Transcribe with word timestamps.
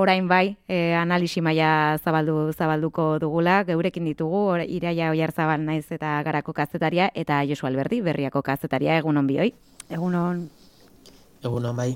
orain 0.00 0.28
bai, 0.28 0.56
e, 0.68 0.94
analisi 0.96 1.42
maila 1.44 1.98
zabaldu 2.02 2.52
zabalduko 2.52 3.18
dugula, 3.22 3.60
geurekin 3.68 4.08
ditugu, 4.08 4.44
or, 4.54 4.64
iraia 4.66 5.10
oiar 5.12 5.32
zabal 5.32 5.64
naiz 5.64 5.86
eta 5.92 6.16
garako 6.26 6.54
kazetaria, 6.56 7.10
eta 7.14 7.42
Josu 7.48 7.68
Alberdi, 7.68 8.00
berriako 8.00 8.42
kazetaria, 8.42 8.96
egunon 8.98 9.28
bioi? 9.28 9.52
Egunon. 9.90 10.48
Egunon 11.44 11.76
bai. 11.76 11.94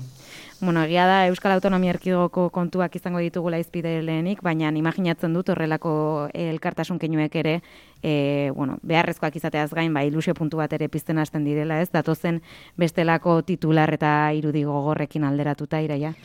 Bueno, 0.61 0.85
egia 0.87 1.03
da 1.05 1.17
Euskal 1.27 1.51
Autonomia 1.51 1.91
Erkidegoko 1.91 2.47
kontuak 2.49 2.95
izango 2.95 3.19
ditugula 3.19 3.57
izpide 3.59 3.97
lehenik, 4.01 4.39
baina 4.41 4.69
imaginatzen 4.71 5.33
dut 5.35 5.51
horrelako 5.51 5.91
elkartasun 6.33 6.97
keinuek 7.01 7.35
ere, 7.41 7.57
e, 8.01 8.51
bueno, 8.55 8.77
beharrezkoak 8.81 9.35
izateaz 9.35 9.67
gain, 9.75 9.93
ba, 9.93 10.05
ilusio 10.07 10.33
puntu 10.33 10.63
bat 10.63 10.71
ere 10.73 10.87
pizten 10.89 11.19
hasten 11.19 11.43
direla, 11.43 11.81
ez? 11.83 11.91
Datozen 11.91 12.39
bestelako 12.79 13.41
titular 13.43 13.91
eta 13.93 14.31
irudi 14.33 14.63
gogorrekin 14.63 15.27
alderatuta 15.27 15.83
iraia. 15.83 16.15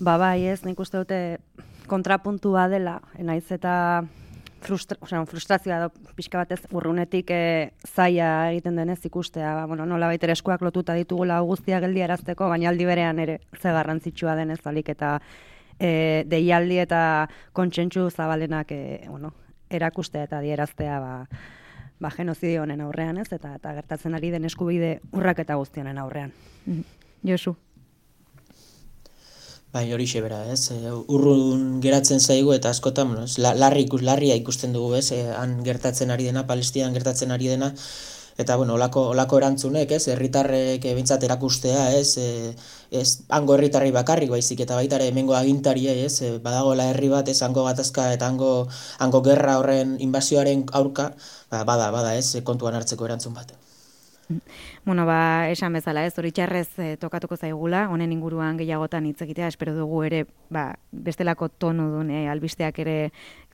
Ba 0.00 0.18
bai, 0.18 0.46
ez, 0.46 0.64
nik 0.64 0.80
uste 0.80 0.98
dute 1.00 1.20
kontrapuntua 1.86 2.68
dela, 2.68 3.00
naiz 3.18 3.46
eta 3.52 4.04
frustra, 4.64 4.98
o 5.00 5.06
sea, 5.06 5.24
frustrazioa 5.28 5.78
da 5.78 5.88
pixka 6.16 6.40
batez 6.40 6.62
urrunetik 6.72 7.30
e, 7.30 7.72
zaia 7.84 8.50
egiten 8.52 8.78
denez 8.80 8.98
ikustea, 9.06 9.54
ba, 9.58 9.66
bueno, 9.70 9.86
nola 9.86 10.08
baita 10.10 10.30
eskuak 10.32 10.64
lotuta 10.64 10.96
ditugula 10.96 11.40
guztia 11.44 11.80
geldi 11.84 12.02
erazteko, 12.04 12.48
baina 12.48 12.70
aldi 12.72 12.86
berean 12.88 13.20
ere 13.20 13.40
ze 13.60 13.72
garrantzitsua 13.76 14.34
denez 14.40 14.60
alik 14.66 14.88
eta 14.94 15.18
e, 15.78 16.24
deialdi 16.26 16.80
eta 16.82 17.02
kontsentsu 17.52 18.08
zabalenak 18.10 18.72
e, 18.72 18.80
bueno, 19.08 19.34
erakustea 19.70 20.24
eta 20.28 20.40
dieraztea 20.40 20.98
ba, 21.00 21.14
ba 22.00 22.10
genozidio 22.10 22.64
honen 22.64 22.80
aurrean 22.80 23.18
ez, 23.18 23.30
eta, 23.32 23.54
eta 23.60 23.74
gertatzen 23.76 24.14
ari 24.14 24.32
den 24.34 24.48
eskubide 24.48 24.98
urrak 25.12 25.44
eta 25.44 25.60
guztionen 25.60 25.98
aurrean. 25.98 26.32
Mm-hmm. 26.66 26.84
Josu. 27.30 27.56
Bai, 29.74 29.88
hori 29.92 30.04
bera, 30.22 30.36
ez? 30.52 30.70
E, 30.70 30.90
urrun 31.14 31.62
geratzen 31.82 32.20
zaigu 32.20 32.52
eta 32.54 32.70
askotan, 32.70 33.08
bueno, 33.10 33.24
la, 33.42 33.50
larri 33.58 33.82
ikus, 33.88 34.02
larria 34.06 34.36
ikusten 34.38 34.72
dugu, 34.76 34.92
ez? 35.00 35.08
E, 35.16 35.16
han 35.34 35.56
gertatzen 35.66 36.12
ari 36.14 36.28
dena, 36.28 36.44
Palestinan 36.46 36.94
gertatzen 36.94 37.34
ari 37.34 37.48
dena, 37.50 37.72
eta, 38.44 38.54
bueno, 38.60 38.76
olako, 38.78 39.02
olako 39.16 39.40
erantzunek, 39.40 39.96
ez? 39.96 40.06
Herritarrek 40.14 40.86
bintzat 41.00 41.26
erakustea, 41.26 41.88
ez? 41.98 42.14
E, 42.22 42.54
ez, 43.02 43.08
hango 43.34 43.56
herritarri 43.56 43.90
bakarrik 43.96 44.30
baizik, 44.36 44.62
eta 44.62 44.78
baita 44.78 45.00
ere 45.00 45.10
hemengo 45.10 45.34
agintaria, 45.40 45.96
ez? 46.06 46.20
E, 46.22 46.30
badagoela 46.46 46.86
herri 46.92 47.10
bat, 47.16 47.34
ez? 47.34 47.40
Hango 47.42 47.66
gatazka 47.66 48.12
eta 48.14 48.30
hango, 48.30 48.52
hango 49.02 49.24
gerra 49.26 49.58
horren 49.58 49.98
inbazioaren 50.06 50.68
aurka, 50.82 51.10
ba, 51.50 51.66
bada, 51.72 51.90
bada, 51.98 52.14
ez? 52.22 52.30
Kontuan 52.46 52.78
hartzeko 52.78 53.10
erantzun 53.10 53.34
bat. 53.34 53.56
Bueno, 54.84 55.06
ba, 55.06 55.48
esan 55.48 55.72
bezala, 55.72 56.02
ez 56.04 56.12
hori 56.20 56.28
txarrez 56.36 56.68
e, 56.76 56.86
tokatuko 57.00 57.38
zaigula, 57.40 57.86
honen 57.88 58.10
inguruan 58.12 58.58
gehiagotan 58.60 59.06
hitz 59.08 59.22
egitea, 59.24 59.46
espero 59.48 59.72
dugu 59.72 60.02
ere, 60.04 60.18
ba, 60.52 60.74
bestelako 60.92 61.48
tonu 61.48 61.86
duen 61.88 62.10
e, 62.12 62.26
albisteak 62.28 62.82
ere 62.84 62.96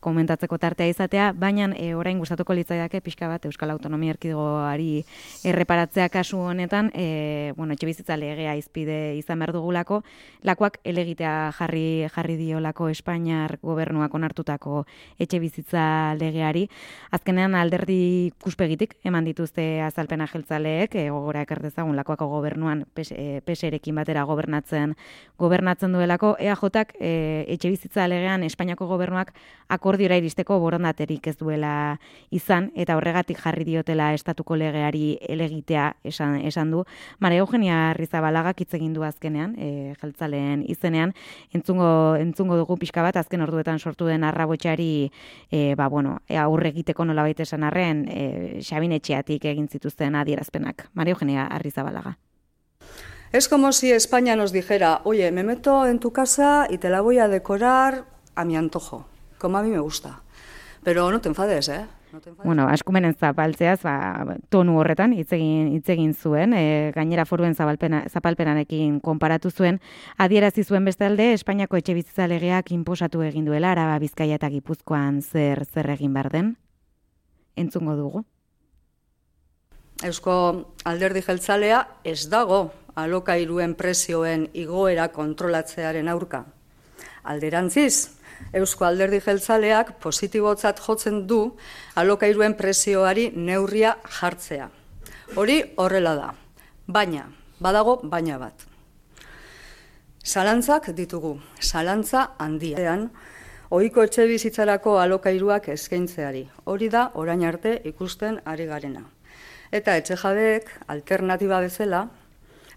komentatzeko 0.01 0.59
tartea 0.59 0.89
izatea, 0.91 1.31
baina 1.37 1.71
e, 1.77 1.95
orain 1.95 2.19
gustatuko 2.19 2.55
litzaiake 2.57 3.01
pixka 3.05 3.29
bat 3.29 3.45
Euskal 3.47 3.71
Autonomia 3.71 4.15
Erkidegoari 4.15 5.05
erreparatzea 5.45 6.09
kasu 6.09 6.41
honetan, 6.51 6.91
e, 6.95 7.53
bueno, 7.57 7.75
etxe 7.77 7.87
bizitza 7.87 8.17
legea 8.17 8.57
izpide 8.57 9.17
izan 9.19 9.39
behar 9.39 9.53
dugulako, 9.55 10.03
lakoak 10.43 10.81
elegitea 10.85 11.53
jarri 11.59 12.09
jarri 12.09 12.37
diolako 12.41 12.89
Espainiar 12.89 13.59
gobernuak 13.63 14.15
onartutako 14.15 14.85
etxe 15.19 15.39
bizitza 15.43 16.15
legeari. 16.19 16.67
Azkenean 17.13 17.55
alderdi 17.55 18.33
kuspegitik 18.43 18.97
eman 19.05 19.25
dituzte 19.29 19.83
azalpena 19.85 20.27
jeltzaleek, 20.31 20.95
e, 20.97 21.09
gogora 21.11 21.45
ekartezagun 21.47 21.97
lakoako 21.97 22.29
gobernuan 22.33 22.85
peserekin 22.95 23.95
e, 23.95 23.99
batera 24.01 24.25
gobernatzen 24.25 24.97
gobernatzen 25.39 25.93
duelako, 25.93 26.35
EAJak 26.41 26.95
e, 27.01 27.13
etxe 27.49 27.71
bizitza 27.73 28.07
legean 28.09 28.45
Espainiako 28.47 28.87
gobernuak 28.91 29.33
akordiora 29.91 30.21
iristeko 30.21 30.61
borondaterik 30.63 31.25
ez 31.27 31.35
duela 31.41 31.99
izan, 32.31 32.69
eta 32.79 32.95
horregatik 32.95 33.41
jarri 33.43 33.65
diotela 33.67 34.13
estatuko 34.15 34.55
legeari 34.55 35.19
elegitea 35.27 35.89
esan, 36.07 36.37
esan 36.47 36.71
du. 36.71 36.85
Mare 37.19 37.41
Eugenia 37.43 37.91
Rizabalagak 37.99 38.63
hitz 38.63 38.71
egin 38.79 38.93
du 38.95 39.03
azkenean, 39.03 39.57
e, 39.59 39.97
jeltzaleen 39.99 40.63
izenean, 40.71 41.15
entzungo, 41.51 42.15
entzungo 42.21 42.61
dugu 42.61 42.79
pixka 42.79 43.03
bat, 43.03 43.19
azken 43.19 43.43
orduetan 43.43 43.83
sortu 43.83 44.07
den 44.07 44.23
arrabotxari, 44.23 45.11
e, 45.51 45.75
ba, 45.75 45.91
bueno, 45.91 46.21
e, 46.29 46.39
aurre 46.39 46.71
egiteko 46.71 47.05
nola 47.05 47.27
baita 47.27 47.43
esan 47.43 47.67
arren, 47.67 48.07
e, 48.07 48.63
xabin 48.63 48.95
etxeatik 48.95 49.51
egin 49.51 49.67
zituzten 49.67 50.15
adierazpenak. 50.15 50.87
Mare 50.95 51.17
Eugenia 51.17 51.49
Arrizabalaga. 51.51 52.17
Es 53.33 53.49
como 53.49 53.73
si 53.73 53.91
España 53.91 54.37
nos 54.37 54.53
dijera, 54.53 55.01
oye, 55.03 55.33
me 55.33 55.43
meto 55.43 55.87
en 55.87 55.99
tu 55.99 56.13
casa 56.13 56.69
y 56.71 56.79
te 56.79 56.91
la 56.91 57.01
voy 57.01 57.19
a 57.19 57.27
decorar 57.27 58.05
a 58.37 58.45
mi 58.45 58.57
antojo 58.57 59.10
como 59.41 59.59
a 59.59 59.63
mí 59.63 59.71
me 59.71 59.81
gusta. 59.81 60.21
Pero 60.85 61.11
no 61.11 61.21
te 61.21 61.29
enfades, 61.29 61.69
¿eh? 61.69 61.87
No 62.13 62.21
te 62.21 62.31
Bueno, 62.31 62.67
askumenen 62.69 63.15
zapaltzeaz, 63.15 63.83
ba, 63.83 64.37
tonu 64.49 64.79
horretan 64.81 65.13
hitz 65.13 65.33
egin 65.37 65.69
hitz 65.77 65.89
egin 65.93 66.15
zuen, 66.15 66.55
e, 66.55 66.91
gainera 66.95 67.25
foruen 67.25 67.55
zabalpena 67.55 68.05
zapalpenarekin 68.11 68.99
konparatu 69.01 69.51
zuen, 69.51 69.81
adierazi 70.17 70.65
zuen 70.65 70.85
bestalde 70.85 71.33
Espainiako 71.35 71.79
etxebizitza 71.79 72.27
legeak 72.27 72.73
inposatu 72.73 73.23
egin 73.23 73.47
duela 73.47 73.71
Araba, 73.73 73.99
Bizkaia 74.03 74.41
eta 74.41 74.51
Gipuzkoan 74.51 75.23
zer 75.23 75.65
zer 75.67 75.91
egin 75.91 76.15
bar 76.15 76.31
den. 76.31 76.57
Entzungo 77.57 77.95
dugu. 77.97 78.25
Eusko 80.03 80.75
Alderdi 80.85 81.23
Jeltzalea 81.23 81.85
ez 82.05 82.25
dago 82.33 82.71
alokairuen 82.97 83.75
prezioen 83.77 84.49
igoera 84.57 85.11
kontrolatzearen 85.13 86.09
aurka. 86.09 86.47
Alderantziz, 87.23 88.20
Eusko 88.53 88.85
Alderdi 88.85 89.21
Jeltzaleak 89.23 89.93
positibotzat 90.03 90.81
jotzen 90.83 91.27
du 91.27 91.57
alokairuen 91.95 92.57
presioari 92.59 93.31
neurria 93.37 93.97
jartzea. 94.21 94.71
Hori 95.37 95.61
horrela 95.77 96.15
da. 96.19 96.33
Baina, 96.87 97.29
badago 97.61 98.01
baina 98.03 98.39
bat. 98.39 98.67
Zalantzak 100.25 100.91
ditugu, 100.97 101.37
zalantza 101.63 102.33
handian, 102.39 103.09
ohiko 103.71 104.03
etxe 104.03 104.27
bizitzarako 104.27 104.99
alokairuak 104.99 105.71
eskaintzeari. 105.77 106.45
Hori 106.67 106.91
da 106.91 107.11
orain 107.15 107.47
arte 107.47 107.79
ikusten 107.85 108.41
ari 108.45 108.67
garena. 108.67 109.07
Eta 109.71 109.97
etxe 109.97 110.19
jabeek 110.19 110.71
alternatiba 110.89 111.61
bezala, 111.63 112.09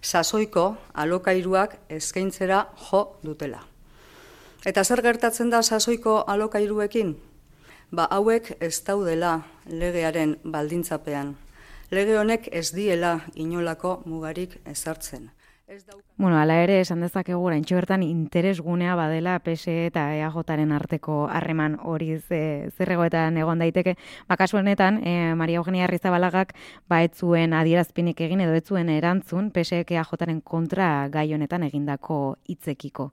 sasoiko 0.00 0.76
alokairuak 0.94 1.78
eskaintzera 1.98 2.66
jo 2.88 3.06
dutela. 3.22 3.73
Eta 4.64 4.80
zer 4.84 5.02
gertatzen 5.04 5.50
da 5.52 5.58
sasoiko 5.62 6.22
alokairuekin? 6.24 7.10
Ba, 7.92 8.06
hauek 8.16 8.54
ez 8.64 8.78
daudela 8.86 9.34
legearen 9.68 10.38
baldintzapean. 10.44 11.34
Lege 11.92 12.14
honek 12.16 12.46
ez 12.50 12.70
diela 12.72 13.18
inolako 13.34 13.98
mugarik 14.08 14.54
ezartzen. 14.64 15.26
Bueno, 16.16 16.38
ala 16.38 16.56
ere, 16.62 16.78
esan 16.80 17.02
dezakegu 17.04 17.44
oraintxo 17.44 17.76
bertan 17.76 18.02
interesgunea 18.06 18.94
badela 18.96 19.34
PS 19.44 19.74
eta 19.88 20.04
EAJaren 20.16 20.72
arteko 20.72 21.16
harreman 21.28 21.76
hori 21.82 22.18
ze, 22.20 22.70
zerregoetan 22.78 23.36
egon 23.40 23.60
daiteke. 23.60 23.96
Ba, 24.28 24.38
kasu 24.40 24.60
honetan, 24.60 25.02
e, 25.04 25.34
Maria 25.34 25.60
Eugenia 25.60 25.84
Arrizabalagak 25.84 26.54
ba 26.88 27.02
etzuen 27.04 27.52
adierazpinik 27.52 28.24
egin 28.28 28.40
edo 28.46 28.56
etzuen 28.56 28.88
erantzun 28.88 29.52
PS 29.52 29.82
eta 29.82 29.98
EAJaren 30.00 30.40
kontra 30.40 30.88
gai 31.12 31.26
honetan 31.34 31.68
egindako 31.68 32.38
hitzekiko. 32.48 33.10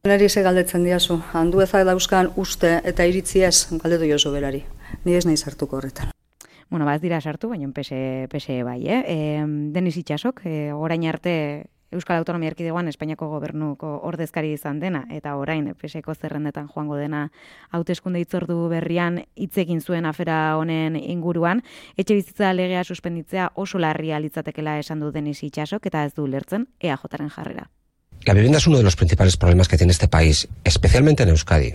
Berari 0.00 0.30
ze 0.30 0.40
galdetzen 0.40 0.84
diazu, 0.86 1.18
handu 1.36 1.60
ezak 1.60 1.82
dauzkan 1.84 2.30
uste 2.40 2.68
eta 2.88 3.04
iritzi 3.04 3.42
ez 3.44 3.66
galdetu 3.82 4.06
jozu 4.08 4.30
berari. 4.32 4.62
Ni 5.04 5.12
ez 5.12 5.26
nahi 5.28 5.36
sartuko 5.36 5.76
horretan. 5.76 6.14
Bueno, 6.70 6.86
ba 6.86 6.94
ez 6.94 7.02
dira 7.02 7.18
sartu, 7.20 7.50
baina 7.50 7.68
pese, 7.76 8.26
pese 8.32 8.62
bai, 8.64 8.78
eh? 8.88 9.02
E, 9.04 9.44
Deniz 9.74 9.98
Itxasok, 10.00 10.40
e, 10.46 10.72
orain 10.72 11.04
arte 11.04 11.34
Euskal 11.92 12.16
Autonomia 12.16 12.48
Erkidegoan 12.48 12.88
Espainiako 12.88 13.28
gobernuko 13.28 13.90
ordezkari 14.08 14.54
izan 14.54 14.80
dena, 14.80 15.02
eta 15.10 15.34
orain 15.36 15.68
peseko 15.74 16.14
zerrendetan 16.14 16.70
joango 16.72 16.96
dena 16.96 17.26
hauteskunde 17.70 18.22
itzordu 18.24 18.56
berrian 18.72 19.18
hitz 19.34 19.58
egin 19.58 19.82
zuen 19.82 20.06
afera 20.06 20.56
honen 20.56 20.96
inguruan, 20.96 21.60
etxe 21.98 22.16
bizitza 22.16 22.54
legea 22.54 22.86
suspenditzea 22.88 23.50
oso 23.54 23.78
larria 23.78 24.18
litzatekela 24.18 24.78
esan 24.78 25.04
du 25.04 25.12
Deniz 25.12 25.42
Itxasok, 25.42 25.92
eta 25.92 26.06
ez 26.06 26.14
du 26.14 26.26
lertzen 26.26 26.70
EAJaren 26.80 27.28
jarrera. 27.36 27.68
La 28.24 28.34
vivienda 28.34 28.58
es 28.58 28.66
uno 28.66 28.76
de 28.76 28.82
los 28.82 28.96
principales 28.96 29.36
problemas 29.36 29.68
que 29.68 29.78
tiene 29.78 29.92
este 29.92 30.08
país, 30.08 30.48
especialmente 30.64 31.22
en 31.22 31.30
Euskadi. 31.30 31.72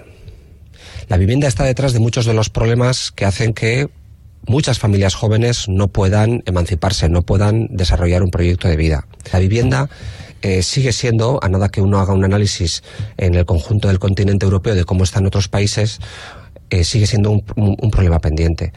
La 1.07 1.17
vivienda 1.17 1.47
está 1.47 1.63
detrás 1.63 1.93
de 1.93 1.99
muchos 1.99 2.25
de 2.25 2.33
los 2.33 2.49
problemas 2.49 3.11
que 3.11 3.25
hacen 3.25 3.53
que 3.53 3.89
muchas 4.47 4.79
familias 4.79 5.15
jóvenes 5.15 5.67
no 5.67 5.87
puedan 5.87 6.43
emanciparse, 6.45 7.09
no 7.09 7.23
puedan 7.23 7.67
desarrollar 7.71 8.23
un 8.23 8.31
proyecto 8.31 8.67
de 8.67 8.75
vida. 8.75 9.07
La 9.31 9.39
vivienda 9.39 9.89
eh, 10.41 10.61
sigue 10.61 10.91
siendo, 10.91 11.39
a 11.41 11.49
nada 11.49 11.69
que 11.69 11.81
uno 11.81 11.99
haga 11.99 12.13
un 12.13 12.23
análisis 12.23 12.83
en 13.17 13.35
el 13.35 13.45
conjunto 13.45 13.87
del 13.87 13.99
continente 13.99 14.45
europeo 14.45 14.75
de 14.75 14.85
cómo 14.85 15.03
están 15.03 15.25
otros 15.25 15.47
países, 15.47 15.99
eh, 16.69 16.83
sigue 16.83 17.07
siendo 17.07 17.31
un, 17.31 17.43
un, 17.55 17.91
problema 17.91 18.19
pendiente. 18.19 18.73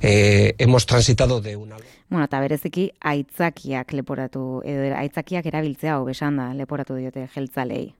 Eh, 0.00 0.54
hemos 0.58 0.86
transitado 0.86 1.40
de 1.40 1.56
una... 1.56 1.76
Bueno, 2.12 2.26
eta 2.26 2.42
bereziki 2.44 2.90
aitzakiak 3.08 3.94
leporatu, 3.96 4.60
edo 4.68 4.90
aitzakiak 4.98 5.46
erabiltzea 5.48 5.94
hau 5.96 6.04
leporatu 6.52 6.94
diote 6.94 7.26
jeltzalei. 7.26 7.94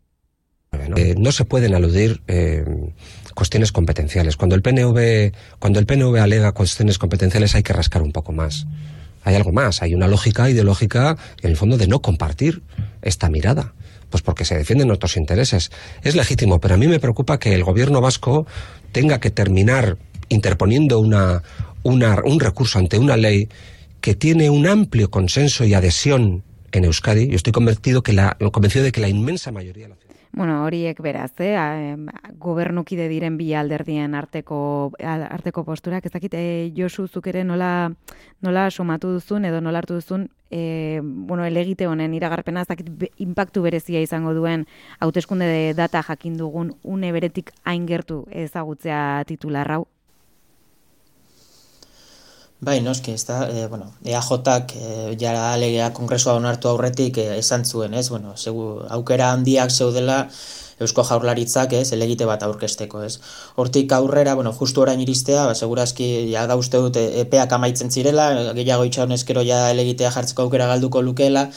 Eh, 0.96 1.14
no 1.16 1.32
se 1.32 1.46
pueden 1.46 1.74
aludir 1.74 2.20
eh, 2.28 2.62
cuestiones 3.34 3.72
competenciales. 3.72 4.36
Cuando 4.36 4.54
el 4.54 4.60
PNV, 4.60 5.32
cuando 5.58 5.80
el 5.80 5.86
PNV 5.86 6.20
alega 6.20 6.52
cuestiones 6.52 6.98
competenciales 6.98 7.54
hay 7.54 7.62
que 7.62 7.72
rascar 7.72 8.02
un 8.02 8.12
poco 8.12 8.32
más. 8.32 8.66
Hay 9.24 9.34
algo 9.34 9.50
más, 9.50 9.80
hay 9.80 9.94
una 9.94 10.08
lógica 10.08 10.50
ideológica 10.50 11.16
en 11.40 11.48
el 11.50 11.56
fondo 11.56 11.78
de 11.78 11.86
no 11.86 12.02
compartir 12.02 12.62
esta 13.00 13.30
mirada. 13.30 13.72
Pues 14.10 14.22
porque 14.22 14.44
se 14.44 14.58
defienden 14.58 14.90
otros 14.90 15.16
intereses. 15.16 15.70
Es 16.02 16.16
legítimo, 16.16 16.60
pero 16.60 16.74
a 16.74 16.76
mí 16.76 16.86
me 16.86 17.00
preocupa 17.00 17.38
que 17.38 17.54
el 17.54 17.64
gobierno 17.64 18.02
vasco 18.02 18.46
tenga 18.92 19.20
que 19.20 19.30
terminar 19.30 19.96
interponiendo 20.28 20.98
una, 20.98 21.42
un 21.82 22.40
recurso 22.40 22.78
ante 22.78 22.98
una 22.98 23.16
ley 23.16 23.48
que 24.02 24.14
tiene 24.14 24.50
un 24.50 24.66
amplio 24.66 25.10
consenso 25.10 25.64
y 25.64 25.72
adhesión 25.74 26.42
en 26.72 26.84
Euskadi. 26.84 27.28
Yo 27.28 27.36
estoy 27.36 27.52
convencido, 27.52 28.02
que 28.02 28.12
la, 28.12 28.36
convencido 28.52 28.84
de 28.84 28.92
que 28.92 29.00
la 29.00 29.08
inmensa 29.08 29.52
mayoría 29.52 29.84
de 29.84 29.90
la 29.90 29.96
Bueno, 30.34 30.64
horiek 30.64 30.98
beraz, 31.02 31.32
eh? 31.40 31.94
gobernukide 32.40 33.04
diren 33.10 33.36
bi 33.36 33.50
alderdien 33.52 34.14
arteko 34.14 34.90
arteko 35.04 35.64
posturak, 35.66 36.06
ez 36.06 36.12
dakit, 36.12 36.32
eh, 36.34 36.72
Josu 36.74 37.06
zuk 37.06 37.26
nola, 37.44 37.92
nola 38.40 38.70
somatu 38.70 39.12
duzun 39.12 39.44
edo 39.44 39.60
nola 39.60 39.80
hartu 39.80 39.92
duzun, 39.92 40.30
eh, 40.50 41.02
bueno, 41.04 41.44
elegite 41.44 41.86
honen 41.86 42.14
iragarpena, 42.14 42.62
ez 42.62 42.68
dakit, 42.68 42.88
impactu 43.18 43.60
berezia 43.60 44.00
izango 44.00 44.32
duen 44.32 44.66
hauteskunde 45.00 45.44
de 45.44 45.74
data 45.74 46.02
jakin 46.02 46.38
dugun 46.38 46.76
une 46.82 47.12
beretik 47.12 47.52
hain 47.64 47.86
gertu 47.86 48.24
ezagutzea 48.30 49.24
titularrau? 49.26 49.86
Bai, 52.62 52.76
noski, 52.80 53.10
ez 53.18 53.24
da, 53.26 53.48
e, 53.50 53.66
bueno, 53.66 53.88
EAJak 54.06 54.72
e, 54.78 55.16
jara 55.18 55.48
alegea 55.52 55.88
kongresua 55.96 56.36
onartu 56.38 56.68
aurretik 56.70 57.16
e, 57.18 57.24
esan 57.40 57.64
zuen, 57.66 57.96
ez, 57.98 58.04
bueno, 58.08 58.36
segu, 58.36 58.66
aukera 58.96 59.32
handiak 59.34 59.72
zeudela 59.74 60.18
Eusko 60.82 61.02
Jaurlaritzak, 61.08 61.74
ez, 61.74 61.90
elegite 61.96 62.28
bat 62.28 62.44
aurkesteko, 62.46 63.02
ez. 63.02 63.16
Hortik 63.58 63.90
aurrera, 63.98 64.36
bueno, 64.38 64.52
justu 64.54 64.84
orain 64.84 65.02
iristea, 65.02 65.48
ba, 65.50 65.56
segurazki, 65.58 66.06
ja 66.30 66.46
da 66.46 66.54
uste 66.60 66.78
dut, 66.84 67.00
epeak 67.24 67.56
amaitzen 67.58 67.90
zirela, 67.90 68.28
gehiago 68.54 68.86
itxaun 68.86 69.18
eskero 69.18 69.42
ja 69.48 69.64
elegitea 69.74 70.14
jartzeko 70.14 70.46
aukera 70.46 70.70
galduko 70.70 71.02
lukela, 71.02 71.48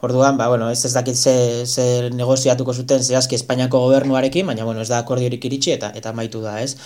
Orduan, 0.00 0.38
ba, 0.40 0.46
bueno, 0.48 0.70
ez 0.72 0.84
ez 0.88 0.94
dakit 0.94 1.14
ze, 1.14 1.66
ze 1.66 2.08
negoziatuko 2.16 2.72
zuten 2.72 3.02
zehazki 3.04 3.36
Espainiako 3.36 3.82
gobernuarekin, 3.82 4.46
baina, 4.48 4.64
bueno, 4.64 4.80
ez 4.80 4.88
da 4.88 4.96
akordiorik 5.04 5.44
iritsi 5.44 5.74
eta 5.74 5.90
eta 5.94 6.14
maitu 6.16 6.40
da, 6.40 6.54
ez 6.62 6.76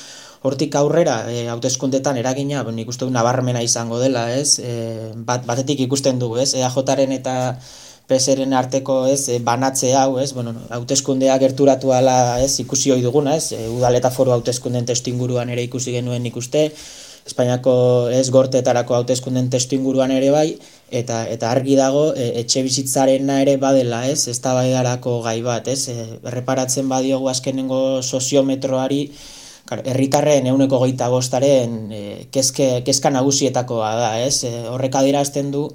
hortik 0.44 0.74
aurrera 0.76 1.22
e, 1.32 1.46
hauteskundetan 1.48 2.18
eragina, 2.20 2.62
ben 2.66 2.78
ikusten 2.82 3.08
du 3.08 3.14
nabarmena 3.16 3.62
izango 3.64 3.98
dela, 4.02 4.26
ez? 4.36 4.58
E, 4.60 4.74
bat, 5.28 5.46
batetik 5.48 5.80
ikusten 5.86 6.20
dugu, 6.20 6.36
ez? 6.42 6.50
EAJaren 6.58 7.14
eta 7.16 7.34
PSren 8.10 8.52
arteko, 8.52 8.98
ez, 9.08 9.22
e, 9.32 9.38
banatze 9.40 9.94
hau, 9.96 10.18
ez? 10.20 10.34
Bueno, 10.36 10.52
hauteskundeak 10.76 11.40
gerturatu 11.46 11.94
ala, 11.96 12.18
ez? 12.44 12.58
Ikusi 12.60 12.92
hoi 12.92 13.00
duguna, 13.00 13.38
ez? 13.40 13.54
E, 13.56 13.70
udal 13.72 13.96
eta 13.96 14.10
foru 14.12 14.34
hauteskunden 14.36 14.84
testu 14.90 15.08
inguruan 15.14 15.48
ere 15.54 15.64
ikusi 15.64 15.96
genuen 15.96 16.28
ikuste, 16.28 16.68
Espainiako 17.24 17.74
ez 18.12 18.26
gorteetarako 18.28 18.98
hauteskunden 18.98 19.46
testu 19.48 19.78
inguruan 19.78 20.10
ere 20.12 20.28
bai, 20.28 20.58
eta 20.92 21.22
eta 21.32 21.52
argi 21.56 21.78
dago 21.78 22.02
e, 22.12 22.26
etxe 22.42 22.60
bizitzarena 22.66 23.38
ere 23.46 23.54
badela, 23.62 24.02
ez? 24.12 24.26
Eztabaidarako 24.28 25.14
gai 25.24 25.38
bat, 25.46 25.72
ez? 25.72 25.88
E, 25.88 26.04
erreparatzen 26.20 26.92
badiogu 26.92 27.32
azkenengo 27.32 27.80
soziometroari, 28.02 29.00
herritarren 29.72 30.46
euneko 30.46 30.78
goita 30.82 31.08
bostaren 31.08 31.76
e, 31.92 32.00
kezke, 32.32 32.82
kezka 32.84 33.10
nagusietakoa 33.10 33.90
da, 33.96 34.10
ez? 34.20 34.44
E, 34.44 34.52
horrek 34.68 34.98
adirazten 35.00 35.50
du, 35.54 35.66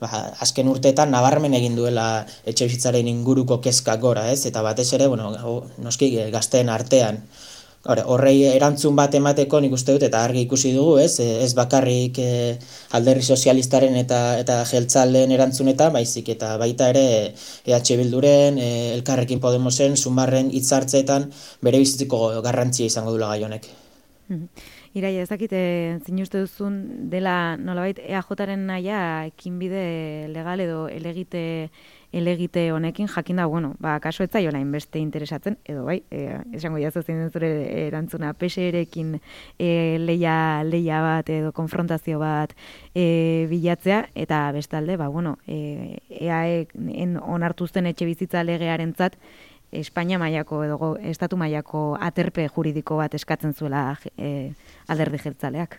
ba, 0.00 0.10
azken 0.44 0.68
urteetan 0.68 1.10
nabarmen 1.10 1.54
egin 1.54 1.76
duela 1.76 2.26
etxe 2.44 2.68
inguruko 3.00 3.60
kezka 3.60 3.96
gora, 3.96 4.30
ez? 4.30 4.46
Eta 4.46 4.62
batez 4.62 4.92
ere, 4.92 5.08
bueno, 5.08 5.32
noski 5.78 6.10
gazteen 6.30 6.68
artean, 6.68 7.22
Hore, 7.86 8.02
horrei 8.10 8.42
erantzun 8.48 8.96
bat 8.98 9.12
emateko 9.14 9.60
nik 9.62 9.72
uste 9.76 9.94
dut 9.94 10.02
eta 10.02 10.24
argi 10.26 10.40
ikusi 10.44 10.72
dugu, 10.74 10.96
ez? 10.98 11.20
Ez 11.22 11.52
bakarrik 11.54 12.18
e, 12.18 12.30
alderri 12.98 13.22
sozialistaren 13.22 13.94
eta 14.00 14.18
eta 14.40 14.56
jeltzalen 14.66 15.30
erantzunetan, 15.36 15.92
baizik 15.94 16.32
eta 16.34 16.56
baita 16.58 16.88
ere 16.90 17.04
EH 17.66 17.98
Bilduren, 18.00 18.58
e, 18.58 18.70
Elkarrekin 18.96 19.38
Podemosen, 19.40 19.94
Sumarren 19.96 20.50
hitzartzeetan 20.50 21.30
bere 21.62 21.78
bizitziko 21.78 22.42
garrantzia 22.42 22.90
izango 22.90 23.14
dula 23.14 23.30
gai 23.30 23.44
honek. 23.46 23.70
Mhm. 24.28 24.74
Irai, 24.98 25.14
ez 25.22 25.28
dakite, 25.28 25.60
zin 26.04 26.18
uste 26.24 26.40
duzun 26.42 27.08
dela 27.12 27.56
nolabait 27.60 28.00
EAJaren 28.02 28.66
naia 28.66 29.00
ekinbide 29.28 30.28
legal 30.32 30.60
edo 30.64 30.88
elegite 30.88 31.42
elegite 32.12 32.72
honekin 32.72 33.08
jakinda, 33.08 33.46
bueno, 33.46 33.74
ba, 33.78 33.98
kaso 34.00 34.24
ez 34.24 34.30
zaiola 34.30 34.60
inbeste 34.60 34.98
interesatzen, 34.98 35.58
edo 35.64 35.84
bai, 35.84 36.02
e, 36.10 36.38
esango 36.56 36.80
jazu 36.80 37.02
zein 37.02 37.30
zure 37.30 37.50
erantzuna, 37.86 38.32
PSR-ekin 38.32 39.18
e, 39.58 39.98
leia, 40.00 40.64
leia 40.64 41.02
bat 41.04 41.28
edo 41.28 41.52
konfrontazio 41.52 42.18
bat 42.18 42.54
e, 42.94 43.46
bilatzea, 43.50 44.06
eta 44.14 44.40
bestalde, 44.56 44.96
ba, 44.96 45.08
bueno, 45.08 45.36
e, 45.46 45.98
EAE 46.08 46.66
onartu 47.20 47.68
zen 47.68 47.92
etxe 47.92 48.08
bizitza 48.08 48.44
legearen 48.44 48.94
zat, 48.96 49.20
Espainia 49.68 50.16
mailako 50.16 50.62
edo 50.64 50.94
estatu 51.10 51.36
mailako 51.36 51.98
aterpe 52.00 52.46
juridiko 52.48 52.96
bat 52.96 53.12
eskatzen 53.12 53.52
zuela 53.52 53.98
e, 54.16 54.54
alderdi 54.88 55.18
jeltzaleak. 55.20 55.76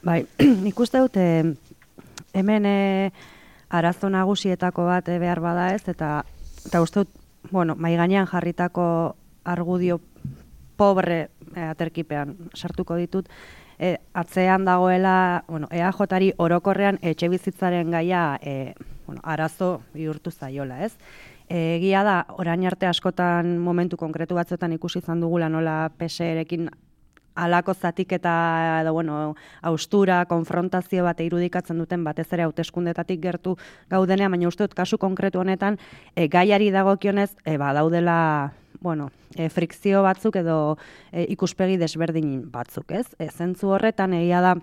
Bai, 0.00 0.22
nik 0.64 0.80
uste 0.80 1.02
dute 1.04 1.26
hemen 2.32 2.64
e, 2.64 2.78
arazo 3.68 4.08
nagusietako 4.10 4.86
bat 4.88 5.08
e, 5.08 5.18
behar 5.18 5.40
bada 5.40 5.72
ez, 5.74 5.84
eta, 5.88 6.24
eta 6.66 6.82
uste 6.82 7.04
dut, 7.04 7.14
bueno, 7.50 7.76
mai 7.76 7.94
gainean 7.96 8.26
jarritako 8.26 9.16
argudio 9.44 10.00
pobre 10.76 11.28
e, 11.54 11.62
aterkipean 11.68 12.36
sartuko 12.54 12.96
ditut, 12.96 13.28
e, 13.78 13.96
atzean 14.14 14.64
dagoela, 14.64 15.44
bueno, 15.48 15.68
EAJ-ari 15.70 16.32
orokorrean 16.38 16.98
etxe 17.02 17.28
bizitzaren 17.28 17.90
gaia 17.90 18.38
e, 18.42 18.74
bueno, 19.06 19.20
arazo 19.24 19.82
bihurtu 19.94 20.30
zaiola, 20.30 20.84
ez? 20.84 20.92
Egia 21.48 22.02
da, 22.04 22.18
orain 22.36 22.66
arte 22.68 22.86
askotan 22.86 23.56
momentu 23.64 23.96
konkretu 23.96 24.36
batzuetan 24.36 24.74
ikusi 24.76 25.00
izan 25.00 25.22
dugula 25.24 25.48
nola 25.48 25.88
PSR-ekin 25.96 26.68
alako 27.38 27.74
zatik 27.74 28.12
eta 28.18 28.34
edo, 28.82 28.92
bueno, 28.92 29.34
austura, 29.62 30.24
konfrontazio 30.26 31.04
bat 31.06 31.20
irudikatzen 31.22 31.78
duten 31.78 32.04
batez 32.04 32.26
ere 32.34 32.46
hauteskundetatik 32.48 33.20
gertu 33.22 33.56
gaudenea, 33.90 34.28
baina 34.28 34.50
uste 34.50 34.66
dut 34.66 34.74
kasu 34.78 34.98
konkretu 34.98 35.40
honetan 35.40 35.78
e, 36.14 36.26
gaiari 36.28 36.72
dagokionez 36.74 37.30
e, 37.44 37.56
ba, 37.56 37.72
daudela 37.76 38.18
bueno, 38.80 39.10
e, 39.36 39.48
frikzio 39.48 40.02
batzuk 40.02 40.38
edo 40.42 40.58
e, 41.12 41.26
ikuspegi 41.34 41.78
desberdin 41.78 42.50
batzuk, 42.50 42.92
ez? 42.92 43.06
E, 43.18 43.30
zentzu 43.30 43.70
horretan 43.74 44.14
egia 44.18 44.42
da 44.42 44.56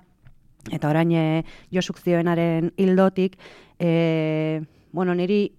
eta 0.72 0.90
orain 0.90 1.12
e, 1.12 1.44
Josuk 1.72 2.00
zioenaren 2.02 2.74
hildotik 2.78 3.38
e, 3.80 4.64
bueno, 4.92 5.16
niri 5.16 5.52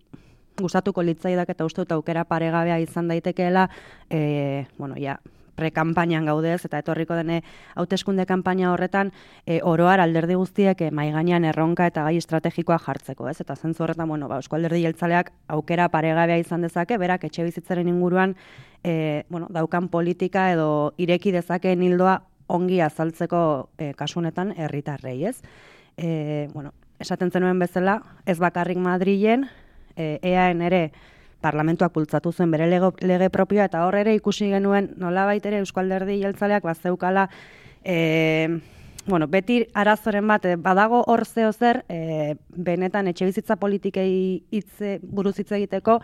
gustatuko 0.57 1.05
litzaidak 1.05 1.51
eta 1.53 1.65
uste 1.69 1.85
dut 1.85 1.93
aukera 1.97 2.25
paregabea 2.25 2.79
izan 2.81 3.09
daitekeela, 3.13 3.69
e, 4.09 4.67
bueno, 4.79 4.97
ja, 4.97 5.19
prekampainan 5.57 6.27
gaudez 6.29 6.61
eta 6.69 6.81
etorriko 6.83 7.17
dene 7.19 7.41
hauteskunde 7.75 8.27
kanpaina 8.27 8.71
horretan 8.73 9.13
e, 9.47 9.61
oroar 9.63 10.01
alderdi 10.01 10.37
guztiek 10.39 10.81
e, 10.81 10.91
mai 10.91 11.09
gainean 11.15 11.45
erronka 11.49 11.89
eta 11.89 12.05
gai 12.07 12.17
estrategikoa 12.21 12.79
jartzeko, 12.85 13.29
ez? 13.29 13.41
Eta 13.41 13.57
zentzu 13.57 13.85
horretan, 13.85 14.09
bueno, 14.09 14.29
ba 14.29 14.41
Eusko 14.43 14.57
Alderdi 14.57 14.83
Jeltzaleak 14.85 15.33
aukera 15.49 15.89
paregabea 15.89 16.39
izan 16.39 16.63
dezake, 16.67 16.99
berak 16.99 17.25
etxe 17.25 17.45
bizitzaren 17.45 17.89
inguruan 17.89 18.37
e, 18.85 19.25
bueno, 19.29 19.49
daukan 19.51 19.89
politika 19.89 20.51
edo 20.53 20.95
ireki 20.99 21.33
dezakeen 21.35 21.83
hildoa 21.83 22.21
ongi 22.47 22.81
azaltzeko 22.81 23.43
e, 23.79 23.93
kasunetan 23.99 24.55
herritarrei, 24.57 25.19
ez? 25.27 25.41
E, 25.97 26.49
bueno, 26.55 26.73
esaten 27.01 27.33
zenuen 27.33 27.59
bezala, 27.59 28.01
ez 28.27 28.39
bakarrik 28.39 28.79
Madrilen, 28.79 29.49
e, 29.97 30.19
EAN 30.23 30.63
ere 30.63 30.91
parlamentuak 31.41 31.93
bultzatu 31.93 32.33
zuen 32.33 32.51
bere 32.51 32.69
lege, 32.71 32.93
lege 33.07 33.29
propioa 33.31 33.67
eta 33.71 33.85
hor 33.87 33.97
ere 33.99 34.15
ikusi 34.17 34.51
genuen 34.51 34.93
nola 34.97 35.29
ere 35.35 35.59
Eusko 35.59 35.81
Alderdi 35.81 36.21
Jeltzaleak 36.23 36.63
bazeukala 36.63 37.29
e, 37.85 38.61
bueno, 39.07 39.29
beti 39.29 39.61
arazoren 39.75 40.27
bat 40.27 40.45
eh, 40.45 40.57
badago 40.59 41.03
hor 41.07 41.25
zeo 41.25 41.53
zer 41.53 41.85
e, 41.89 42.35
benetan 42.51 43.07
etxe 43.07 43.29
bizitza 43.29 43.57
politikei 43.57 44.43
hitze 44.51 44.99
buruz 45.03 45.37
hitz 45.39 45.53
egiteko 45.53 46.01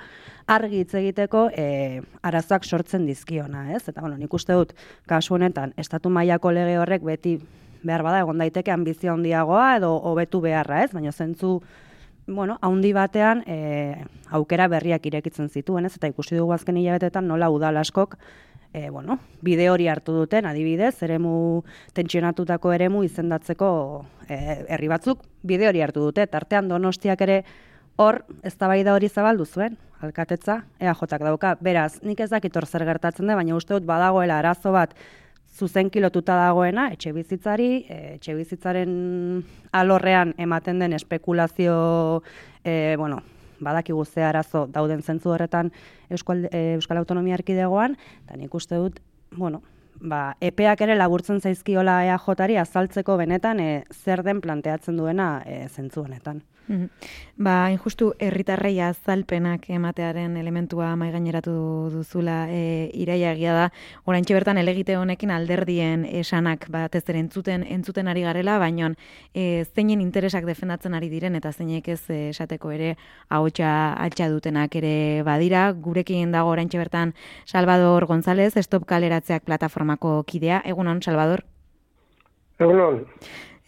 argi 0.47 0.85
hitz 0.85 0.95
egiteko 1.01 1.49
e, 1.51 2.03
arazoak 2.23 2.65
sortzen 2.65 3.07
dizkiona, 3.07 3.73
ez? 3.75 3.83
Eta 3.89 4.01
bueno, 4.01 4.17
nik 4.17 4.35
uste 4.35 4.55
dut 4.55 4.77
kasu 5.11 5.35
honetan 5.35 5.75
estatu 5.77 6.11
mailako 6.11 6.53
lege 6.55 6.79
horrek 6.79 7.03
beti 7.03 7.39
behar 7.83 8.05
bada 8.07 8.23
egon 8.23 8.39
daiteke 8.39 8.71
ambizio 8.71 9.12
handiagoa 9.17 9.77
edo 9.81 9.97
hobetu 9.99 10.41
beharra, 10.41 10.85
ez? 10.85 10.93
Baina 10.95 11.12
zentzu 11.12 11.59
bueno, 12.26 12.59
haundi 12.62 12.93
batean 12.93 13.43
e, 13.47 14.05
aukera 14.31 14.69
berriak 14.69 15.07
irekitzen 15.07 15.49
zituen, 15.50 15.87
ez? 15.87 15.97
Eta 15.97 16.11
ikusi 16.12 16.37
dugu 16.37 16.52
azken 16.55 16.79
hilabetetan 16.79 17.26
nola 17.29 17.50
udal 17.50 17.76
askok 17.76 18.17
e, 18.73 18.88
bueno, 18.91 19.19
bide 19.43 19.69
hori 19.71 19.88
hartu 19.88 20.14
duten, 20.17 20.47
adibidez, 20.47 20.95
eremu 21.02 21.35
tentsionatutako 21.95 22.73
eremu 22.73 23.02
izendatzeko 23.05 23.69
e, 24.29 24.38
herri 24.69 24.88
batzuk 24.88 25.26
bide 25.43 25.69
hori 25.69 25.83
hartu 25.83 26.09
dute. 26.09 26.26
Tartean 26.26 26.69
Donostiak 26.69 27.21
ere 27.29 27.43
Hor, 28.00 28.23
ez 28.43 28.55
da 28.57 28.69
hori 28.95 29.09
zabaldu 29.09 29.45
zuen, 29.45 29.76
alkatetza, 30.00 30.62
EAJak 30.81 31.23
dauka. 31.23 31.57
Beraz, 31.61 32.00
nik 32.02 32.21
ez 32.21 32.31
dakit 32.31 32.57
hor 32.57 32.64
zer 32.67 32.87
gertatzen 32.88 33.26
da, 33.26 33.37
baina 33.37 33.55
uste 33.55 33.75
dut 33.75 33.85
badagoela 33.85 34.38
arazo 34.38 34.73
bat 34.73 34.95
zuzen 35.52 35.90
kilotuta 35.90 36.37
dagoena, 36.38 36.88
etxe 36.94 37.12
bizitzari, 37.12 37.85
etxe 38.16 38.35
bizitzaren 38.38 38.94
alorrean 39.73 40.35
ematen 40.40 40.80
den 40.80 40.97
espekulazio, 40.97 42.23
e, 42.64 42.97
bueno, 42.97 43.21
badakigu 43.62 44.04
ze 44.04 44.25
arazo 44.25 44.66
dauden 44.66 45.02
zentzu 45.02 45.30
horretan 45.30 45.71
Euskal, 46.11 46.49
e, 46.50 46.75
Euskal 46.75 46.99
Autonomia 46.99 47.35
Erkidegoan, 47.38 47.97
eta 48.25 48.37
nik 48.37 48.54
uste 48.54 48.80
dut, 48.80 49.00
bueno, 49.37 49.62
ba, 50.00 50.37
epeak 50.40 50.80
ere 50.80 50.97
laburtzen 50.97 51.40
zaizkiola 51.40 52.02
EAJari 52.09 52.56
azaltzeko 52.61 53.16
benetan 53.21 53.61
e, 53.61 53.85
zer 53.92 54.25
den 54.26 54.40
planteatzen 54.40 54.97
duena 54.97 55.42
e, 55.47 55.66
zentzu 55.68 56.06
honetan. 56.06 56.42
Mm 56.69 56.88
Ba, 57.42 57.73
injustu 57.73 58.12
herritarrei 58.23 58.76
azalpenak 58.85 59.64
ematearen 59.73 60.37
elementua 60.37 60.92
mai 61.00 61.09
gaineratu 61.11 61.52
duzula 61.90 62.45
e, 62.52 62.90
iraia 62.95 63.33
egia 63.33 63.54
da. 63.57 63.64
Oraintxe 64.07 64.37
bertan 64.37 64.61
elegite 64.61 64.95
honekin 65.00 65.33
alderdien 65.35 66.04
esanak 66.07 66.69
batez 66.71 67.02
ere 67.09 67.19
entzuten 67.25 67.64
entzuten 67.66 68.07
ari 68.12 68.23
garela, 68.23 68.59
baina 68.62 68.92
e, 69.35 69.64
zeinen 69.75 70.04
interesak 70.04 70.47
defendatzen 70.47 70.95
ari 70.95 71.09
diren 71.11 71.35
eta 71.35 71.50
zeinek 71.50 71.88
ez 71.88 72.02
e, 72.11 72.28
esateko 72.28 72.71
ere 72.71 72.95
ahotsa 73.28 73.95
altza 73.95 74.28
dutenak 74.31 74.76
ere 74.76 75.23
badira. 75.26 75.73
Gurekin 75.73 76.31
dago 76.37 76.52
oraintxe 76.54 76.78
bertan 76.78 77.14
Salvador 77.45 78.07
González, 78.07 78.52
Stop 78.61 78.87
Kaleratzeak 78.87 79.49
plataformako 79.49 80.21
kidea. 80.28 80.62
Egunon 80.64 81.02
Salvador. 81.02 81.42
Egunon 82.61 83.07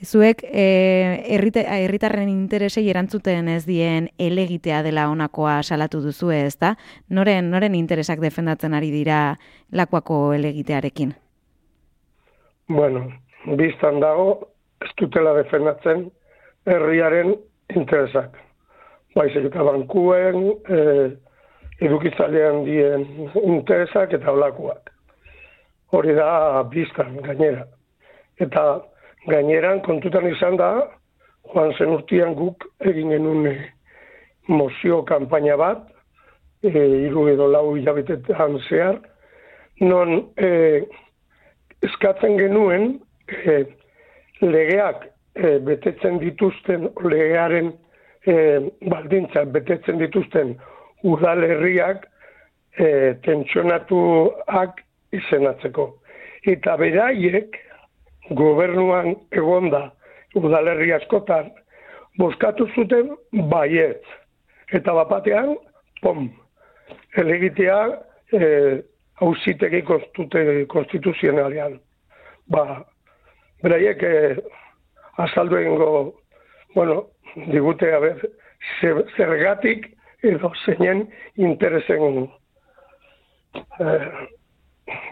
zuek 0.03 0.43
eh, 0.45 1.25
herritarren 1.31 2.29
interesei 2.29 2.89
erantzuten 2.91 3.49
ez 3.49 3.65
dien 3.67 4.09
elegitea 4.19 4.83
dela 4.83 5.09
honakoa 5.09 5.63
salatu 5.63 6.01
duzu 6.03 6.31
ez 6.35 6.57
da? 6.59 6.75
Noren, 7.09 7.51
noren 7.51 7.75
interesak 7.75 8.21
defendatzen 8.21 8.75
ari 8.75 8.91
dira 8.91 9.37
lakuako 9.73 10.33
elegitearekin? 10.35 11.15
Bueno, 12.69 13.07
biztan 13.57 14.01
dago, 14.01 14.49
ez 14.81 14.91
dutela 15.01 15.35
defendatzen 15.37 16.09
herriaren 16.67 17.35
interesak. 17.75 18.39
Baizik 19.15 19.53
bankuen, 19.55 20.49
eh, 20.69 21.13
edukitzalean 21.81 22.65
dien 22.65 23.07
interesak 23.43 24.13
eta 24.13 24.33
olakoak. 24.33 24.91
Hori 25.95 26.15
da 26.15 26.63
biztan 26.71 27.21
gainera. 27.23 27.67
Eta 28.43 28.83
Gaineran 29.27 29.81
kontutan 29.87 30.27
izan 30.29 30.59
da, 30.61 30.71
joan 31.53 31.73
zen 31.79 31.93
urtean 31.95 32.35
guk 32.37 32.67
egin 32.85 33.13
genuen 33.15 33.47
eh, 33.49 33.63
mozio 34.49 35.03
kanpaina 35.09 35.57
bat, 35.57 35.87
e, 36.63 36.73
iru 37.07 37.29
edo 37.33 37.49
lau 37.49 37.75
hilabetetan 37.77 38.59
zehar, 38.69 39.01
non 39.81 40.29
e, 40.37 40.51
eskatzen 41.89 42.37
genuen 42.39 42.99
e, 43.29 43.65
legeak 44.45 45.09
e, 45.35 45.59
betetzen 45.67 46.21
dituzten, 46.23 46.89
legearen 47.05 47.73
e, 48.27 48.37
baldintza 48.93 49.45
betetzen 49.57 50.01
dituzten 50.03 50.55
udalerriak 51.05 52.07
e, 52.79 52.89
tentsionatuak 53.27 54.81
izenatzeko. 55.17 55.91
Eta 56.49 56.77
beraiek, 56.81 57.57
gobernuan 58.31 59.15
egonda 59.33 59.91
udalerri 60.35 60.93
askotan 60.95 61.51
boskatu 62.19 62.67
zuten 62.75 63.13
baiet. 63.51 64.03
Eta 64.73 64.95
bapatean, 64.97 65.55
pom, 66.03 66.29
elegitea 67.21 67.79
e, 68.33 68.49
hausitegi 69.21 69.83
konstituzionalean. 70.69 71.79
Ba, 72.51 72.83
beraiek 73.63 74.03
e, 74.03 74.15
azaldu 75.23 75.61
egingo, 75.61 75.91
bueno, 76.75 77.05
digute, 77.53 77.93
a 77.95 78.01
ber, 78.03 78.25
zergatik 79.17 79.91
edo 80.25 80.51
zeinen 80.65 81.05
interesen 81.37 82.25
e, 83.79 83.99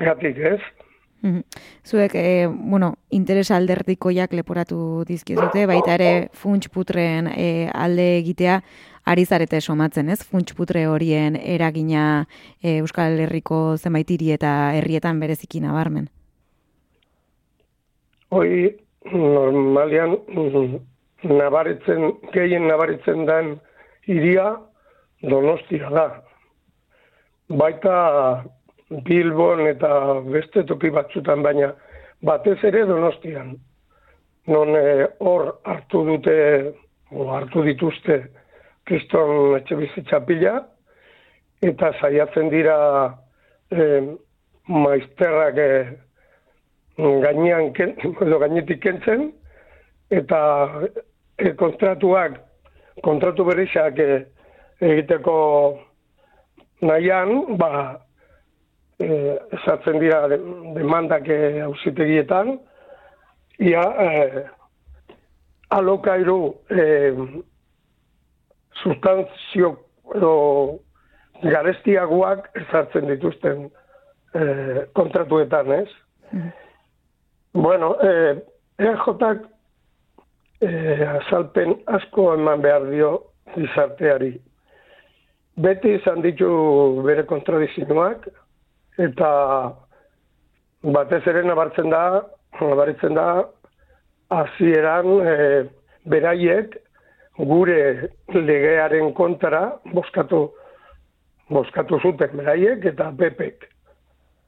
gatik, 0.01 0.39
ez? 0.39 0.61
Zuek, 1.87 2.15
e, 2.15 2.47
bueno, 2.49 2.97
interes 3.11 3.51
alderdikoiak 3.55 4.33
leporatu 4.35 5.05
dizkizute, 5.07 5.67
baita 5.71 5.95
ere 5.95 6.29
funts 6.35 6.69
putren 6.69 7.29
e, 7.31 7.69
alde 7.71 8.17
egitea, 8.19 8.61
ari 9.05 9.25
zarete 9.25 9.61
somatzen, 9.61 10.11
ez? 10.11 10.23
Funts 10.27 10.55
putre 10.59 10.87
horien 10.87 11.37
eragina 11.37 12.27
e, 12.63 12.79
Euskal 12.79 13.21
Herriko 13.23 13.77
zenbaitiri 13.77 14.33
eta 14.35 14.73
herrietan 14.79 15.21
bereziki 15.23 15.63
nabarmen. 15.63 16.09
Hoi, 18.33 18.75
normalian, 19.13 20.17
nabaritzen, 21.23 22.13
gehien 22.33 22.67
nabaritzen 22.67 23.27
den 23.29 23.55
iria 24.11 24.57
donostia 25.23 25.91
da. 25.93 26.07
Baita 27.53 27.95
Bilbon 29.07 29.67
eta 29.67 30.21
beste 30.29 30.65
toki 30.69 30.91
batzutan 30.91 31.43
baina 31.43 31.73
batez 32.23 32.59
ere 32.65 32.85
Donostian. 32.87 33.57
Non 34.47 34.77
eh, 34.77 35.07
hor 35.21 35.59
hartu 35.65 36.05
dute 36.07 36.37
o 37.13 37.29
hartu 37.31 37.63
dituzte 37.67 38.23
Kriston 38.89 39.57
etxe 39.57 39.77
bizitza 39.79 40.21
pila 40.27 40.57
eta 41.63 41.93
saiatzen 42.01 42.51
dira 42.51 42.77
e, 43.71 43.85
maizterrak 44.67 45.59
e, 45.63 45.69
gainean 47.23 47.71
edo 47.79 48.41
gainetik 48.43 48.83
kentzen 48.83 49.29
eta 50.11 50.41
e, 51.39 51.53
kontratuak 51.61 52.41
kontratu 53.07 53.47
berrizak 53.47 54.01
egiteko 54.83 55.37
nahian, 56.83 57.57
ba, 57.59 58.03
eh, 59.03 59.37
esatzen 59.59 59.99
dira 60.01 60.27
demandak 60.31 61.29
hausitegietan, 61.67 62.57
ia 63.59 63.83
eh, 64.07 64.43
alokairu 65.71 66.55
eh, 66.71 67.15
sustantzio 68.83 69.77
edo 70.17 70.35
garestiagoak 71.43 72.51
ezartzen 72.63 73.09
dituzten 73.11 73.67
eh, 74.35 74.85
kontratuetan, 74.99 75.73
ez? 75.73 75.89
Mm. 76.33 76.53
Bueno, 77.63 77.97
eh, 78.01 78.39
EJak 78.79 79.43
eh, 80.61 81.09
azalpen 81.09 81.75
asko 81.87 82.33
eman 82.35 82.63
behar 82.65 82.87
dio 82.91 83.11
gizarteari. 83.55 84.33
Beti 85.61 85.99
izan 85.99 86.23
ditu 86.25 86.49
bere 87.05 87.27
kontradizioak, 87.29 88.25
eta 88.99 89.31
batez 90.83 91.23
ere 91.27 91.43
nabartzen 91.47 91.91
da, 91.91 92.23
nabaritzen 92.61 93.15
da, 93.17 93.27
hasieran 94.33 95.09
e, 95.27 95.37
beraiek 96.11 96.77
gure 97.39 98.11
legearen 98.35 99.13
kontra 99.15 99.63
boskatu, 99.93 100.49
boskatu 101.51 102.01
zuten 102.03 102.37
beraiek 102.41 102.85
eta 102.93 103.11
bepek. 103.17 103.69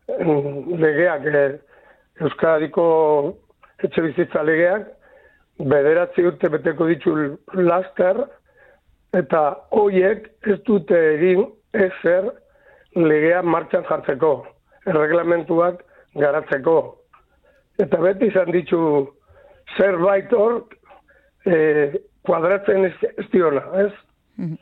Legeak, 0.09 1.27
e, 1.27 1.45
Euskadiko 2.23 2.85
etxe 3.83 4.03
bizitza 4.05 4.43
legeak, 4.47 4.87
bederatzi 5.59 6.23
urte 6.29 6.51
beteko 6.53 6.87
ditu 6.87 7.15
laster, 7.59 8.21
eta 9.19 9.43
hoiek 9.75 10.29
ez 10.51 10.59
dute 10.67 10.99
egin 11.15 11.47
ezer 11.75 12.31
legea 12.95 13.43
martxan 13.43 13.85
jartzeko, 13.89 14.33
erreglamentuak 14.87 15.83
garatzeko. 16.21 16.79
Eta 17.83 17.99
beti 18.03 18.31
izan 18.31 18.53
ditu 18.55 18.81
zerbait 19.77 20.33
hor 20.33 20.61
eh, 21.47 21.97
kuadratzen 22.27 22.87
ez, 22.89 22.95
ez 23.19 23.27
diona, 23.33 23.65
ez? 23.87 23.93
Mhm. 24.39 24.61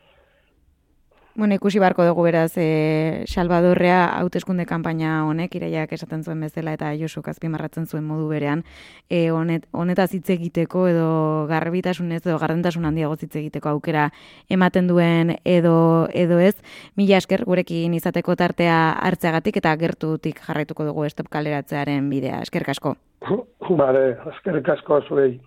Bueno, 1.34 1.54
ikusi 1.56 1.78
barko 1.80 2.04
dugu 2.04 2.26
beraz, 2.26 2.58
e, 2.60 3.24
Salvadorrea 3.24 4.18
hauteskunde 4.18 4.66
kanpaina 4.68 5.22
honek, 5.24 5.54
iraiak 5.56 5.94
esaten 5.96 6.20
zuen 6.26 6.42
bezala 6.44 6.74
eta 6.76 6.90
Josu 7.00 7.22
azpimarratzen 7.24 7.86
zuen 7.86 8.04
modu 8.04 8.26
berean, 8.28 8.64
e, 9.08 9.30
honet, 9.32 9.64
honetaz 9.72 10.10
hitz 10.12 10.28
egiteko 10.34 10.84
edo 10.90 11.46
garbitasun 11.48 12.12
ez 12.12 12.20
edo 12.20 12.36
gardentasun 12.38 12.84
handiago 12.84 13.16
hitz 13.16 13.32
egiteko 13.32 13.70
aukera 13.70 14.10
ematen 14.50 14.86
duen 14.86 15.38
edo 15.42 16.06
edo 16.12 16.38
ez, 16.38 16.60
mila 16.96 17.16
esker 17.16 17.46
gurekin 17.48 17.94
izateko 17.94 18.36
tartea 18.36 18.92
hartzeagatik 19.00 19.56
eta 19.56 19.74
gertutik 19.80 20.44
jarraituko 20.44 20.84
dugu 20.84 21.08
estop 21.08 21.32
kaleratzearen 21.32 22.10
bidea. 22.12 22.42
Esker 22.42 22.68
kasko. 22.68 22.98
Bale, 23.80 24.18
esker 24.34 24.60
kasko 24.60 25.00
zuei. 25.08 25.40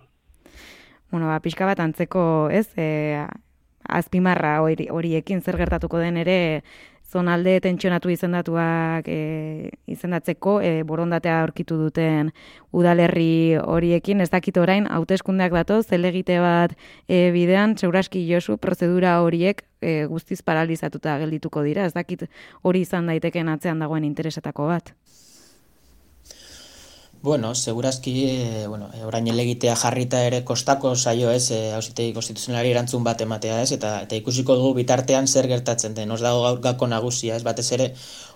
Bueno, 1.12 1.28
ba, 1.30 1.38
pixka 1.38 1.64
bat 1.68 1.78
antzeko, 1.78 2.50
ez, 2.50 2.72
e, 2.74 3.22
azpimarra 3.88 4.58
horiekin 4.62 5.40
zer 5.42 5.56
gertatuko 5.56 5.98
den 5.98 6.16
ere 6.16 6.38
zonalde 7.06 7.60
tentsionatu 7.62 8.10
izendatuak 8.10 9.06
e, 9.08 9.70
izendatzeko 9.90 10.56
e, 10.60 10.70
borondatea 10.86 11.38
aurkitu 11.44 11.78
duten 11.78 12.32
udalerri 12.76 13.56
horiekin, 13.62 14.20
ez 14.24 14.30
dakit 14.32 14.58
orain, 14.58 14.88
hauteskundeak 14.90 15.54
dato, 15.54 15.80
zelegite 15.82 16.40
bat 16.42 16.74
e, 17.06 17.30
bidean, 17.34 17.76
seuraski 17.78 18.24
josu, 18.28 18.58
prozedura 18.58 19.20
horiek 19.22 19.62
e, 19.80 20.04
guztiz 20.10 20.42
paralizatuta 20.42 21.18
geldituko 21.22 21.62
dira, 21.66 21.86
ez 21.86 21.94
dakit 21.94 22.26
hori 22.62 22.82
izan 22.86 23.06
daiteken 23.12 23.54
atzean 23.54 23.82
dagoen 23.82 24.04
interesetako 24.08 24.72
bat. 24.74 24.92
Bueno, 27.26 27.56
segurazki, 27.56 28.12
e, 28.30 28.66
bueno, 28.68 28.88
e, 28.94 29.02
orain 29.02 29.26
elegitea 29.26 29.72
jarrita 29.80 30.20
ere 30.28 30.44
kostako 30.46 30.92
saio 30.94 31.32
ez, 31.34 31.50
e, 31.50 31.72
hausitegi 31.74 32.12
konstituzionalari 32.14 32.70
erantzun 32.70 33.02
bat 33.08 33.24
ematea 33.24 33.56
ez, 33.64 33.72
eta 33.74 33.90
eta 34.04 34.20
ikusiko 34.20 34.54
dugu 34.60 34.76
bitartean 34.76 35.26
zer 35.26 35.48
gertatzen 35.50 35.96
den, 35.98 36.14
os 36.14 36.20
dago 36.22 36.44
gaur 36.44 36.60
gako 36.68 36.86
nagusia 36.92 37.34
ez, 37.34 37.42
batez 37.42 37.66
ere 37.74 37.88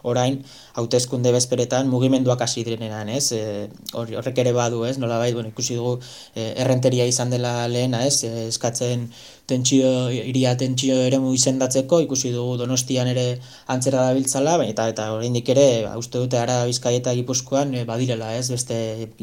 orain 0.03 0.41
hauteskunde 0.81 1.33
bezperetan 1.33 1.89
mugimenduak 1.93 2.41
hasi 2.43 2.65
direnean 2.65 3.09
ez, 3.09 3.33
e, 3.33 3.69
horrek 3.93 4.39
ere 4.45 4.53
badu 4.57 4.85
ez, 4.89 4.97
nola 4.99 5.19
bai, 5.19 5.33
bueno, 5.35 5.51
ikusi 5.53 5.77
dugu 5.77 5.99
e, 6.35 6.53
errenteria 6.63 7.07
izan 7.07 7.31
dela 7.31 7.69
lehena 7.69 8.05
ez, 8.07 8.23
e, 8.25 8.47
eskatzen 8.49 9.09
tentsio, 9.51 10.11
iria 10.15 10.55
tentsio 10.57 10.95
ere 11.09 11.19
mu 11.19 11.33
izendatzeko, 11.35 12.01
ikusi 12.07 12.31
dugu 12.35 12.57
donostian 12.61 13.11
ere 13.11 13.27
antzera 13.75 14.05
dabiltzala, 14.09 14.57
eta 14.71 14.87
eta 14.93 15.09
oraindik 15.17 15.51
ere, 15.55 15.67
ba, 15.89 15.97
uste 15.99 16.23
dute 16.23 16.39
ara 16.39 16.63
bizkaieta 16.71 17.15
gipuzkoan, 17.19 17.75
e, 17.75 17.85
badirela 17.89 18.33
ez, 18.39 18.47
beste 18.53 18.79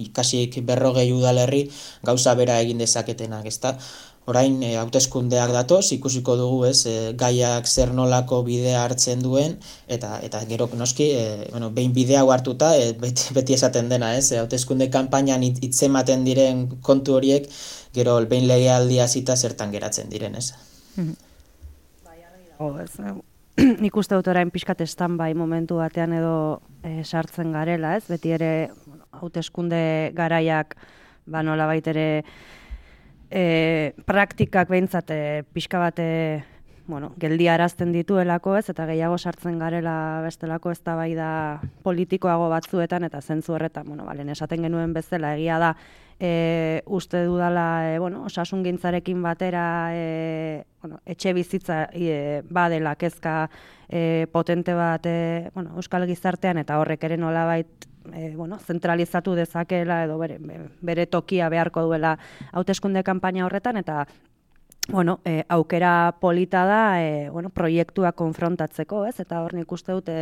ikasik 0.08 0.60
berrogei 0.68 1.10
udalerri 1.16 1.64
gauza 2.06 2.36
bera 2.40 2.60
egin 2.66 2.84
dezaketenak, 2.84 3.48
ezta? 3.48 3.78
Orain 4.28 4.58
e, 4.60 4.74
hauteskundeak 4.76 5.54
datoz, 5.56 5.86
ikusiko 5.96 6.34
dugu 6.36 6.66
ez, 6.68 6.82
e, 6.90 6.96
gaiak 7.20 7.68
zer 7.68 7.94
nolako 7.96 8.42
bidea 8.44 8.82
hartzen 8.84 9.22
duen, 9.24 9.54
eta 9.88 10.18
eta 10.28 10.42
gero 10.50 10.68
noski, 10.76 11.08
e, 11.16 11.48
bueno, 11.54 11.70
behin 11.72 11.94
bidea 11.96 12.26
hartuta, 12.34 12.74
e, 12.76 12.92
beti, 13.00 13.32
beti 13.38 13.56
esaten 13.56 13.88
dena, 13.88 14.10
ez, 14.20 14.34
hauteskunde 14.36 14.90
kanpainan 14.92 15.46
hitzematen 15.48 16.28
diren 16.28 16.66
kontu 16.84 17.16
horiek, 17.16 17.48
gero 17.96 18.18
behin 18.28 18.50
legealdia 18.52 19.08
zita 19.08 19.38
zertan 19.38 19.72
geratzen 19.72 20.12
diren, 20.12 20.36
ez. 20.36 20.52
Oh, 22.60 22.74
ez, 22.84 22.92
nik 23.84 23.96
uste 23.96 24.18
dut 24.18 24.28
orain 24.28 24.52
pixkat 24.52 24.84
estan 24.84 25.16
bai 25.18 25.32
momentu 25.38 25.80
batean 25.80 26.14
edo 26.20 26.36
e, 26.84 27.00
sartzen 27.06 27.56
garela, 27.56 27.96
ez? 27.96 28.04
Beti 28.12 28.36
ere 28.36 28.52
hauteskunde 29.22 30.12
garaiak 30.18 30.76
ba 31.28 31.42
nola 31.44 31.66
baitere 31.70 32.24
e, 33.32 33.94
praktikak 34.06 34.70
behintzat 34.70 35.12
e, 35.12 35.44
pixka 35.54 35.80
bate 35.80 36.08
bueno, 36.88 37.12
geldi 37.20 37.50
arazten 37.52 37.92
dituelako 37.92 38.56
ez, 38.58 38.70
eta 38.72 38.86
gehiago 38.88 39.18
sartzen 39.18 39.60
garela 39.60 40.22
bestelako 40.24 40.72
ez 40.72 40.80
bai 40.86 41.14
da 41.16 41.60
politikoago 41.84 42.48
batzuetan, 42.50 43.04
eta 43.04 43.20
zentzu 43.22 43.54
horretan, 43.54 43.86
bueno, 43.88 44.06
balen, 44.06 44.30
esaten 44.30 44.64
genuen 44.64 44.94
bezala, 44.96 45.36
egia 45.36 45.60
da, 45.60 45.74
e, 46.20 46.82
uste 46.86 47.24
dudala 47.26 47.94
e, 47.94 48.00
bueno, 48.00 48.24
osasun 48.26 48.64
gintzarekin 48.64 49.22
batera 49.22 49.90
e, 49.94 50.64
bueno, 50.82 51.00
etxe 51.06 51.34
bizitza 51.34 51.88
e, 51.94 52.42
badela 52.50 52.96
kezka 52.96 53.50
e, 53.90 54.28
potente 54.32 54.74
bat 54.74 55.06
e, 55.06 55.52
bueno, 55.54 55.76
Euskal 55.76 56.08
Gizartean 56.08 56.58
eta 56.58 56.80
horrek 56.80 57.04
ere 57.04 57.18
nolabait 57.18 57.88
e, 58.14 58.36
bueno, 58.36 58.60
zentralizatu 58.60 59.36
dezakela 59.36 60.04
edo 60.06 60.18
bere, 60.18 60.40
bere 60.82 61.06
tokia 61.06 61.50
beharko 61.50 61.84
duela 61.88 62.18
hauteskunde 62.52 63.04
kanpaina 63.04 63.46
horretan 63.46 63.78
eta 63.78 64.06
bueno, 64.90 65.20
e, 65.26 65.44
aukera 65.50 66.16
polita 66.22 66.66
da 66.66 67.02
e, 67.02 67.30
bueno, 67.30 67.50
proiektua 67.50 68.14
konfrontatzeko, 68.14 69.06
ez? 69.06 69.20
Eta 69.20 69.42
hor 69.44 69.54
nik 69.58 69.72
uste 69.72 69.92
dute 69.92 70.18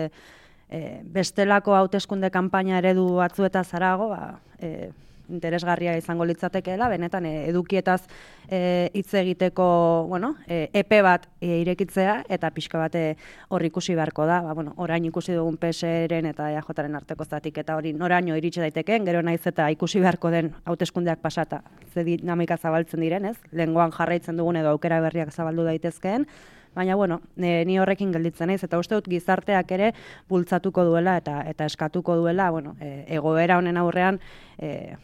e, 0.69 1.01
bestelako 1.05 1.75
hauteskunde 1.77 2.31
kanpaina 2.33 2.79
eredu 2.81 3.07
batzueta 3.19 3.63
zarago, 3.63 4.09
ba, 4.09 4.39
e, 4.59 4.89
interesgarria 5.29 5.96
izango 5.98 6.25
litzatekeela, 6.25 6.89
benetan 6.89 7.25
eh, 7.25 7.48
edukietaz 7.50 8.01
eh, 8.50 8.90
hitz 8.94 9.14
egiteko, 9.14 10.05
bueno, 10.09 10.35
e, 10.48 10.70
epe 10.74 11.01
bat 11.05 11.27
e, 11.42 11.61
irekitzea 11.61 12.16
eta 12.29 12.51
pixka 12.53 12.79
bate 12.79 13.03
hor 13.50 13.66
ikusi 13.66 13.96
beharko 13.96 14.25
da. 14.29 14.42
Ba, 14.46 14.53
bueno, 14.53 14.74
orain 14.77 15.05
ikusi 15.05 15.33
dugun 15.33 15.57
PSren 15.61 16.29
eta 16.31 16.50
EAJaren 16.53 16.96
arteko 16.96 17.25
zatik 17.25 17.57
eta 17.64 17.75
hori 17.75 17.94
noraino 17.94 18.35
iritsi 18.38 18.64
daitekeen, 18.64 19.05
gero 19.05 19.22
naiz 19.25 19.42
eta 19.46 19.70
ikusi 19.74 20.01
beharko 20.03 20.31
den 20.33 20.53
hauteskundeak 20.66 21.22
pasata 21.22 21.64
ze 21.94 22.03
dinamika 22.03 22.57
zabaltzen 22.57 23.01
diren, 23.01 23.25
ez? 23.25 23.38
Lengoan 23.51 23.92
jarraitzen 23.96 24.38
dugun 24.38 24.59
edo 24.61 24.75
aukera 24.75 25.01
berriak 25.01 25.31
zabaldu 25.33 25.64
daitezkeen, 25.64 26.27
Baina, 26.75 26.96
bueno, 26.96 27.22
ni 27.40 27.77
horrekin 27.79 28.11
gelditzen 28.11 28.50
naiz 28.51 28.59
eta 28.68 28.77
uste 28.81 28.98
dut 28.98 29.05
gizarteak 29.07 29.70
ere 29.72 29.94
bultzatuko 30.27 30.83
duela 30.83 31.16
eta 31.22 31.38
eta 31.48 31.68
eskatuko 31.72 32.18
duela, 32.20 32.50
bueno, 32.51 32.75
e, 32.83 33.05
egoera 33.16 33.61
honen 33.61 33.79
aurrean, 33.79 34.20
e, 34.59 34.98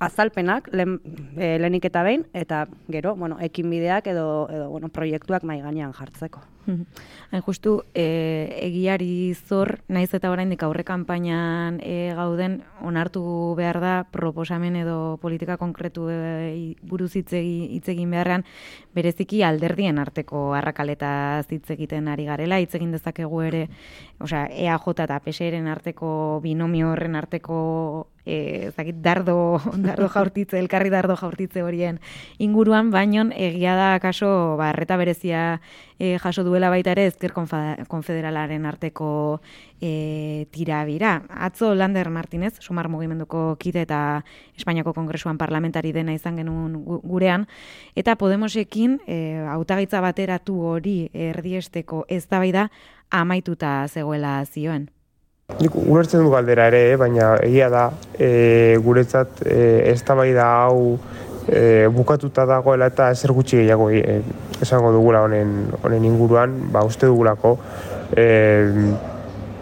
azalpenak 0.00 0.70
len, 0.72 0.98
e, 1.36 1.58
lehenik 1.60 1.84
eta 1.90 2.02
behin, 2.02 2.24
eta 2.32 2.64
gero, 2.88 3.14
bueno, 3.16 3.36
ekinbideak 3.40 4.08
edo, 4.08 4.48
edo 4.50 4.70
bueno, 4.72 4.88
proiektuak 4.88 5.44
mai 5.44 5.60
gainean 5.60 5.92
jartzeko. 5.92 6.40
Hain 6.70 7.42
justu, 7.42 7.72
e, 7.94 8.04
egiari 8.62 9.34
zor, 9.34 9.80
naiz 9.88 10.12
eta 10.14 10.30
oraindik 10.30 10.62
aurre 10.62 10.84
kanpainan 10.86 11.80
e, 11.82 12.12
gauden, 12.16 12.60
onartu 12.86 13.22
behar 13.58 13.80
da 13.82 13.94
proposamen 14.12 14.76
edo 14.82 15.18
politika 15.22 15.56
konkretu 15.60 16.08
e, 16.12 16.76
buruz 16.82 17.10
hitz 17.16 17.32
egin 17.34 18.14
beharrean, 18.14 18.44
bereziki 18.94 19.42
alderdien 19.42 19.98
arteko 19.98 20.50
arrakaleta 20.58 21.12
hitz 21.48 21.66
egiten 21.74 22.08
ari 22.08 22.28
garela, 22.28 22.60
hitz 22.60 22.74
egin 22.78 22.92
dezakegu 22.94 23.42
ere, 23.48 23.66
osea, 24.20 24.46
EAJ 24.48 24.90
eta 25.04 25.20
PSRen 25.24 25.68
arteko 25.68 26.40
binomio 26.44 26.92
horren 26.92 27.16
arteko 27.18 27.60
e, 28.30 28.70
zakit, 28.70 29.00
dardo, 29.02 29.58
dardo 29.88 30.08
jaurtitze, 30.12 30.58
elkarri 30.60 30.90
dardo 30.92 31.16
jaurtitze 31.18 31.64
horien 31.66 31.98
inguruan, 32.38 32.92
baino 32.94 33.26
egia 33.34 33.74
da 33.78 33.90
kaso, 34.02 34.56
ba, 34.60 34.70
erreta 34.70 34.98
berezia 35.00 35.42
e, 35.98 36.16
jaso 36.22 36.44
duela 36.46 36.70
baita 36.70 36.94
ere 36.94 37.08
ezker 37.10 37.34
konfederalaren 37.34 38.68
arteko 38.70 39.10
e, 39.80 40.46
tira 40.54 40.84
bira. 40.86 41.16
Atzo 41.28 41.74
Lander 41.74 42.10
Martinez, 42.10 42.54
sumar 42.60 42.88
mugimenduko 42.88 43.56
kide 43.60 43.84
eta 43.88 44.22
Espainiako 44.56 44.94
Kongresuan 44.94 45.38
parlamentari 45.40 45.92
dena 45.96 46.14
izan 46.14 46.38
genuen 46.40 46.78
gurean, 46.84 47.48
eta 47.96 48.16
Podemosekin 48.20 49.00
e, 49.06 49.18
hautagaitza 49.50 50.00
bateratu 50.04 50.60
hori 50.74 50.96
erdiesteko 51.12 52.06
ez 52.08 52.26
da 52.30 52.68
amaituta 53.10 53.86
zegoela 53.88 54.44
zioen. 54.46 54.88
Nik 55.60 55.74
ulertzen 55.74 56.22
du 56.24 56.30
galdera 56.32 56.68
ere, 56.70 56.96
baina 56.96 57.34
egia 57.44 57.68
da 57.72 57.88
e, 58.18 58.76
guretzat 58.84 59.42
e, 59.44 59.92
ez 59.92 60.02
da 60.04 60.46
hau 60.64 60.98
e, 61.48 61.88
bukatuta 61.92 62.46
dagoela 62.46 62.86
eta 62.86 63.10
ezer 63.10 63.32
gutxi 63.32 63.56
gehiago 63.56 63.90
e, 63.90 64.22
esango 64.62 64.92
dugula 64.92 65.22
honen, 65.22 65.72
honen 65.82 66.04
inguruan, 66.04 66.72
ba 66.72 66.84
uste 66.84 67.06
dugulako 67.06 67.58
e, 68.16 68.94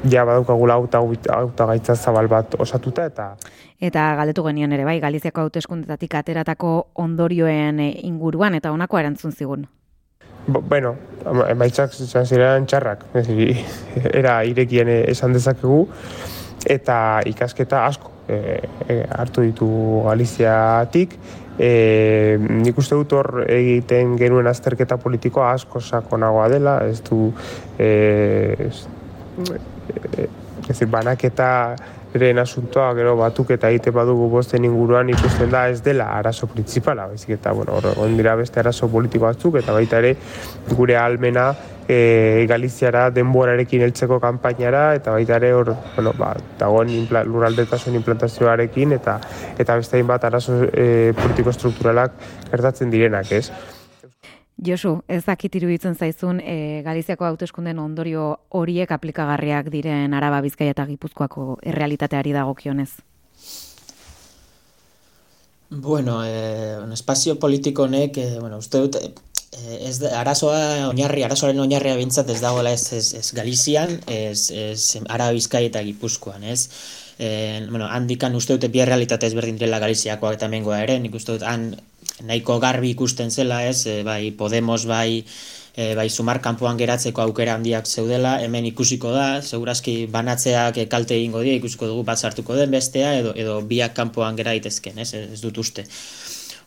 ja 0.08 0.24
badukagula 0.24 0.74
auta, 0.74 0.98
auta 1.34 1.66
gaitza 1.66 1.96
zabal 1.96 2.28
bat 2.28 2.54
osatuta 2.58 3.06
eta 3.06 3.34
Eta 3.78 4.16
galdetu 4.18 4.42
genion 4.42 4.72
ere 4.74 4.82
bai, 4.82 4.98
Galiziako 4.98 5.44
hauteskundetatik 5.46 6.16
ateratako 6.18 6.88
ondorioen 6.98 7.78
inguruan 7.78 8.58
eta 8.58 8.72
honako 8.74 8.98
erantzun 8.98 9.30
zigun. 9.30 9.68
Bueno, 10.48 10.94
emaitzak 11.50 11.92
izan 12.00 12.24
ziren 12.24 12.66
txarrak, 12.66 13.02
era 14.16 14.38
irekien 14.48 14.88
esan 14.88 15.34
dezakegu, 15.36 15.82
eta 16.64 17.20
ikasketa 17.28 17.82
asko 17.84 18.14
e, 18.28 18.38
e, 18.88 18.96
hartu 19.12 19.44
ditu 19.44 19.68
Galiziatik, 20.06 21.18
e, 21.58 22.38
nik 22.40 22.80
uste 22.80 22.96
dut 22.96 23.12
hor 23.18 23.42
egiten 23.44 24.16
genuen 24.20 24.48
azterketa 24.48 24.96
politikoa 25.02 25.52
asko 25.52 25.84
sakonagoa 25.84 26.48
dela, 26.52 26.78
ez 26.88 27.02
du, 27.04 27.28
e, 27.76 27.90
ez, 28.70 28.86
e, 30.16 30.28
ez, 30.68 30.78
banaketa 30.88 31.50
eren 32.14 32.38
asuntoa, 32.38 32.92
gero 32.96 33.14
batuk 33.18 33.50
eta 33.56 33.70
egite 33.72 33.92
badugu 33.94 34.28
bosten 34.32 34.64
inguruan 34.64 35.10
ikusten 35.12 35.50
da 35.52 35.66
ez 35.68 35.82
dela 35.84 36.08
arazo 36.16 36.48
principala, 36.48 37.06
baizik 37.06 37.36
eta, 37.36 37.52
bueno, 37.52 37.76
hor 37.76 38.14
dira 38.16 38.36
beste 38.36 38.60
arazo 38.60 38.88
politiko 38.88 39.26
batzuk, 39.26 39.58
eta 39.60 39.74
baita 39.76 40.00
ere 40.00 40.14
gure 40.72 40.96
almena 40.96 41.50
e, 41.88 42.46
Galiziara 42.48 43.08
denborarekin 43.14 43.84
heltzeko 43.86 44.20
kanpainara, 44.20 44.94
eta 44.98 45.12
baita 45.16 45.36
ere 45.36 45.52
hor, 45.56 45.74
bueno, 45.96 46.14
ba, 46.18 46.34
dagoen 46.60 46.92
impla, 46.96 47.24
lurraldetasun 47.24 47.96
implantazioarekin, 48.00 48.94
eta 48.98 49.18
eta 49.58 49.80
beste 49.80 50.02
bat 50.08 50.24
arazo 50.24 50.62
e, 50.72 51.12
politiko 51.18 51.52
strukturalak 51.52 52.16
gertatzen 52.50 52.90
direnak, 52.94 53.32
ez? 53.32 53.76
Josu, 54.66 54.96
ez 55.06 55.22
dakit 55.22 55.54
iruditzen 55.54 55.94
zaizun 55.94 56.40
e, 56.42 56.82
Galiziako 56.82 57.28
hauteskunden 57.28 57.78
ondorio 57.78 58.24
horiek 58.58 58.90
aplikagarriak 58.90 59.70
diren 59.70 60.14
Araba 60.18 60.40
Bizkaia 60.42 60.74
eta 60.74 60.86
Gipuzkoako 60.88 61.60
errealitateari 61.62 62.34
dagokionez. 62.34 62.90
Bueno, 65.70 66.24
eh, 66.24 66.78
un 66.82 66.92
espazio 66.92 67.38
politiko 67.38 67.84
honek, 67.84 68.16
eh, 68.16 68.38
bueno, 68.40 68.58
uste 68.58 68.78
dut, 68.78 68.96
ez 69.80 69.98
da, 70.00 70.14
arazoa 70.20 70.88
oinarri, 70.88 71.22
arazoaren 71.24 71.60
oinarria 71.60 71.96
bintzat 71.96 72.30
ez 72.32 72.40
dagoela 72.40 72.72
ez, 72.72 72.92
ez, 72.92 73.12
ez 73.14 73.32
Galizian, 73.36 73.94
ez, 74.06 74.50
ez 74.50 74.98
Ara 75.08 75.30
eta 75.30 75.82
Gipuzkoan, 75.82 76.44
ez? 76.44 76.68
E, 77.18 77.66
bueno, 77.68 77.86
handikan 77.86 78.34
uste 78.34 78.54
dute 78.54 78.68
bi 78.68 78.84
realitate 78.84 79.26
ezberdin 79.26 79.56
direla 79.56 79.78
Galiziakoak 79.78 80.34
eta 80.34 80.48
mengoa 80.48 80.82
ere, 80.82 80.98
nik 80.98 81.14
uste 81.14 81.32
dut 81.32 81.42
han 81.42 81.74
nahiko 82.26 82.58
garbi 82.62 82.92
ikusten 82.94 83.30
zela, 83.30 83.62
ez? 83.66 83.86
E, 83.86 84.02
bai 84.06 84.32
Podemos, 84.36 84.84
bai 84.86 85.24
e, 85.78 85.94
bai 85.94 86.08
sumar 86.10 86.40
kanpoan 86.42 86.78
geratzeko 86.80 87.22
aukera 87.22 87.54
handiak 87.54 87.86
zeudela, 87.86 88.38
hemen 88.42 88.66
ikusiko 88.72 89.12
da, 89.14 89.28
segurazki 89.42 90.06
banatzeak 90.10 90.82
kalte 90.90 91.16
egingo 91.18 91.44
dira, 91.46 91.60
ikusiko 91.60 91.90
dugu 91.90 92.02
bat 92.08 92.18
sartuko 92.18 92.58
den 92.58 92.74
bestea, 92.74 93.14
edo, 93.20 93.36
edo 93.36 93.60
biak 93.62 93.94
kanpoan 93.94 94.36
gera 94.40 94.56
itezken, 94.58 94.98
ez, 94.98 95.12
ez 95.14 95.40
dut 95.44 95.62
uste 95.62 95.86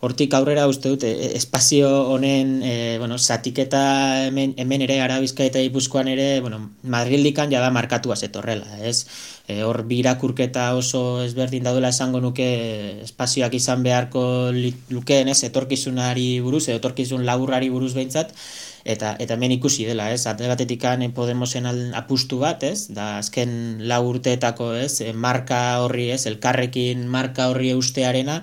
hortik 0.01 0.33
aurrera 0.33 0.65
uste 0.65 0.89
dute 0.89 1.09
espazio 1.37 1.89
honen 2.09 2.61
e, 2.65 2.97
bueno, 2.97 3.19
zatiketa 3.19 3.81
hemen, 4.25 4.55
hemen 4.57 4.81
ere 4.81 4.97
Arabizka 5.01 5.45
eta 5.45 5.61
Ipuzkoan 5.61 6.09
ere 6.09 6.41
bueno, 6.41 6.59
Madrildikan 6.81 7.53
jada 7.53 7.69
markatua 7.69 8.17
zetorrela, 8.17 8.79
ez? 8.81 9.05
E, 9.45 9.61
hor 9.61 9.83
birakurketa 9.85 10.71
oso 10.79 11.21
ezberdin 11.21 11.69
daudela 11.69 11.93
esango 11.93 12.21
nuke 12.23 12.49
espazioak 13.05 13.53
izan 13.59 13.85
beharko 13.85 14.23
lukeen, 14.89 15.29
ez? 15.29 15.43
Etorkizunari 15.45 16.27
buruz, 16.41 16.65
etorkizun 16.73 17.25
laburrari 17.29 17.69
buruz 17.69 17.93
behintzat, 17.93 18.33
eta 18.83 19.13
eta 19.21 19.37
hemen 19.37 19.53
ikusi 19.59 19.85
dela, 19.85 20.09
ez? 20.09 20.25
Ate 20.25 20.49
batetikan 20.49 21.05
Podemosen 21.13 21.69
apustu 21.93 22.41
bat, 22.41 22.65
ez? 22.65 22.87
Da 22.89 23.19
azken 23.21 23.85
lau 23.85 24.01
urteetako, 24.09 24.73
ez? 24.81 24.95
E, 25.05 25.13
marka 25.13 25.61
horri, 25.85 26.09
ez? 26.17 26.25
Elkarrekin 26.25 27.05
marka 27.05 27.51
horri 27.53 27.75
eustearena, 27.77 28.41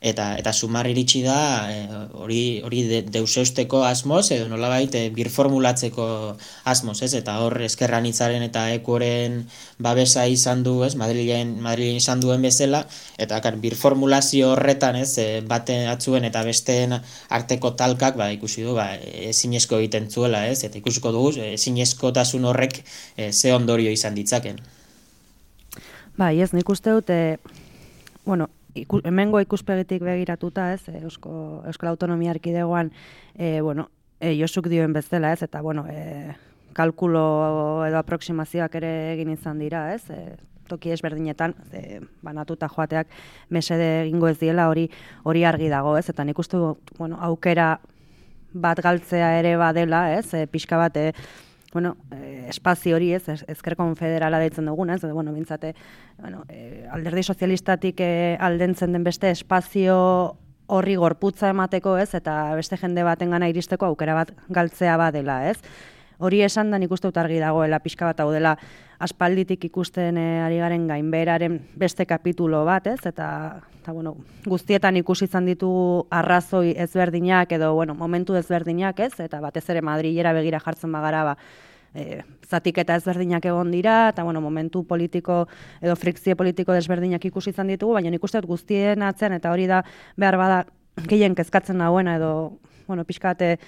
eta 0.00 0.36
eta 0.38 0.52
sumar 0.52 0.86
iritsi 0.86 1.24
da 1.24 1.66
eh, 1.72 1.88
hori 2.14 2.60
hori 2.62 2.84
de, 2.86 3.00
deuseusteko 3.02 3.82
asmoz 3.82 4.30
edo 4.30 4.46
nolabait 4.48 4.94
e, 4.94 5.08
birformulatzeko 5.10 6.06
asmoz, 6.70 7.00
ez? 7.02 7.14
Eta 7.18 7.38
hor 7.42 7.58
eskerran 7.66 8.06
hitzaren 8.06 8.44
eta 8.46 8.68
ekoren 8.76 9.40
babesa 9.82 10.26
izan 10.30 10.62
du, 10.62 10.84
ez? 10.86 10.94
Madrilen 10.94 11.56
Madrilen 11.64 11.98
izan 11.98 12.22
duen 12.22 12.42
bezala 12.46 12.84
eta 13.18 13.40
kar 13.42 13.58
birformulazio 13.58 14.52
horretan, 14.52 15.00
ez? 15.02 15.18
E, 15.18 15.40
bate 15.42 15.80
atzuen 15.90 16.28
eta 16.28 16.44
besteen 16.46 16.94
arteko 17.28 17.74
talkak 17.74 18.16
ba 18.20 18.30
ikusi 18.30 18.62
du 18.62 18.76
ba 18.78 18.92
ezinezko 18.94 19.82
egiten 19.82 20.10
zuela, 20.10 20.46
ez? 20.46 20.62
Eta 20.62 20.78
ikusiko 20.78 21.10
dugu 21.12 21.34
ezinezkotasun 21.48 22.46
horrek 22.46 22.84
e, 23.16 23.32
ze 23.32 23.54
ondorio 23.54 23.90
izan 23.90 24.14
ditzaken. 24.14 24.62
Bai, 26.18 26.36
ez 26.42 26.52
nik 26.54 26.68
uste 26.70 26.94
dute 26.94 27.38
bueno, 28.24 28.48
iku, 28.82 29.00
hemengo 29.04 29.40
ikuspegitik 29.40 30.02
begiratuta, 30.02 30.72
ez, 30.74 30.88
eh, 30.88 31.02
Eusko, 31.02 31.62
Euskal 31.66 31.90
Autonomia 31.90 32.30
Erkidegoan, 32.34 32.92
e, 33.34 33.60
bueno, 33.60 33.90
e, 34.20 34.34
Josuk 34.40 34.68
dioen 34.68 34.92
bezala, 34.92 35.32
ez, 35.32 35.42
eta, 35.42 35.60
bueno, 35.62 35.86
e, 35.88 36.34
kalkulo 36.72 37.84
edo 37.86 37.98
aproksimazioak 37.98 38.74
ere 38.80 38.92
egin 39.14 39.32
izan 39.34 39.58
dira, 39.58 39.94
ez, 39.94 40.04
e, 40.10 40.36
toki 40.68 40.92
ezberdinetan, 40.92 41.54
e, 41.72 42.00
banatuta 42.22 42.68
joateak 42.68 43.08
mesede 43.50 44.02
egingo 44.04 44.28
ez 44.28 44.38
diela 44.38 44.68
hori 44.68 44.88
hori 45.24 45.44
argi 45.48 45.70
dago, 45.72 45.96
ez, 45.96 46.08
eta 46.12 46.26
nik 46.28 46.38
uste, 46.38 46.60
bueno, 46.98 47.18
aukera 47.24 47.78
bat 48.52 48.80
galtzea 48.84 49.38
ere 49.40 49.56
badela, 49.56 50.12
ez, 50.18 50.32
e, 50.34 50.46
pixka 50.46 50.78
bat, 50.80 50.96
e, 50.96 51.12
bueno, 51.72 51.96
eh, 52.12 52.46
espazio 52.48 52.96
hori 52.96 53.12
ez, 53.12 53.24
ezker 53.28 53.76
konfederala 53.76 54.40
deitzen 54.40 54.66
duguna, 54.66 54.94
ez, 54.94 55.02
bueno, 55.12 55.32
bintzate, 55.32 55.74
bueno, 56.18 56.44
eh, 56.48 56.86
alderdi 56.90 57.22
sozialistatik 57.22 58.00
eh, 58.00 58.36
aldentzen 58.40 58.92
den 58.92 59.04
beste 59.04 59.30
espazio 59.30 60.36
horri 60.68 60.96
gorputza 60.96 61.50
emateko, 61.50 61.96
ez, 61.98 62.12
eta 62.14 62.54
beste 62.56 62.76
jende 62.76 63.04
baten 63.04 63.30
gana 63.30 63.48
iristeko 63.48 63.88
aukera 63.88 64.14
bat 64.14 64.34
galtzea 64.48 64.96
badela, 65.00 65.42
ez. 65.50 65.58
Hori 66.18 66.42
esan 66.42 66.72
da 66.72 66.78
nik 66.82 66.90
uste 66.90 67.10
argi 67.14 67.38
dagoela 67.38 67.78
pixka 67.78 68.08
bat 68.08 68.20
hau 68.20 68.30
dela 68.32 68.56
aspalditik 68.98 69.64
ikusten 69.68 70.18
eh, 70.18 70.42
ari 70.42 70.58
garen 70.58 70.88
gainberaren 70.88 71.60
beste 71.78 72.06
kapitulo 72.06 72.64
bat, 72.66 72.86
ez, 72.90 72.98
eta, 73.06 73.28
eta 73.80 73.92
bueno, 73.92 74.16
guztietan 74.44 74.98
ikusi 74.98 75.28
izan 75.28 75.46
ditugu 75.46 76.08
arrazoi 76.10 76.74
ezberdinak 76.76 77.52
edo 77.54 77.72
bueno, 77.74 77.94
momentu 77.94 78.34
ezberdinak, 78.34 78.98
ez, 79.00 79.14
eta 79.20 79.40
batez 79.40 79.68
ere 79.70 79.82
Madrilera 79.82 80.32
begira 80.34 80.58
jartzen 80.58 80.90
bagara 80.92 81.22
ba, 81.30 81.36
e, 81.94 82.22
zatik 82.48 82.80
eta 82.82 82.96
ezberdinak 82.98 83.46
egon 83.46 83.70
dira, 83.70 84.08
eta 84.10 84.24
bueno, 84.26 84.42
momentu 84.42 84.82
politiko 84.88 85.44
edo 85.80 85.94
frikzio 85.96 86.34
politiko 86.36 86.74
desberdinak 86.74 87.24
ikusi 87.30 87.54
izan 87.54 87.70
ditugu, 87.70 87.94
baina 87.94 88.10
nik 88.10 88.24
uste 88.24 88.42
guztien 88.42 89.06
atzean, 89.06 89.38
eta 89.38 89.52
hori 89.54 89.70
da 89.70 89.84
behar 90.16 90.36
bada 90.40 90.64
gehien 91.06 91.38
kezkatzen 91.38 91.78
dagoena 91.78 92.16
edo 92.18 92.32
bueno, 92.88 93.04
pixkate 93.04 93.58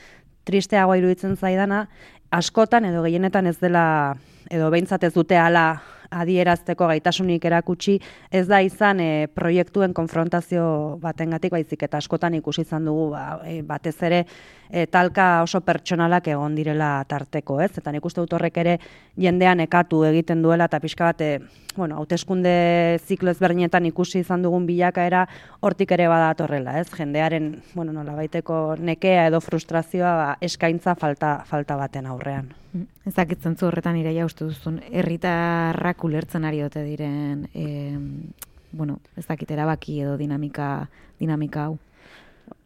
tristeagoa 0.49 0.97
iruditzen 0.99 1.37
zaidana, 1.37 1.85
askotan 2.31 2.87
edo 2.87 3.03
gehienetan 3.03 3.47
ez 3.51 3.57
dela 3.59 4.17
edo 4.51 4.71
behintzat 4.71 5.05
ez 5.05 5.13
dute 5.15 5.39
ala 5.39 5.83
adierazteko 6.11 6.89
gaitasunik 6.91 7.45
erakutsi 7.45 7.99
ez 8.31 8.47
da 8.51 8.61
izan 8.65 9.01
e, 9.01 9.29
proiektuen 9.35 9.95
konfrontazio 9.95 10.99
batengatik 11.03 11.55
baizik 11.55 11.85
eta 11.87 11.99
askotan 11.99 12.35
ikusi 12.39 12.65
izan 12.67 12.89
dugu 12.89 13.11
ba, 13.15 13.25
e, 13.47 13.61
batez 13.67 13.97
ere 14.07 14.25
e, 14.71 14.87
talka 14.87 15.43
oso 15.43 15.61
pertsonalak 15.65 16.29
egon 16.33 16.55
direla 16.59 16.93
tarteko, 17.09 17.61
ez? 17.63 17.73
Eta 17.79 17.93
nik 17.93 18.07
uste 18.07 18.23
dut 18.23 18.35
horrek 18.37 18.61
ere 18.63 18.77
jendean 19.19 19.61
ekatu 19.67 20.03
egiten 20.09 20.43
duela 20.43 20.67
eta 20.71 20.81
pixka 20.83 21.11
bate, 21.11 21.31
bueno, 21.77 21.99
hauteskunde 22.01 22.53
ziklo 23.07 23.31
ezberdinetan 23.31 23.87
ikusi 23.91 24.25
izan 24.25 24.43
dugun 24.47 24.67
bilakaera 24.67 25.27
hortik 25.61 25.93
ere 25.97 26.09
badatorrela, 26.11 26.79
ez? 26.81 26.89
Jendearen, 26.95 27.53
bueno, 27.75 27.95
nola 27.97 28.17
baiteko 28.19 28.77
nekea 28.79 29.29
edo 29.31 29.43
frustrazioa 29.45 30.17
ba, 30.23 30.33
eskaintza 30.41 30.97
falta, 30.99 31.41
falta 31.47 31.79
baten 31.81 32.11
aurrean. 32.11 32.60
Mm, 32.73 32.87
ezakitzen 33.11 33.57
zu 33.57 33.67
horretan 33.67 33.99
ireia 33.99 34.25
uste 34.25 34.47
duzun, 34.47 34.81
herritarrak 34.91 36.05
ulertzen 36.05 36.45
ari 36.45 36.63
ote 36.63 36.85
diren, 36.87 37.49
e, 37.55 37.99
bueno, 38.73 39.01
ez 39.19 39.27
dakit 39.27 39.51
erabaki 39.51 40.01
edo 40.05 40.17
dinamika, 40.21 40.89
dinamika 41.19 41.67
hau 41.69 41.79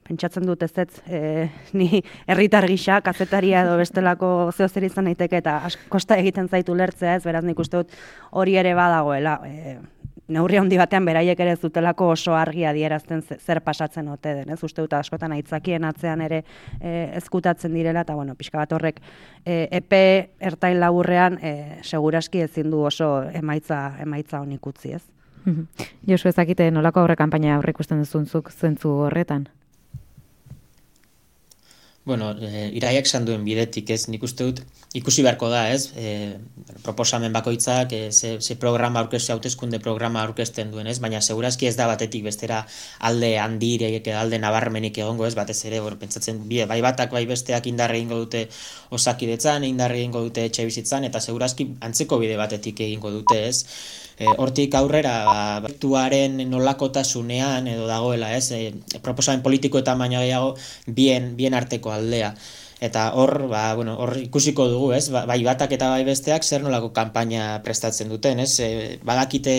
pentsatzen 0.05 0.45
dut 0.47 0.63
ez 0.63 0.73
ez, 0.79 0.89
e, 1.09 1.49
ni 1.73 2.03
herritar 2.29 2.67
gisa, 2.69 3.01
kazetaria 3.05 3.65
edo 3.65 3.77
bestelako 3.81 4.31
zeo 4.53 4.69
zer 4.69 4.85
izan 4.85 5.09
daiteke 5.09 5.41
eta 5.41 5.57
kosta 5.93 6.19
egiten 6.21 6.49
zaitu 6.49 6.77
lertzea 6.77 7.17
ez, 7.17 7.25
beraz 7.25 7.45
nik 7.45 7.59
uste 7.59 7.83
dut 7.83 7.95
hori 8.31 8.59
ere 8.61 8.75
badagoela. 8.77 9.39
E, 9.49 9.79
neurri 10.29 10.59
handi 10.59 10.79
batean 10.81 11.05
beraiek 11.05 11.41
ere 11.41 11.57
zutelako 11.57 12.11
oso 12.15 12.35
argi 12.37 12.65
adierazten 12.65 13.23
zer 13.23 13.61
pasatzen 13.65 14.09
ote 14.09 14.35
den, 14.41 14.53
ez 14.55 14.61
uste 14.65 14.83
dut 14.83 14.93
askotan 14.97 15.33
aitzakien 15.37 15.85
atzean 15.85 16.23
ere 16.25 16.43
e, 16.81 17.11
ezkutatzen 17.21 17.75
direla, 17.75 18.05
eta 18.07 18.15
bueno, 18.15 18.35
pixka 18.39 18.59
bat 18.59 18.73
horrek 18.73 19.01
e, 19.45 19.69
epe 19.71 20.31
ertain 20.41 20.81
laburrean 20.81 21.39
e, 21.43 21.55
seguraski 21.83 22.45
ezin 22.47 22.71
du 22.71 22.85
oso 22.89 23.11
emaitza, 23.33 23.97
emaitza 24.01 24.41
honik 24.41 24.67
utzi, 24.73 24.95
ez? 24.97 25.05
Josu 26.09 26.31
ezakite 26.31 26.71
nolako 26.73 27.03
aurre 27.03 27.19
kanpaina 27.21 27.59
aurre 27.59 27.75
ikusten 27.77 28.01
duzuntzuk 28.01 28.51
zentzu 28.51 28.95
horretan? 29.09 29.49
Bueno, 32.05 32.35
e, 32.37 32.69
iraiak 32.77 33.07
esan 33.09 33.25
duen 33.25 33.47
bidetik, 33.47 33.89
ez, 33.95 34.11
nik 34.13 34.25
uste 34.27 34.45
dut, 34.45 34.59
ikusi 34.99 35.23
beharko 35.25 35.49
da, 35.49 35.63
ez, 35.73 35.87
e, 35.97 36.37
proposamen 36.85 37.33
bakoitzak, 37.33 37.95
e, 37.97 38.11
ze, 38.13 38.35
ze 38.45 38.57
programa 38.61 39.01
aurkezte, 39.01 39.33
hautezkunde 39.33 39.81
programa 39.81 40.21
aurkezten 40.27 40.69
duen, 40.75 40.91
ez, 40.93 40.99
baina 41.01 41.23
segurazki 41.25 41.71
ez 41.71 41.79
da 41.81 41.89
batetik 41.89 42.27
bestera 42.29 42.61
alde 43.09 43.33
handireik, 43.41 44.13
alde 44.21 44.37
nabarmenik 44.43 45.01
egongo, 45.01 45.25
ez, 45.25 45.33
batez 45.39 45.57
ere, 45.65 45.81
bueno, 45.81 45.97
pentsatzen, 46.03 46.45
bai 46.45 46.81
batak, 46.85 47.17
bai 47.17 47.25
besteak 47.31 47.73
indarre 47.73 47.97
egingo 48.03 48.21
dute 48.27 48.51
osakidetzan, 48.93 49.65
indarre 49.65 50.03
egingo 50.03 50.27
dute 50.29 50.45
etxe 50.51 50.69
bizitzan, 50.69 51.09
eta 51.09 51.25
segurazki 51.25 51.71
antzeko 51.89 52.21
bide 52.21 52.37
batetik 52.37 52.85
egingo 52.85 53.17
dute, 53.17 53.47
ez, 53.49 53.65
e, 54.19 54.27
hortik 54.39 54.75
aurrera 54.75 55.15
ba, 55.25 55.71
nolakotasunean 56.51 57.69
edo 57.69 57.87
dagoela, 57.87 58.35
ez? 58.37 58.51
E, 58.53 58.75
proposamen 59.03 59.43
politiko 59.43 59.79
eta 59.79 59.95
baina 59.95 60.21
gehiago 60.21 60.55
bien, 60.87 61.35
bien 61.37 61.55
arteko 61.55 61.93
aldea. 61.93 62.35
Eta 62.81 63.13
hor, 63.15 63.47
ba, 63.49 63.75
bueno, 63.75 63.95
hor 63.97 64.17
ikusiko 64.19 64.67
dugu, 64.69 64.93
ez? 64.93 65.09
Ba, 65.15 65.25
bai 65.31 65.39
batak 65.47 65.73
eta 65.77 65.89
bai 65.93 66.05
besteak 66.05 66.43
zer 66.43 66.63
nolako 66.63 66.91
kanpaina 66.97 67.61
prestatzen 67.65 68.11
duten, 68.11 68.41
ez? 68.43 68.59
E, 68.61 68.99
badakite 69.07 69.55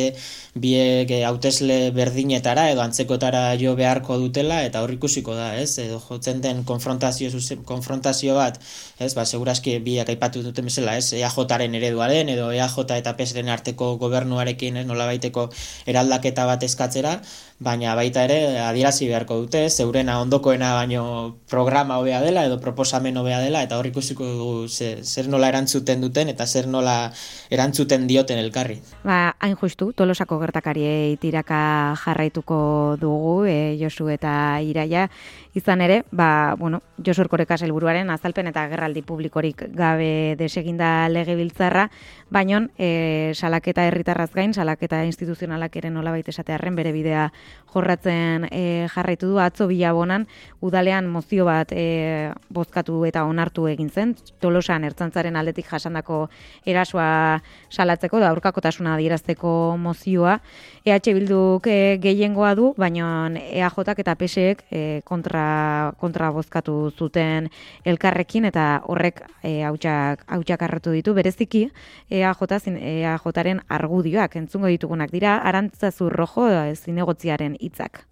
biek 0.56 1.12
hautesle 1.28 1.92
berdinetara 1.96 2.70
edo 2.72 2.84
antzekotara 2.84 3.56
jo 3.60 3.76
beharko 3.80 4.18
dutela 4.20 4.62
eta 4.68 4.84
hor 4.84 4.94
ikusiko 4.98 5.36
da, 5.38 5.54
ez? 5.60 5.78
Edo 5.80 6.02
jotzen 6.04 6.42
den 6.44 6.64
konfrontazio, 6.68 7.32
konfrontazio 7.66 8.36
bat, 8.36 8.60
ez? 9.00 9.14
Ba, 9.16 9.26
segurazki 9.26 9.78
biak 9.86 10.12
aipatu 10.12 10.44
duten 10.44 10.68
bezala, 10.68 10.98
ez? 10.98 11.14
EAJaren 11.16 11.76
ereduaren 11.80 12.30
edo 12.36 12.52
EAJ 12.52 12.78
eta 13.00 13.16
PSren 13.16 13.50
arteko 13.50 13.96
gobernuarekin, 14.02 14.82
ez? 14.84 14.86
Nola 14.86 15.08
baiteko 15.08 15.50
eraldaketa 15.88 16.46
bat 16.46 16.64
eskatzera, 16.68 17.20
baina 17.60 17.96
baita 17.96 18.26
ere 18.28 18.60
adierazi 18.60 19.08
beharko 19.08 19.38
dute, 19.46 19.70
zeurena 19.70 20.20
ondokoena 20.22 20.74
baino 20.76 21.38
programa 21.50 22.00
hobea 22.02 22.20
dela 22.22 22.44
edo 22.46 22.60
proposamen 22.60 23.05
proposamen 23.06 23.18
hobea 23.18 23.40
dela 23.40 23.62
eta 23.64 23.78
hor 23.78 23.86
ikusiko 23.86 24.26
dugu 24.26 24.68
zer 24.68 25.28
nola 25.28 25.50
erantzuten 25.50 26.02
duten 26.02 26.30
eta 26.30 26.46
zer 26.46 26.68
nola 26.68 27.12
erantzuten 27.50 28.08
dioten 28.08 28.40
elkarri. 28.40 28.82
Ba, 29.04 29.36
hain 29.40 29.56
justu, 29.56 29.94
tolosako 29.94 30.40
gertakariei 30.40 31.18
tiraka 31.18 31.96
jarraituko 32.04 32.98
dugu, 33.00 33.46
e, 33.46 33.78
Josu 33.80 34.10
eta 34.10 34.60
Iraia, 34.62 35.10
izan 35.54 35.82
ere, 35.82 36.04
ba, 36.12 36.56
bueno, 36.58 36.82
Josu 36.98 37.22
Erkoreka 37.22 37.56
helburuaren 37.62 38.10
azalpen 38.10 38.48
eta 38.48 38.68
gerraldi 38.68 39.02
publikorik 39.02 39.68
gabe 39.76 40.36
deseginda 40.38 41.08
legebiltzarra, 41.10 41.90
baino 42.30 42.68
e, 42.78 43.34
salaketa 43.36 43.86
herritarraz 43.86 44.32
gain, 44.34 44.54
salaketa 44.54 45.04
instituzionalak 45.06 45.76
ere 45.78 45.92
nola 45.92 46.12
baita 46.12 46.34
esatearen 46.34 46.76
bere 46.76 46.92
bidea 46.92 47.30
jorratzen 47.74 48.50
e, 48.52 48.88
jarraitu 48.92 49.30
du, 49.30 49.40
atzo 49.40 49.68
bilabonan, 49.68 50.28
udalean 50.62 51.08
mozio 51.08 51.46
bat 51.46 51.72
e, 51.72 52.34
bozkatu 52.50 52.95
eta 53.08 53.26
onartu 53.28 53.66
egin 53.68 53.90
zen, 53.90 54.14
tolosan 54.40 54.86
ertzantzaren 54.88 55.36
aldetik 55.36 55.68
jasandako 55.68 56.26
erasoa 56.66 57.42
salatzeko, 57.70 58.22
da 58.24 58.30
aurkakotasuna 58.32 58.96
adierazteko 58.96 59.76
mozioa, 59.82 60.38
EH 60.86 61.14
Bilduk 61.18 61.68
e, 61.68 61.98
gehiengoa 62.02 62.54
du, 62.56 62.72
baina 62.78 63.28
EAJak 63.42 64.02
eta 64.06 64.16
PSek 64.16 64.64
e, 64.72 64.82
kontra, 65.04 65.94
kontra 66.00 66.32
bozkatu 66.32 66.92
zuten 66.96 67.50
elkarrekin, 67.86 68.48
eta 68.52 68.82
horrek 68.88 69.22
e, 69.44 69.62
hautsak, 69.68 70.26
hautsak 70.32 70.66
arratu 70.70 70.96
ditu, 70.96 71.14
bereziki 71.18 71.68
EAJ, 72.10 72.60
zin, 72.62 72.80
EAJaren 72.80 73.64
argudioak, 73.68 74.40
entzungo 74.40 74.72
ditugunak 74.72 75.12
dira, 75.12 75.38
arantzazu 75.44 76.10
rojo 76.10 76.50
zinegotziaren 76.76 77.58
hitzak. 77.60 78.06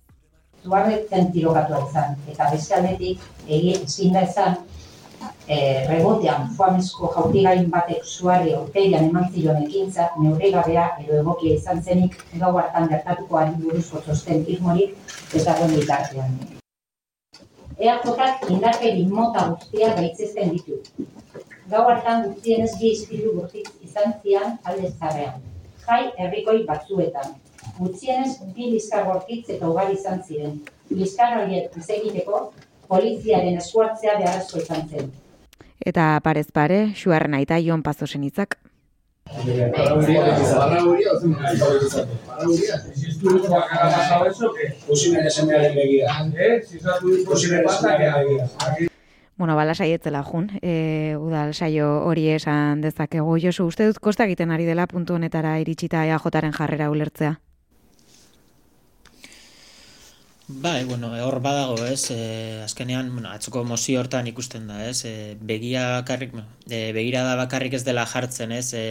Duarretzen 0.63 1.31
tirokatu 1.33 1.79
izan, 1.89 2.15
eta 2.31 2.49
beste 2.51 2.75
aldetik, 2.75 3.25
ezin 3.47 4.13
da 4.15 4.23
izan, 4.29 4.61
e, 5.47 5.57
rebotean 5.87 6.49
foamezko 6.57 7.09
jautigain 7.15 7.69
batek 7.71 8.05
zuari 8.05 8.53
orteian 8.55 9.07
eman 9.09 9.29
ziloan 9.33 9.63
ekintza, 9.65 10.09
neuregabea 10.23 10.85
edo 11.03 11.19
egokia 11.21 11.59
izan 11.59 11.81
zenik 11.83 12.17
gau 12.41 12.51
hartan 12.57 12.89
gertatuko 12.91 13.39
ari 13.41 13.55
buruzko 13.63 14.03
txosten 14.05 14.43
irmorik 14.55 15.15
ez 15.35 15.45
dagoen 15.45 15.75
bitartean. 15.77 16.35
Eakotak 17.83 18.45
indarkeri 18.53 19.05
mota 19.09 19.47
guztia 19.51 19.93
gaitzesten 19.99 20.53
ditu. 20.55 20.79
Gau 21.71 21.87
hartan 21.89 22.27
guztien 22.27 22.67
ez 22.67 22.73
bi 22.79 22.91
izpilu 22.91 23.33
gurtitz 23.39 23.71
izan 23.87 24.13
zian 24.21 24.59
alde 24.63 24.91
zarrean. 24.99 25.41
Jai 25.87 26.03
herrikoi 26.17 26.61
batzuetan. 26.67 27.33
Gutxienez 27.77 28.37
bi 28.55 28.69
liskar 28.75 29.07
gortitz 29.07 29.49
eta 29.49 29.69
ugari 29.69 29.97
izan 29.97 30.21
ziren. 30.23 30.59
Liskar 30.93 31.39
horiek 31.41 31.77
izegiteko 31.77 32.41
poliziaren 32.87 33.57
eskuartzea 33.57 34.19
beharrezko 34.19 34.61
izan 34.61 34.87
zen. 34.89 35.09
Eta 35.83 36.19
parez 36.23 36.47
pare, 36.53 36.93
xuarren 36.95 37.33
aita 37.33 37.57
Ion 37.59 37.81
Pazosen 37.83 38.23
hitzak. 38.23 38.59
Bueno, 49.35 49.55
bala 49.55 49.73
saietzela 49.73 50.21
jun, 50.23 50.51
e, 50.61 51.15
udal 51.17 51.53
saio 51.53 51.87
hori 52.05 52.27
esan 52.35 52.83
dezakegu. 52.85 53.39
Josu, 53.41 53.65
uste 53.65 53.87
dut 53.89 53.99
kosta 53.99 54.27
egiten 54.29 54.51
ari 54.51 54.69
dela 54.69 54.85
puntu 54.87 55.17
honetara 55.17 55.57
iritsita 55.63 56.05
EAJaren 56.05 56.53
jarrera 56.53 56.91
ulertzea? 56.93 57.33
Bai, 60.45 60.83
bueno, 60.83 61.07
hor 61.25 61.39
badago, 61.39 61.85
ez, 61.85 62.11
e, 62.11 62.61
azkenean, 62.63 63.09
bueno, 63.13 63.29
atzoko 63.31 63.61
mozio 63.63 64.01
hortan 64.01 64.27
ikusten 64.27 64.65
da, 64.67 64.81
ez, 64.89 65.05
e, 65.07 65.37
begia 65.39 65.83
bakarrik, 66.01 66.33
e, 66.67 66.91
begira 66.97 67.21
da 67.23 67.37
bakarrik 67.39 67.77
ez 67.79 67.83
dela 67.87 68.03
jartzen, 68.05 68.51
ez, 68.51 68.73
e, 68.75 68.83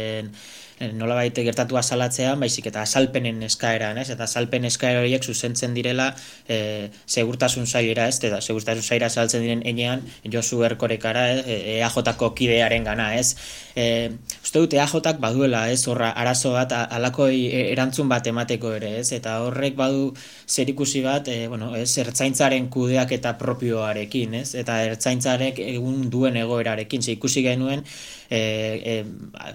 nola 0.96 1.14
baite 1.14 1.44
gertatu 1.46 1.76
asalatzean, 1.78 2.40
baizik 2.42 2.66
eta 2.70 2.82
asalpenen 2.82 3.42
eskaeran, 3.46 3.98
ez? 4.02 4.08
Eta 4.14 4.26
asalpen 4.26 4.66
eskaera 4.68 5.02
horiek 5.02 5.22
zuzentzen 5.22 5.74
direla 5.76 6.08
e, 6.48 6.90
segurtasun 7.06 7.66
zailera, 7.66 8.08
ez? 8.08 8.18
Eta 8.24 8.40
segurtasun 8.40 8.82
zailera 8.82 9.10
saltzen 9.10 9.44
diren 9.44 9.62
enean, 9.68 10.02
Josu 10.32 10.62
Erkorekara, 10.66 11.24
eh, 11.40 11.78
EAJ-ko 11.78 12.32
kidearen 12.38 12.84
gana, 12.88 13.12
ez? 13.18 13.36
E, 13.76 14.10
uste 14.42 14.62
dut 14.64 14.74
EAJ-ak 14.76 15.20
baduela, 15.22 15.64
ez? 15.70 15.86
Horra, 15.88 16.12
arazo 16.18 16.54
bat, 16.56 16.72
alako 16.72 17.28
erantzun 17.32 18.10
bat 18.10 18.26
emateko 18.26 18.74
ere, 18.78 18.96
ez? 19.00 19.12
Eta 19.16 19.38
horrek 19.46 19.76
badu 19.78 20.10
zer 20.48 20.72
ikusi 20.72 21.04
bat, 21.04 21.28
e, 21.28 21.46
bueno, 21.52 21.72
ez? 21.76 21.90
Ertzaintzaren 22.02 22.68
kudeak 22.72 23.14
eta 23.18 23.36
propioarekin, 23.40 24.40
ez? 24.42 24.54
Eta 24.58 24.82
ertzaintzarek 24.90 25.62
egun 25.68 26.08
duen 26.10 26.36
egoerarekin, 26.42 27.02
ze 27.02 27.16
ikusi 27.16 27.42
genuen, 27.46 27.84
e, 28.32 28.40
e, 28.40 29.04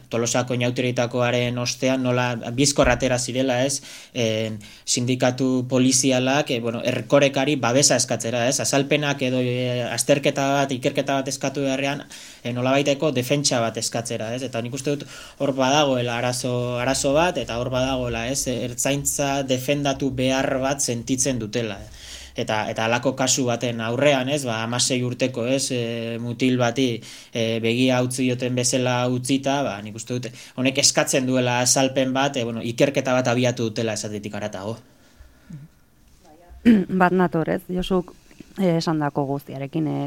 tolosako 0.09 0.55
inauteritakoaren 1.17 1.57
ostean 1.57 2.03
nola 2.03 2.35
bizkorratera 2.53 3.17
zirela 3.17 3.63
ez? 3.65 3.81
E, 4.13 4.57
sindikatu 4.85 5.67
polizialak 5.69 6.51
e, 6.51 6.59
bueno, 6.59 6.81
erkorekari 6.83 7.55
babesa 7.55 7.95
eskatzera 7.95 8.47
ez? 8.47 8.59
Azalpenak 8.59 9.21
edo 9.21 9.39
e, 9.41 9.83
azterketa 9.83 10.47
bat 10.53 10.71
ikerketa 10.71 11.19
bat 11.19 11.27
eskatu 11.27 11.61
beharrean 11.65 12.03
e, 12.43 12.53
nola 12.53 12.71
baiteko 12.71 13.11
defentsa 13.11 13.61
bat 13.61 13.77
eskatzera 13.77 14.33
ez? 14.35 14.43
Eta 14.43 14.61
nik 14.61 14.73
uste 14.73 14.95
dut 14.95 15.07
hor 15.39 15.53
badagoela 15.53 16.17
arazo, 16.17 16.77
arazo 16.79 17.13
bat 17.13 17.37
eta 17.37 17.57
hor 17.57 17.69
badagoela 17.69 18.27
ez? 18.27 18.47
Ertzaintza 18.47 19.43
defendatu 19.43 20.11
behar 20.11 20.59
bat 20.61 20.81
sentitzen 20.81 21.39
dutela 21.39 21.79
eta 22.37 22.59
eta 22.71 22.85
alako 22.85 23.13
kasu 23.17 23.47
baten 23.47 23.81
aurrean, 23.81 24.29
ez, 24.29 24.43
ba 24.45 24.59
16 24.69 25.05
urteko, 25.07 25.45
ez, 25.49 25.71
e, 25.73 26.17
mutil 26.21 26.57
bati 26.61 26.89
e, 27.33 27.59
begia 27.63 27.99
utzi 28.05 28.27
joten 28.29 28.55
bezala 28.55 28.99
utzita, 29.11 29.61
ba 29.65 29.77
nik 29.81 29.97
uste 29.97 30.17
dute 30.17 30.31
honek 30.55 30.77
eskatzen 30.83 31.25
duela 31.25 31.59
salpen 31.65 32.13
bat, 32.13 32.37
e, 32.37 32.45
bueno, 32.45 32.61
ikerketa 32.61 33.15
bat 33.17 33.27
abiatu 33.33 33.71
dutela 33.71 33.97
esatetik 33.97 34.35
aratago. 34.37 34.77
Bat 37.01 37.13
nator, 37.15 37.49
ez, 37.53 37.61
Josuk 37.71 38.11
e, 38.59 38.77
esandako 38.77 39.25
guztiarekin 39.29 39.87
e, 39.87 39.99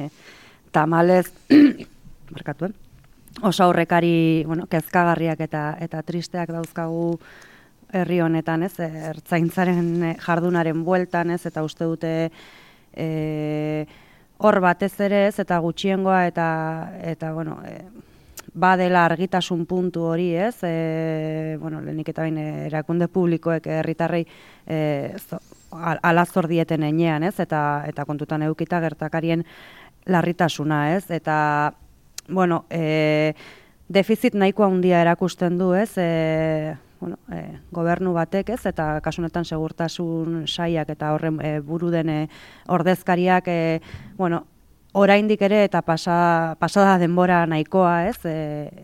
tamalez 0.73 1.27
markatu, 2.35 2.71
eh? 2.71 2.75
Oso 3.47 3.63
aurrekari, 3.65 4.43
bueno, 4.45 4.67
kezkagarriak 4.67 5.41
eta 5.47 5.63
eta 5.81 6.03
tristeak 6.03 6.51
dauzkagu 6.51 7.15
herri 7.93 8.21
honetan, 8.21 8.63
ez, 8.63 8.75
ertzaintzaren 8.81 9.91
eh, 10.03 10.15
jardunaren 10.21 10.85
bueltan, 10.85 11.31
ez, 11.31 11.45
eta 11.47 11.65
uste 11.67 11.89
dute 11.89 12.13
e, 12.95 13.87
hor 14.39 14.61
batez 14.65 14.95
ere, 15.01 15.27
ez, 15.29 15.39
eta 15.43 15.59
gutxiengoa 15.61 16.25
eta 16.29 16.47
eta 17.13 17.33
bueno, 17.37 17.59
e, 17.67 17.81
badela 18.55 19.05
argitasun 19.07 19.65
puntu 19.67 20.05
hori, 20.11 20.31
ez? 20.35 20.57
E, 20.67 21.57
bueno, 21.61 21.81
lehenik 21.81 22.11
eta 22.13 22.25
bain 22.27 22.39
erakunde 22.39 23.09
publikoek 23.09 23.67
herritarrei 23.79 24.25
e, 24.67 24.81
alazor 26.03 26.49
dieten 26.51 26.83
enean, 26.89 27.25
ez? 27.25 27.39
Eta 27.41 27.85
eta 27.89 28.05
kontutan 28.09 28.43
edukita 28.43 28.81
gertakarien 28.81 29.45
larritasuna, 30.07 30.97
ez? 30.97 31.05
Eta 31.11 31.73
bueno, 32.29 32.65
e, 32.71 33.35
defizit 33.89 34.35
nahikoa 34.35 34.71
handia 34.71 35.03
erakusten 35.03 35.59
du, 35.59 35.73
ez? 35.75 35.93
E, 35.99 36.77
bueno, 37.01 37.19
e, 37.33 37.59
gobernu 37.73 38.13
batek, 38.13 38.55
ez, 38.57 38.63
eta 38.69 39.01
kasunetan 39.05 39.45
segurtasun 39.45 40.45
saiak 40.47 40.93
eta 40.93 41.15
horren 41.15 41.41
e, 41.43 41.59
buru 41.65 41.91
den 41.91 42.09
e, 42.09 42.21
ordezkariak, 42.69 43.49
e, 43.49 43.81
bueno, 44.19 44.45
oraindik 44.93 45.43
ere 45.47 45.63
eta 45.65 45.83
pasa, 45.87 46.57
pasada 46.59 46.99
denbora 46.99 47.45
nahikoa, 47.47 48.09
ez, 48.09 48.19
e, 48.25 48.35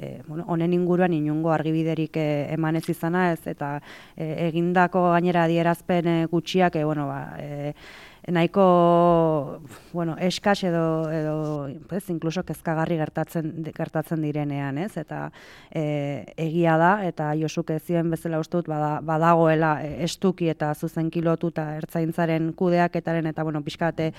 e, 0.01 0.11
bueno, 0.27 0.45
honen 0.47 0.73
inguruan 0.73 1.13
inungo 1.13 1.51
argibiderik 1.53 2.17
e, 2.17 2.27
eman 2.55 2.77
ez 2.77 2.89
izana, 2.89 3.33
ez, 3.33 3.41
eta 3.47 3.81
e, 4.17 4.49
egindako 4.49 5.11
gainera 5.11 5.45
adierazpen 5.45 6.07
e, 6.07 6.19
gutxiak, 6.31 6.77
e, 6.77 6.85
bueno, 6.85 7.09
ba, 7.11 7.35
e, 7.39 7.75
nahiko 8.27 9.61
bueno, 9.93 10.17
eskas 10.19 10.65
edo 10.65 11.11
edo 11.11 11.69
ez 11.95 12.03
incluso 12.11 12.43
kezkagarri 12.43 12.97
gertatzen 12.99 13.53
gertatzen 13.75 14.23
direnean, 14.23 14.79
ez? 14.79 14.97
Eta 14.99 15.31
e, 15.71 16.27
egia 16.37 16.77
da 16.81 16.93
eta 17.07 17.31
Josuk 17.39 17.71
ezien 17.77 18.11
bezala 18.11 18.41
ustut 18.43 18.67
bada, 18.67 18.99
badagoela 19.01 19.79
e, 19.85 20.03
estuki 20.05 20.51
eta 20.51 20.73
zuzenki 20.75 21.23
lotuta 21.23 21.77
ertzaintzaren 21.79 22.53
kudeaketaren 22.59 23.31
eta 23.31 23.47
bueno, 23.47 23.63
pixkate 23.63 24.13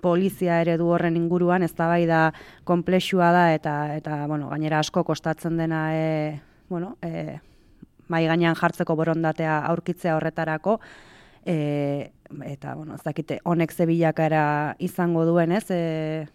polizia 0.00 0.60
ere 0.60 0.76
du 0.80 0.88
horren 0.92 1.16
inguruan 1.16 1.64
eztabaida 1.64 2.30
konplexua 2.64 3.32
da 3.32 3.44
eta 3.54 3.76
eta 3.96 4.26
bueno, 4.26 4.50
gainera 4.52 4.80
asko 4.84 5.04
kostatzen 5.04 5.56
dena 5.56 5.86
e, 5.96 6.40
bueno, 6.68 6.96
e, 7.02 7.38
mai 8.08 8.26
gainean 8.26 8.58
jartzeko 8.58 8.96
borondatea 8.98 9.62
aurkitzea 9.70 10.16
horretarako 10.18 10.80
e, 11.46 12.10
eta 12.46 12.74
bueno, 12.74 12.94
ez 12.94 13.02
dakite 13.02 13.40
honek 13.44 13.72
ze 13.72 13.86
bilakara 13.86 14.76
izango 14.78 15.24
duen, 15.26 15.52
ez? 15.52 15.66
E, 15.70 16.26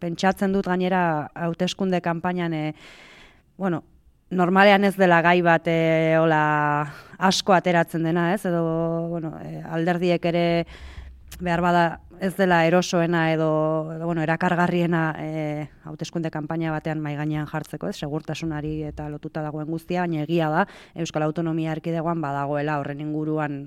pentsatzen 0.00 0.52
dut 0.52 0.66
gainera 0.66 1.30
hauteskunde 1.34 2.00
kanpainan 2.00 2.54
e, 2.54 2.64
bueno, 3.58 3.82
normalean 4.30 4.84
ez 4.84 4.94
dela 4.96 5.20
gai 5.22 5.40
bat 5.42 5.66
e, 5.68 6.16
ola 6.18 6.42
asko 7.18 7.52
ateratzen 7.52 8.06
dena, 8.06 8.30
ez? 8.34 8.44
Edo 8.46 9.08
bueno, 9.10 9.34
e, 9.42 9.60
alderdiek 9.66 10.24
ere 10.32 10.46
behar 11.40 11.60
bada 11.60 11.84
ez 12.20 12.36
dela 12.36 12.66
erosoena 12.66 13.32
edo, 13.32 13.92
edo 13.94 14.06
bueno, 14.06 14.20
erakargarriena 14.22 15.00
e, 15.18 15.68
hauteskunde 15.88 16.30
kanpaina 16.30 16.70
batean 16.74 17.00
mai 17.00 17.14
gainean 17.16 17.48
jartzeko, 17.48 17.88
ez, 17.88 17.96
segurtasunari 17.96 18.74
eta 18.90 19.08
lotuta 19.08 19.42
dagoen 19.42 19.70
guztia, 19.72 20.04
baina 20.04 20.26
egia 20.26 20.50
da 20.52 20.66
Euskal 21.00 21.24
Autonomia 21.24 21.72
Erkidegoan 21.72 22.20
badagoela 22.20 22.76
horren 22.78 23.00
inguruan 23.00 23.58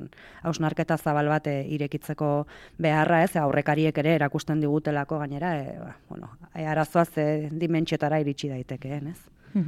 hausnarketa 0.43 0.97
zabal 0.97 1.31
bat 1.33 1.49
e, 1.49 1.57
irekitzeko 1.75 2.31
beharra, 2.77 3.23
ez, 3.25 3.33
aurrekariek 3.41 3.97
ere 4.03 4.15
erakusten 4.21 4.61
digutelako 4.61 5.19
gainera, 5.25 5.55
e, 5.57 5.77
ba, 5.81 5.97
bueno, 6.09 6.29
e, 6.53 6.67
arazoa 6.69 7.05
ze 7.05 7.27
dimentsietara 7.51 8.21
iritsi 8.21 8.53
daitekeen, 8.53 9.13
ez? 9.15 9.19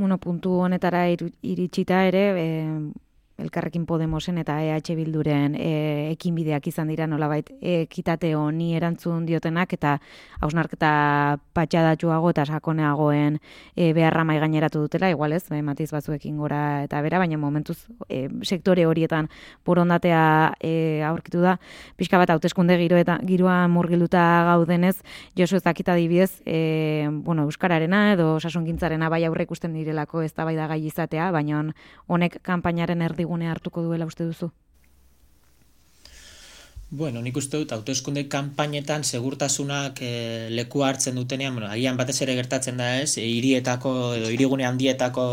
Bueno, 0.00 0.16
puntu 0.18 0.54
honetara 0.64 1.02
iritsita 1.10 2.04
ere, 2.08 2.22
e, 2.40 3.09
Elkarrekin 3.40 3.86
Podemosen 3.86 4.38
eta 4.38 4.58
EH 4.62 4.94
Bilduren 4.98 5.54
e, 5.56 6.10
ekinbideak 6.12 6.66
izan 6.70 6.90
dira 6.92 7.06
nolabait. 7.08 7.48
Ekitate 7.60 8.34
honi 8.36 8.74
erantzun 8.76 9.24
diotenak 9.26 9.72
eta 9.76 9.96
hausnarketa 10.40 10.90
patxadatxuago 11.56 12.30
eta 12.34 12.44
sakoneagoen 12.46 13.38
e, 13.76 13.92
beharra 13.96 14.24
mai 14.24 14.38
gaineratu 14.40 14.84
dutela, 14.84 15.10
igual 15.10 15.32
ez, 15.32 15.44
e, 15.50 15.62
matiz 15.62 15.90
batzuekin 15.92 16.36
gora 16.38 16.84
eta 16.84 17.00
bera, 17.02 17.18
baina 17.22 17.38
momentuz 17.40 17.78
e, 18.08 18.28
sektore 18.44 18.86
horietan 18.86 19.30
borondatea 19.66 20.22
e, 20.60 21.02
aurkitu 21.06 21.40
da, 21.44 21.56
pixka 21.96 22.20
bat 22.20 22.30
hauteskunde 22.34 22.76
giro 22.80 23.00
eta 23.00 23.18
giroa 23.26 23.62
murgiluta 23.68 24.22
gaudenez, 24.50 24.98
Josu 25.38 25.56
ez 25.56 25.64
dakita 25.64 25.94
dibidez, 25.96 26.42
e, 26.44 27.08
bueno, 27.10 27.44
Euskararena 27.48 28.12
edo 28.14 28.34
sasungintzarena 28.40 29.08
bai 29.08 29.24
aurre 29.24 29.46
ikusten 29.48 29.74
direlako 29.76 30.22
ez 30.22 30.32
da 30.34 30.44
bai 30.44 30.56
da 30.58 30.68
gai 30.70 30.80
izatea, 30.86 31.30
baina 31.32 31.62
honek 32.08 32.40
kanpainaren 32.46 33.02
erdi 33.02 33.26
erdigune 33.30 33.48
hartuko 33.48 33.82
duela 33.82 34.06
uste 34.06 34.24
duzu? 34.26 34.50
Bueno, 36.92 37.20
nik 37.22 37.36
uste 37.38 37.54
dut, 37.54 37.70
autoeskunde 37.70 38.24
kanpainetan 38.26 39.04
segurtasunak 39.06 40.00
e, 40.02 40.48
leku 40.50 40.80
hartzen 40.82 41.14
dutenean, 41.14 41.54
bueno, 41.54 41.68
agian 41.70 41.94
batez 42.00 42.16
ere 42.26 42.34
gertatzen 42.34 42.82
da 42.82 42.88
ez, 42.98 43.12
e, 43.14 43.28
hirietako 43.30 43.92
edo 44.16 44.32
hirigune 44.34 44.66
handietako 44.66 45.26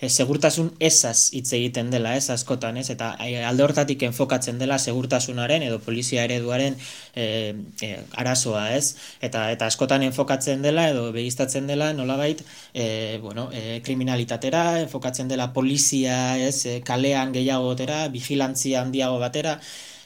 e, 0.00 0.10
segurtasun 0.10 0.72
esaz 0.90 1.30
hitz 1.30 1.52
egiten 1.60 1.94
dela 1.94 2.16
ez, 2.18 2.26
askotan 2.34 2.82
ez, 2.82 2.88
eta 2.90 3.12
e, 3.22 3.38
alde 3.46 3.62
hortatik 3.68 4.02
enfokatzen 4.10 4.58
dela 4.58 4.80
segurtasunaren 4.82 5.68
edo 5.68 5.78
polizia 5.86 6.26
ereduaren 6.26 6.74
e, 7.14 7.54
e, 7.86 7.94
arazoa 8.18 8.66
ez, 8.74 8.96
eta 9.22 9.46
eta 9.54 9.70
askotan 9.70 10.02
enfokatzen 10.10 10.66
dela 10.66 10.90
edo 10.90 11.12
begiztatzen 11.14 11.70
dela 11.70 11.92
nolabait, 11.94 12.42
e, 12.74 13.20
bueno, 13.22 13.52
e, 13.54 13.78
kriminalitatera, 13.86 14.80
enfokatzen 14.82 15.30
dela 15.30 15.52
polizia 15.54 16.16
ez, 16.36 16.56
e, 16.66 16.80
kalean 16.82 17.30
gehiago 17.38 17.76
gotera, 17.76 18.08
vigilantzia 18.10 18.82
handiago 18.82 19.22
batera, 19.22 19.60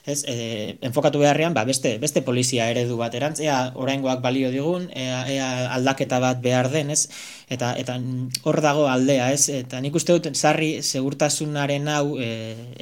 ez, 0.06 0.24
e, 0.26 0.78
enfokatu 0.86 1.20
beharrean, 1.20 1.54
ba, 1.54 1.64
beste, 1.68 1.96
beste 2.02 2.22
polizia 2.22 2.68
eredu 2.72 2.96
bat 3.00 3.14
erantzea, 3.14 3.72
oraingoak 3.74 4.22
balio 4.24 4.50
digun, 4.54 4.88
ea, 4.96 5.24
ea 5.32 5.50
aldaketa 5.74 6.20
bat 6.22 6.40
behar 6.44 6.70
den, 6.72 6.90
ez, 6.90 7.08
eta 7.50 7.72
eta 7.74 7.96
hor 8.46 8.60
dago 8.62 8.86
aldea, 8.86 9.26
ez? 9.34 9.48
Eta 9.50 9.80
nik 9.82 9.96
uste 9.98 10.14
dut 10.14 10.28
sarri 10.38 10.68
segurtasunaren 10.86 11.88
hau 11.90 12.14
e, 12.22 12.28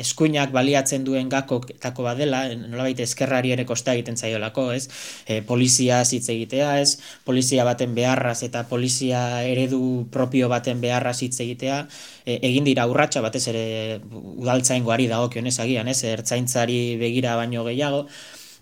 eskuinak 0.02 0.52
baliatzen 0.52 1.06
duen 1.06 1.30
gakotako 1.32 2.04
badela, 2.04 2.42
nolabait 2.52 3.00
eskerrari 3.00 3.54
ere 3.56 3.64
kosta 3.68 3.96
egiten 3.96 4.20
zaiolako, 4.20 4.68
ez? 4.76 4.84
E, 5.24 5.40
polizia 5.48 6.02
hitz 6.04 6.28
egitea, 6.34 6.74
ez? 6.82 6.98
Polizia 7.24 7.64
baten 7.64 7.96
beharraz 7.96 8.42
eta 8.44 8.66
polizia 8.68 9.42
eredu 9.48 10.06
propio 10.12 10.52
baten 10.52 10.84
beharraz 10.84 11.16
hitz 11.24 11.38
egitea, 11.40 11.80
e, 12.26 12.36
egin 12.50 12.68
dira 12.68 12.84
urratsa 12.90 13.24
batez 13.24 13.46
ere 13.48 13.64
udaltzaingoari 14.12 15.08
dagokionez 15.08 15.56
agian, 15.64 15.88
ez? 15.88 16.02
Ertzaintzari 16.12 16.98
begira 17.00 17.40
baino 17.40 17.64
gehiago, 17.64 18.04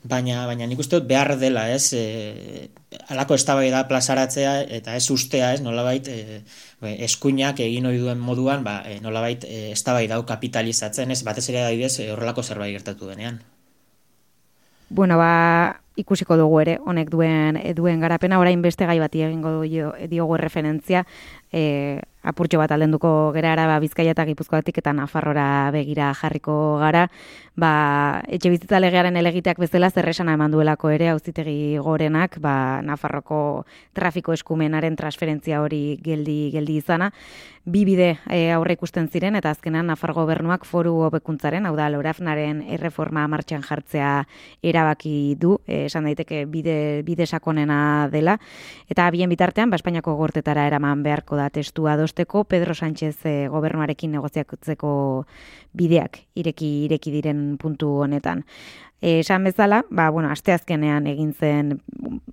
baina 0.08 0.44
baina 0.46 0.66
nik 0.66 0.80
uste 0.82 0.98
dut 0.98 1.08
behar 1.08 1.34
dela, 1.40 1.66
ez? 1.72 1.92
E, 1.96 2.68
alako 3.12 3.36
eztabaida 3.36 3.84
plazaratzea 3.88 4.54
eta 4.78 4.96
ez 4.96 5.10
ustea, 5.10 5.52
ez? 5.54 5.62
Nolabait 5.64 6.08
e, 6.08 6.42
eskuinak 7.08 7.60
egin 7.64 7.86
ohi 7.90 7.98
duen 8.02 8.22
moduan, 8.22 8.64
ba 8.64 8.80
e, 8.86 8.98
nolabait 9.04 9.44
e, 9.44 9.72
eztabaida 9.72 10.18
hau 10.18 10.26
kapitalizatzen, 10.28 11.10
ez? 11.10 11.22
Batez 11.26 11.48
ere 11.50 11.64
adibidez 11.64 11.98
e, 12.00 12.10
horrelako 12.14 12.44
zerbait 12.46 12.74
gertatu 12.76 13.10
denean. 13.10 13.40
Bueno, 14.88 15.18
ba, 15.18 15.82
ikusiko 15.98 16.36
dugu 16.38 16.60
ere, 16.62 16.76
honek 16.86 17.08
duen 17.10 17.58
duen 17.74 18.00
garapena, 18.00 18.38
orain 18.38 18.60
beste 18.62 18.86
gai 18.86 19.00
bati 19.02 19.24
egingo 19.26 19.58
diogu 20.06 20.36
referentzia, 20.38 21.02
e, 21.50 22.02
apurtxo 22.26 22.58
bat 22.58 22.72
aldenduko 22.74 23.10
gera 23.36 23.52
araba 23.54 23.78
bizkaia 23.82 24.12
eta 24.16 24.26
gipuzkoatik 24.28 24.80
eta 24.82 24.92
nafarrora 24.96 25.70
begira 25.74 26.10
jarriko 26.18 26.56
gara, 26.82 27.06
ba, 27.54 27.72
etxe 28.28 28.50
bizitza 28.52 28.80
legearen 28.82 29.16
elegiteak 29.16 29.60
bezala 29.62 29.90
zerresana 29.90 30.34
eman 30.36 30.54
duelako 30.54 30.90
ere 30.94 31.10
auzitegi 31.14 31.76
gorenak, 31.82 32.40
ba, 32.42 32.82
nafarroko 32.86 33.40
trafiko 33.96 34.34
eskumenaren 34.36 34.98
transferentzia 34.98 35.62
hori 35.62 35.98
geldi, 36.02 36.50
geldi 36.54 36.80
izana, 36.82 37.12
bi 37.66 37.82
bide 37.84 38.12
e, 38.30 38.52
aurre 38.54 38.76
ikusten 38.76 39.08
ziren 39.10 39.34
eta 39.34 39.50
azkenan 39.50 39.88
Nafar 39.90 40.12
gobernuak 40.14 40.64
foru 40.64 40.94
hobekuntzaren, 41.08 41.66
hau 41.66 41.74
da, 41.74 41.88
lorafnaren 41.90 42.62
erreforma 42.76 43.26
martxan 43.28 43.64
jartzea 43.66 44.10
erabaki 44.62 45.34
du, 45.42 45.56
e, 45.66 45.84
esan 45.90 46.06
daiteke 46.06 46.44
bide, 46.46 47.02
bide 47.06 47.26
sakonena 47.26 48.06
dela, 48.12 48.38
eta 48.88 49.10
bien 49.10 49.28
bitartean, 49.34 49.70
ba, 49.70 49.80
Espainiako 49.80 50.14
gortetara 50.14 50.68
eraman 50.70 51.02
beharko 51.02 51.36
da 51.36 51.50
testua 51.50 51.96
adosteko 51.96 52.44
Pedro 52.46 52.74
Sánchez 52.74 53.18
e, 53.26 53.36
gobernuarekin 53.50 54.14
negoziatzeko 54.14 54.94
bideak 55.76 56.22
ireki 56.38 56.70
ireki 56.86 57.12
diren 57.18 57.46
puntu 57.58 57.96
honetan. 58.06 58.46
Eh, 59.00 59.20
esan 59.20 59.44
bezala, 59.44 59.82
ba 59.90 60.08
bueno, 60.10 60.30
asteazkenean 60.30 61.06
egin 61.10 61.34
zen 61.34 61.80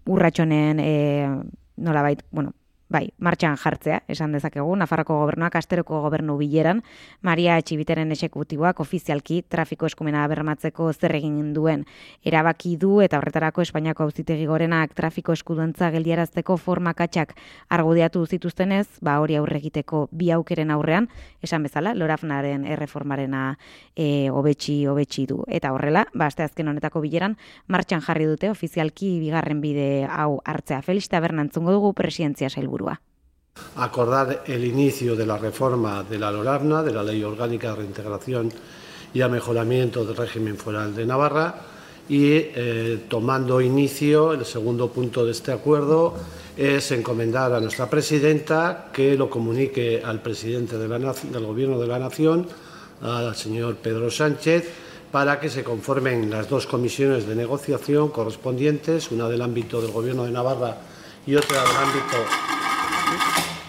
urratxonen 0.06 0.80
eh 0.80 1.28
nolabait, 1.76 2.22
bueno, 2.32 2.54
bai, 2.94 3.08
martxan 3.18 3.58
jartzea, 3.58 4.04
esan 4.12 4.36
dezakegu, 4.36 4.76
Nafarroko 4.78 5.16
gobernuak 5.24 5.56
asteroko 5.58 6.02
gobernu 6.04 6.36
bileran, 6.38 6.84
Maria 7.26 7.56
Etxibiteren 7.58 8.12
esekutiboak 8.14 8.80
ofizialki 8.84 9.40
trafiko 9.50 9.88
eskumena 9.90 10.28
bermatzeko 10.30 10.92
zer 10.94 11.16
egin 11.18 11.54
duen 11.56 11.88
erabaki 12.24 12.76
du 12.78 13.00
eta 13.02 13.18
horretarako 13.18 13.66
Espainiako 13.66 14.06
auzitegi 14.06 14.46
gorenak 14.46 14.94
trafiko 14.94 15.34
eskuduntza 15.34 15.90
geldiarazteko 15.96 16.58
formakatxak 16.62 17.34
argudiatu 17.74 18.26
zituztenez, 18.28 18.86
ba 19.02 19.18
hori 19.24 19.40
aurre 19.40 19.58
egiteko 19.58 20.06
bi 20.12 20.30
aukeren 20.36 20.72
aurrean, 20.72 21.10
esan 21.42 21.66
bezala, 21.66 21.96
Lorafnaren 21.98 22.68
erreformarena 22.70 23.58
e, 23.96 24.30
hobetxi 24.30 24.84
hobetxi 24.92 25.26
du. 25.30 25.42
Eta 25.48 25.74
horrela, 25.74 26.06
ba 26.14 26.30
azken 26.30 26.70
honetako 26.70 27.02
bileran 27.02 27.38
martxan 27.68 28.06
jarri 28.06 28.30
dute 28.30 28.52
ofizialki 28.54 29.18
bigarren 29.20 29.62
bide 29.62 30.06
hau 30.06 30.42
hartzea. 30.46 30.82
Felix 30.86 31.10
Tabernantzungo 31.10 31.74
dugu 31.74 31.94
presidentzia 31.98 32.50
sailburu 32.50 32.83
Acordar 33.76 34.44
el 34.48 34.66
inicio 34.66 35.16
de 35.16 35.26
la 35.26 35.38
reforma 35.38 36.04
de 36.04 36.18
la 36.18 36.32
LORAVNA, 36.32 36.84
de 36.84 36.94
la 36.94 37.04
Ley 37.04 37.24
Orgánica 37.24 37.70
de 37.70 37.76
Reintegración 37.76 38.52
y 39.14 39.22
a 39.22 39.28
Mejoramiento 39.28 40.06
del 40.06 40.16
Régimen 40.16 40.58
Foral 40.58 40.96
de 40.96 41.06
Navarra 41.06 41.56
y 42.10 42.32
eh, 42.34 43.06
tomando 43.08 43.62
inicio, 43.62 44.34
el 44.34 44.46
segundo 44.46 44.90
punto 44.90 45.26
de 45.26 45.32
este 45.32 45.52
acuerdo 45.52 46.14
es 46.58 46.92
encomendar 46.92 47.54
a 47.54 47.60
nuestra 47.60 47.90
presidenta 47.90 48.90
que 48.92 49.16
lo 49.16 49.30
comunique 49.30 50.02
al 50.04 50.22
presidente 50.22 50.78
del 50.78 51.46
Gobierno 51.46 51.80
de 51.80 51.88
la 51.88 52.00
Nación, 52.00 52.48
al 53.02 53.36
señor 53.36 53.78
Pedro 53.78 54.12
Sánchez, 54.12 54.70
para 55.12 55.40
que 55.40 55.50
se 55.50 55.64
conformen 55.64 56.30
las 56.30 56.50
dos 56.50 56.68
comisiones 56.68 57.28
de 57.28 57.36
negociación 57.36 58.10
correspondientes, 58.10 59.12
una 59.12 59.30
del 59.30 59.42
ámbito 59.42 59.82
del 59.82 59.92
Gobierno 59.92 60.26
de 60.26 60.32
Navarra 60.32 60.78
y 61.26 61.36
otra 61.36 61.62
del 61.64 61.78
ámbito 61.78 62.18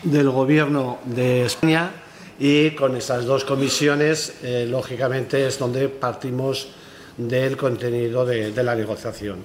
del 0.03 0.31
Gobierno 0.31 0.99
de 1.05 1.45
España 1.45 1.91
y 2.39 2.73
con 2.73 2.97
esas 2.97 3.25
dos 3.25 3.45
comisiones, 3.45 4.39
eh, 4.43 4.67
lógicamente, 4.69 5.47
es 5.47 5.59
donde 5.59 5.89
partimos 5.89 6.69
del 7.17 7.57
contenido 7.57 8.27
de, 8.27 8.51
de 8.51 8.63
la 8.63 8.75
negociación. 8.75 9.39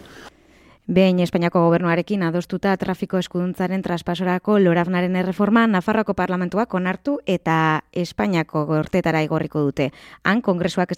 Behin 0.89 1.19
Espainiako 1.19 1.61
gobernuarekin 1.67 2.23
adostuta 2.25 2.71
trafiko 2.81 3.19
eskuduntzaren 3.21 3.83
traspasorako 3.85 4.55
lorafnaren 4.57 5.19
erreforma 5.21 5.67
Nafarroko 5.69 6.15
parlamentuak 6.17 6.73
onartu 6.73 7.19
eta 7.29 7.83
Espainiako 7.93 8.65
gortetara 8.65 9.21
igorriko 9.21 9.61
dute. 9.61 9.91
Han 10.23 10.41
kongresuak 10.41 10.97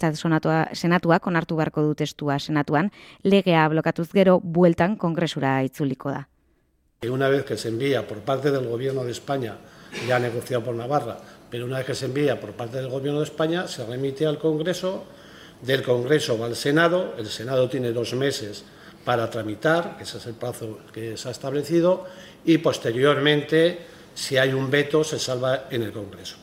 senatuak 0.72 1.26
onartu 1.26 1.60
beharko 1.60 1.82
dut 1.82 2.00
estua 2.00 2.38
senatuan, 2.38 2.90
legea 3.22 3.68
blokatuz 3.68 4.08
gero 4.12 4.40
bueltan 4.40 4.96
kongresura 4.96 5.62
itzuliko 5.62 6.08
da. 6.10 6.31
Una 7.10 7.28
vez 7.28 7.44
que 7.44 7.56
se 7.56 7.66
envía 7.66 8.06
por 8.06 8.18
parte 8.18 8.52
del 8.52 8.68
Gobierno 8.68 9.04
de 9.04 9.10
España, 9.10 9.56
ya 10.06 10.20
negociado 10.20 10.62
por 10.62 10.76
Navarra, 10.76 11.18
pero 11.50 11.64
una 11.64 11.78
vez 11.78 11.86
que 11.86 11.94
se 11.96 12.04
envía 12.04 12.40
por 12.40 12.52
parte 12.52 12.76
del 12.76 12.88
Gobierno 12.88 13.18
de 13.18 13.24
España, 13.24 13.66
se 13.66 13.84
remite 13.84 14.24
al 14.24 14.38
Congreso, 14.38 15.02
del 15.62 15.82
Congreso 15.82 16.38
va 16.38 16.46
al 16.46 16.54
Senado, 16.54 17.14
el 17.18 17.26
Senado 17.26 17.68
tiene 17.68 17.90
dos 17.90 18.14
meses 18.14 18.64
para 19.04 19.28
tramitar, 19.28 19.98
ese 20.00 20.18
es 20.18 20.26
el 20.26 20.34
plazo 20.34 20.78
que 20.92 21.16
se 21.16 21.26
ha 21.26 21.32
establecido, 21.32 22.04
y 22.44 22.58
posteriormente, 22.58 23.80
si 24.14 24.36
hay 24.36 24.52
un 24.52 24.70
veto, 24.70 25.02
se 25.02 25.18
salva 25.18 25.64
en 25.70 25.82
el 25.82 25.90
Congreso. 25.90 26.36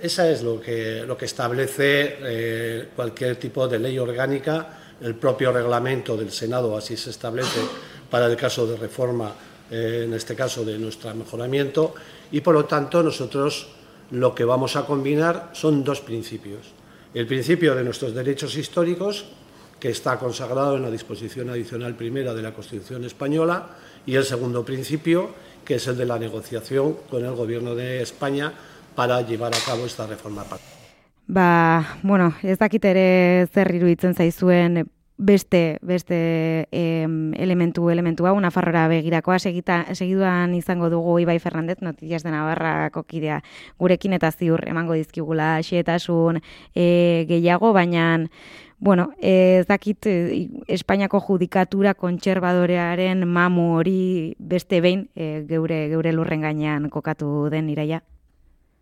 Esa 0.00 0.28
es 0.28 0.42
lo 0.42 0.60
que, 0.60 1.04
lo 1.06 1.16
que 1.16 1.26
establece 1.26 2.16
eh, 2.20 2.88
cualquier 2.96 3.36
tipo 3.36 3.68
de 3.68 3.78
ley 3.78 3.96
orgánica, 3.96 4.96
el 5.00 5.14
propio 5.14 5.52
reglamento 5.52 6.16
del 6.16 6.32
Senado 6.32 6.76
así 6.76 6.96
se 6.96 7.10
establece 7.10 7.60
para 8.10 8.26
el 8.26 8.36
caso 8.36 8.66
de 8.66 8.76
reforma, 8.76 9.32
en 10.04 10.14
este 10.14 10.34
caso 10.34 10.64
de 10.64 10.78
nuestro 10.78 11.14
mejoramiento, 11.14 11.94
y 12.30 12.40
por 12.40 12.54
lo 12.54 12.64
tanto 12.64 13.02
nosotros 13.02 13.68
lo 14.10 14.34
que 14.34 14.44
vamos 14.44 14.76
a 14.76 14.86
combinar 14.86 15.50
son 15.52 15.82
dos 15.82 16.00
principios. 16.00 16.72
El 17.14 17.26
principio 17.26 17.74
de 17.74 17.84
nuestros 17.84 18.14
derechos 18.14 18.56
históricos, 18.56 19.26
que 19.80 19.90
está 19.90 20.18
consagrado 20.18 20.76
en 20.76 20.82
la 20.82 20.90
disposición 20.90 21.50
adicional 21.50 21.94
primera 21.94 22.32
de 22.34 22.42
la 22.42 22.52
Constitución 22.54 23.04
española, 23.04 23.76
y 24.06 24.14
el 24.14 24.24
segundo 24.24 24.64
principio, 24.64 25.30
que 25.64 25.76
es 25.76 25.86
el 25.86 25.96
de 25.96 26.06
la 26.06 26.18
negociación 26.18 26.96
con 27.10 27.24
el 27.24 27.32
Gobierno 27.32 27.74
de 27.74 28.02
España 28.02 28.52
para 28.94 29.22
llevar 29.22 29.54
a 29.54 29.58
cabo 29.64 29.86
esta 29.86 30.06
reforma. 30.06 30.44
Ba, 31.26 31.98
bueno, 32.02 32.34
ez 32.42 32.58
dakit 32.58 32.84
ere 32.84 33.48
zer 33.48 33.72
beste 35.16 35.78
beste 35.80 36.66
em, 36.72 37.32
elementu 37.34 37.88
elementu 37.90 38.26
hau 38.26 38.34
Nafarrora 38.40 38.88
begirakoa 38.88 39.38
segita 39.38 39.84
segiduan 39.94 40.54
izango 40.54 40.90
dugu 40.90 41.20
Ibai 41.20 41.38
Fernandez 41.38 41.80
Noticias 41.82 42.24
de 42.24 42.30
Navarrako 42.30 43.04
kidea 43.04 43.42
gurekin 43.78 44.12
eta 44.12 44.32
ziur 44.32 44.66
emango 44.68 44.94
dizkigula 44.94 45.62
xetasun 45.62 46.42
e, 46.74 47.24
gehiago 47.28 47.72
baina 47.72 48.26
Bueno, 48.84 49.14
ez 49.18 49.66
dakit 49.66 50.04
e, 50.04 50.50
Espainiako 50.68 51.20
judikatura 51.20 51.94
kontserbadorearen 51.94 53.22
mamu 53.24 53.78
hori 53.78 54.34
beste 54.38 54.82
behin 54.84 55.06
e, 55.14 55.46
geure 55.48 55.86
geure 55.88 56.12
lurren 56.12 56.42
gainean 56.44 56.90
kokatu 56.90 57.48
den 57.54 57.70
iraia. 57.70 58.02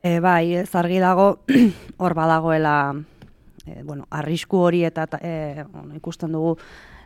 E, 0.02 0.18
bai, 0.18 0.56
ez 0.64 0.74
argi 0.74 0.98
dago 0.98 1.44
hor 2.02 2.14
badagoela 2.18 2.74
e, 3.66 3.82
bueno, 3.82 4.06
arrisku 4.10 4.58
hori 4.58 4.84
eta 4.84 5.06
e, 5.20 5.64
bueno, 5.70 5.94
ikusten 5.94 6.32
dugu 6.32 6.56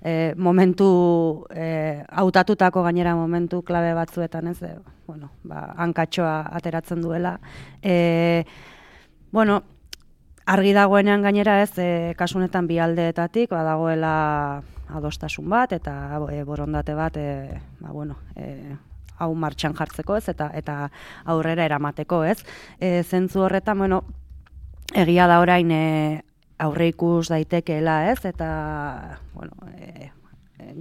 e, 0.03 0.35
momentu 0.37 1.47
e, 1.51 2.03
hautatutako 2.09 2.83
gainera 2.83 3.15
momentu 3.17 3.63
klabe 3.63 3.95
batzuetan 3.95 4.49
ez, 4.49 4.63
e, 4.63 4.75
bueno, 5.07 5.31
ba, 5.45 5.73
hankatxoa 5.77 6.49
ateratzen 6.59 7.03
duela. 7.03 7.39
E, 7.83 8.45
bueno, 9.33 9.63
argi 10.47 10.73
dagoenean 10.73 11.23
gainera 11.23 11.61
ez, 11.63 11.73
e, 11.79 12.15
kasunetan 12.17 12.67
bi 12.67 12.79
aldeetatik, 12.79 13.51
badagoela 13.51 14.63
adostasun 14.97 15.49
bat 15.51 15.73
eta 15.75 16.21
e, 16.31 16.43
borondate 16.45 16.95
bat, 16.95 17.17
e, 17.17 17.61
ba, 17.81 17.91
bueno, 17.93 18.21
e, 18.37 18.77
hau 19.19 19.33
martxan 19.35 19.75
jartzeko 19.75 20.17
ez, 20.21 20.29
eta 20.29 20.51
eta 20.55 20.77
aurrera 21.25 21.65
eramateko 21.65 22.23
ez. 22.25 22.39
E, 22.79 23.03
zentzu 23.03 23.43
horretan, 23.47 23.79
bueno, 23.79 24.03
egia 24.95 25.27
da 25.27 25.41
orain 25.43 25.71
e, 25.73 26.23
aurre 26.59 26.89
ikus 26.93 27.29
daitekeela, 27.29 28.11
ez? 28.13 28.25
Eta 28.25 29.19
bueno, 29.35 29.53
e, 29.77 30.11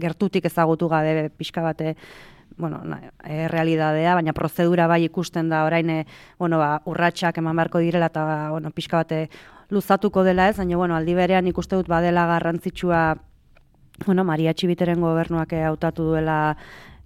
gertutik 0.02 0.46
ezagutu 0.46 0.88
gabe 0.90 1.30
pixka 1.30 1.62
bate 1.62 1.96
bueno, 2.58 2.82
e, 3.24 3.48
realidadea, 3.52 4.16
baina 4.16 4.34
prozedura 4.34 4.88
bai 4.88 5.04
ikusten 5.04 5.50
da 5.52 5.66
orain 5.68 5.90
e, 5.90 6.00
bueno, 6.40 6.60
ba, 6.62 6.82
urratsak 6.86 7.38
eman 7.42 7.56
beharko 7.56 7.84
direla 7.84 8.08
eta 8.12 8.50
bueno, 8.52 8.72
pixka 8.72 9.04
bate 9.04 9.30
luzatuko 9.70 10.24
dela 10.24 10.50
ez, 10.50 10.58
baina 10.58 10.78
bueno, 10.78 10.96
aldi 10.96 11.16
berean 11.18 11.48
ikuste 11.48 11.76
dut 11.76 11.92
badela 11.92 12.26
garrantzitsua 12.28 13.18
bueno, 14.06 14.24
Maria 14.24 14.54
Txibiteren 14.54 15.00
gobernuak 15.02 15.54
hautatu 15.54 16.04
duela 16.12 16.58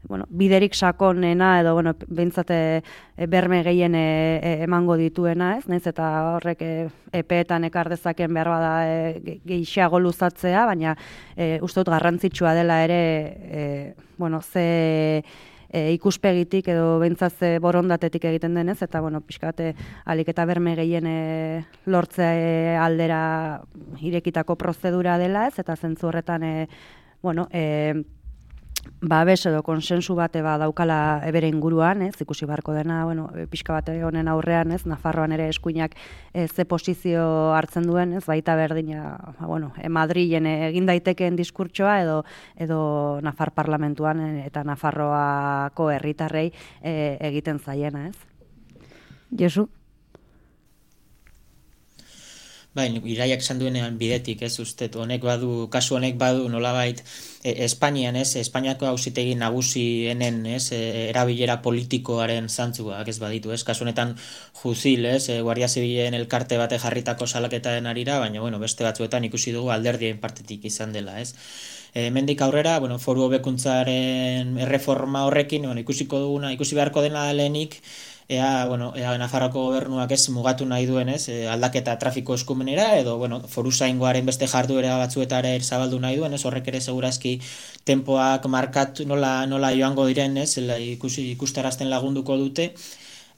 bueno, 0.08 0.26
biderik 0.30 0.74
sakonena 0.74 1.60
edo 1.62 1.74
bueno, 1.74 1.93
beintzate 2.08 2.84
e, 3.18 3.28
berme 3.28 3.64
gehien 3.64 3.95
e, 3.95 4.39
e, 4.41 4.54
emango 4.64 4.95
dituena, 4.97 5.58
ez? 5.58 5.68
Naiz 5.68 5.86
eta 5.88 6.08
horrek 6.36 6.64
e, 6.64 6.72
epeetan 7.20 7.68
ekar 7.68 7.89
dezaken 7.91 8.34
behar 8.34 8.50
bada 8.54 8.74
e, 8.88 9.39
gehiago 9.45 10.00
luzatzea, 10.00 10.66
baina 10.70 10.95
e, 11.36 11.60
uste 11.62 11.84
dut 11.84 11.93
garrantzitsua 11.93 12.56
dela 12.58 12.82
ere 12.86 13.02
e, 13.52 13.64
bueno, 14.18 14.41
ze 14.41 15.24
e, 15.70 15.91
ikuspegitik 15.93 16.70
edo 16.74 16.97
beintzatze 17.02 17.58
borondatetik 17.64 18.26
egiten 18.32 18.56
denez 18.58 18.80
eta 18.86 19.02
bueno, 19.02 19.22
pixkate 19.22 19.74
alik 20.06 20.32
eta 20.34 20.45
berme 20.50 20.76
gehien 20.80 21.08
e, 21.08 21.20
lortzea 21.86 22.32
e, 22.34 22.78
aldera 22.78 23.22
irekitako 24.00 24.56
prozedura 24.56 25.18
dela, 25.22 25.47
ez? 25.47 25.60
Eta 25.60 25.76
zentzu 25.76 26.10
horretan 26.10 26.43
e, 26.43 26.54
bueno, 27.22 27.47
e, 27.52 27.93
ba 29.01 29.23
bes 29.25 29.45
edo 29.45 29.61
konsensu 29.63 30.15
bate 30.15 30.41
ba 30.41 30.57
daukala 30.59 31.21
ebere 31.27 31.47
inguruan, 31.47 32.01
ez, 32.01 32.15
ikusi 32.21 32.45
barko 32.49 32.73
dena, 32.73 33.03
bueno, 33.05 33.29
pixka 33.51 33.73
bate 33.73 33.95
honen 34.03 34.27
aurrean, 34.27 34.71
ez, 34.71 34.85
Nafarroan 34.89 35.31
ere 35.35 35.47
eskuinak 35.49 35.95
e, 36.33 36.47
ze 36.47 36.65
posizio 36.65 37.53
hartzen 37.55 37.87
duen, 37.87 38.13
ez, 38.17 38.25
baita 38.25 38.55
berdina, 38.59 39.17
ba, 39.39 39.47
bueno, 39.47 39.71
e, 39.77 39.89
Madrilen 39.89 40.47
egin 40.49 40.89
daitekeen 40.89 41.39
diskurtsoa 41.39 41.99
edo 42.03 42.23
edo 42.57 42.79
Nafar 43.23 43.53
parlamentuan 43.55 44.19
e, 44.19 44.29
eta 44.47 44.63
Nafarroako 44.67 45.89
herritarrei 45.95 46.49
e, 46.81 47.17
egiten 47.31 47.59
zaiena, 47.59 48.07
ez. 48.09 48.17
Josu, 49.29 49.69
Bai, 52.80 52.88
iraiak 53.11 53.41
esan 53.43 53.57
duenean 53.59 53.97
bidetik, 53.99 54.43
ez 54.47 54.53
uste, 54.63 54.88
honek 55.03 55.25
badu, 55.27 55.67
kasu 55.73 55.97
honek 55.97 56.15
badu 56.21 56.45
nolabait 56.51 57.01
e, 57.43 57.51
Espainian, 57.65 58.15
ez, 58.15 58.38
Espainiako 58.39 58.88
hausitegi 58.88 59.34
nagusienen, 59.36 60.38
ez, 60.47 60.69
e, 60.75 60.80
erabilera 61.09 61.57
politikoaren 61.65 62.47
zantzuak, 62.47 63.09
ez 63.11 63.17
baditu, 63.19 63.51
ez, 63.51 63.65
kasu 63.67 63.84
honetan 63.84 64.13
juzil, 64.61 65.09
ez, 65.11 65.25
e, 65.27 65.41
Guardia 65.43 65.67
Zibilen 65.67 66.15
elkarte 66.21 66.61
bate 66.61 66.80
jarritako 66.80 67.27
salaketaren 67.27 67.89
arira, 67.91 68.19
baina, 68.23 68.39
bueno, 68.45 68.61
beste 68.63 68.88
batzuetan 68.88 69.27
ikusi 69.27 69.51
dugu 69.57 69.75
alderdien 69.75 70.23
partetik 70.23 70.63
izan 70.71 70.95
dela, 70.95 71.19
ez. 71.19 71.34
E, 71.91 72.11
mendik 72.15 72.39
aurrera, 72.45 72.77
bueno, 72.80 72.99
foru 73.01 73.25
hobekuntzaren 73.27 74.55
erreforma 74.61 75.25
horrekin, 75.27 75.67
bueno, 75.67 75.84
ikusiko 75.84 76.21
duguna, 76.21 76.53
ikusi 76.55 76.80
beharko 76.80 77.03
dena 77.03 77.27
lehenik, 77.34 77.82
ea, 78.30 78.65
bueno, 78.67 78.93
ea 78.95 79.17
Nafarroko 79.17 79.63
gobernuak 79.65 80.11
ez 80.13 80.30
mugatu 80.30 80.65
nahi 80.69 80.86
duen, 80.86 81.09
ez, 81.09 81.23
e, 81.34 81.47
aldaketa 81.49 81.97
trafiko 81.99 82.36
eskumenera, 82.38 82.86
edo, 82.99 83.17
bueno, 83.17 83.39
foru 83.49 83.71
zaingoaren 83.71 84.25
beste 84.30 84.47
jarduera 84.47 84.97
batzuetara 85.01 85.55
zabaldu 85.61 85.99
nahi 85.99 86.19
duen, 86.21 86.34
ez, 86.38 86.43
horrek 86.45 86.67
ere 86.69 86.82
segurazki 86.82 87.39
tempoak 87.89 88.45
markatu 88.45 89.05
nola, 89.09 89.34
nola 89.49 89.73
joango 89.73 90.05
diren, 90.05 90.38
ez, 90.38 90.57
ikusi, 90.59 91.32
ikustarazten 91.32 91.89
lagunduko 91.89 92.38
dute, 92.38 92.69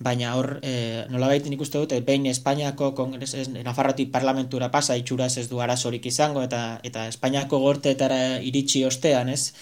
baina 0.02 0.36
hor, 0.36 0.58
e, 0.62 1.06
nola 1.14 1.30
baita 1.32 1.48
nik 1.50 1.62
uste 1.64 1.80
dute, 1.80 2.02
behin 2.04 2.26
Espainiako 2.28 2.92
kongres, 2.98 3.32
ez, 3.34 3.48
Nafarrotik 3.64 4.12
parlamentura 4.12 4.72
pasa, 4.76 4.98
itxuraz 5.00 5.38
ez 5.38 5.48
du 5.48 5.62
arazorik 5.62 6.06
izango, 6.12 6.44
eta 6.44 6.82
eta 6.84 7.08
Espainiako 7.08 7.62
gorteetara 7.64 8.42
iritsi 8.44 8.84
ostean, 8.84 9.30
ez, 9.30 9.54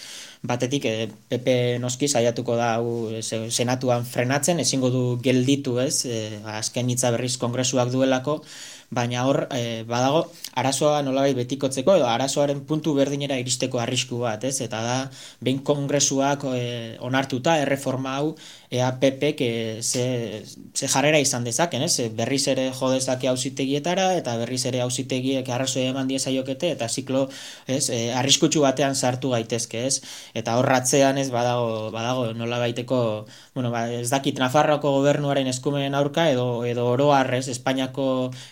batetik 0.42 0.84
e, 0.84 0.92
eh, 1.04 1.08
PP 1.28 1.78
noski 1.80 2.08
saiatuko 2.08 2.56
da 2.56 2.74
hau 2.78 3.10
e, 3.12 3.20
senatuan 3.22 4.06
frenatzen, 4.08 4.60
ezingo 4.60 4.90
du 4.90 5.02
gelditu 5.22 5.78
ez, 5.82 6.06
e, 6.06 6.40
azken 6.56 6.88
hitza 6.88 7.12
berriz 7.12 7.36
kongresuak 7.42 7.92
duelako, 7.92 8.40
baina 8.90 9.24
hor 9.26 9.46
e, 9.54 9.84
badago 9.86 10.24
arazoa 10.58 11.02
nolabait 11.06 11.36
betikotzeko 11.38 11.94
edo 12.00 12.06
arazoaren 12.10 12.64
puntu 12.66 12.94
berdinera 12.96 13.38
iristeko 13.38 13.78
arrisku 13.78 14.18
bat, 14.24 14.42
ez? 14.44 14.56
Eta 14.64 14.80
da 14.82 14.96
behin 15.40 15.60
kongresuak 15.66 16.44
e, 16.50 16.62
onartuta 17.06 17.56
erreforma 17.62 18.16
hau 18.18 18.34
EAPP 18.70 19.22
ke 19.38 19.50
ze, 19.82 20.42
ze 20.74 20.88
jarrera 20.88 21.20
izan 21.22 21.46
dezaken, 21.46 21.82
ez? 21.86 22.10
Berriz 22.18 22.42
ere 22.50 22.70
jo 22.74 22.90
dezake 22.90 23.30
auzitegietara 23.30 24.08
eta 24.18 24.36
berriz 24.42 24.64
ere 24.66 24.82
auzitegiek 24.82 25.48
arrazoi 25.48 25.86
eman 25.92 26.10
diezaiokete 26.10 26.72
eta 26.74 26.88
ziklo, 26.88 27.28
ez? 27.66 27.88
E, 27.94 28.00
arriskutsu 28.14 28.66
batean 28.66 28.98
sartu 28.98 29.30
gaitezke, 29.36 29.84
ez? 29.86 30.02
Eta 30.34 30.58
horratzean 30.58 31.18
ez 31.18 31.28
badago 31.30 31.90
badago 31.94 32.32
nolabaiteko, 32.34 33.00
bueno, 33.54 33.70
ba, 33.70 33.86
ez 33.90 34.10
dakit 34.10 34.38
Nafarroako 34.40 34.96
gobernuaren 34.98 35.46
eskumenen 35.46 35.94
aurka 35.94 36.28
edo 36.30 36.64
edo 36.66 36.86
oro 36.90 37.10
harrez 37.14 37.46
Espainiako 37.52 38.06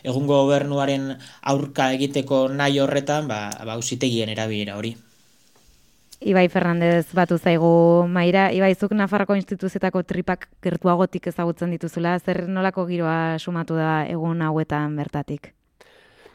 egungo 0.04 0.27
gobernuaren 0.28 1.10
aurka 1.42 1.90
egiteko 1.96 2.46
nahi 2.52 2.80
horretan, 2.84 3.28
ba, 3.28 3.48
ba 3.64 3.76
ausitegien 3.80 4.30
erabilera 4.36 4.76
hori. 4.78 4.94
Ibai 6.18 6.48
Fernandez 6.50 7.06
batu 7.14 7.36
zaigu 7.38 8.06
maira, 8.10 8.48
Ibai 8.50 8.72
zuk 8.74 8.90
Nafarroko 8.98 9.36
instituzietako 9.38 10.02
tripak 10.02 10.48
gertuagotik 10.62 11.28
ezagutzen 11.30 11.70
dituzula, 11.70 12.16
zer 12.18 12.48
nolako 12.48 12.88
giroa 12.88 13.38
sumatu 13.38 13.78
da 13.78 14.02
egun 14.10 14.42
hauetan 14.42 14.96
bertatik? 14.98 15.52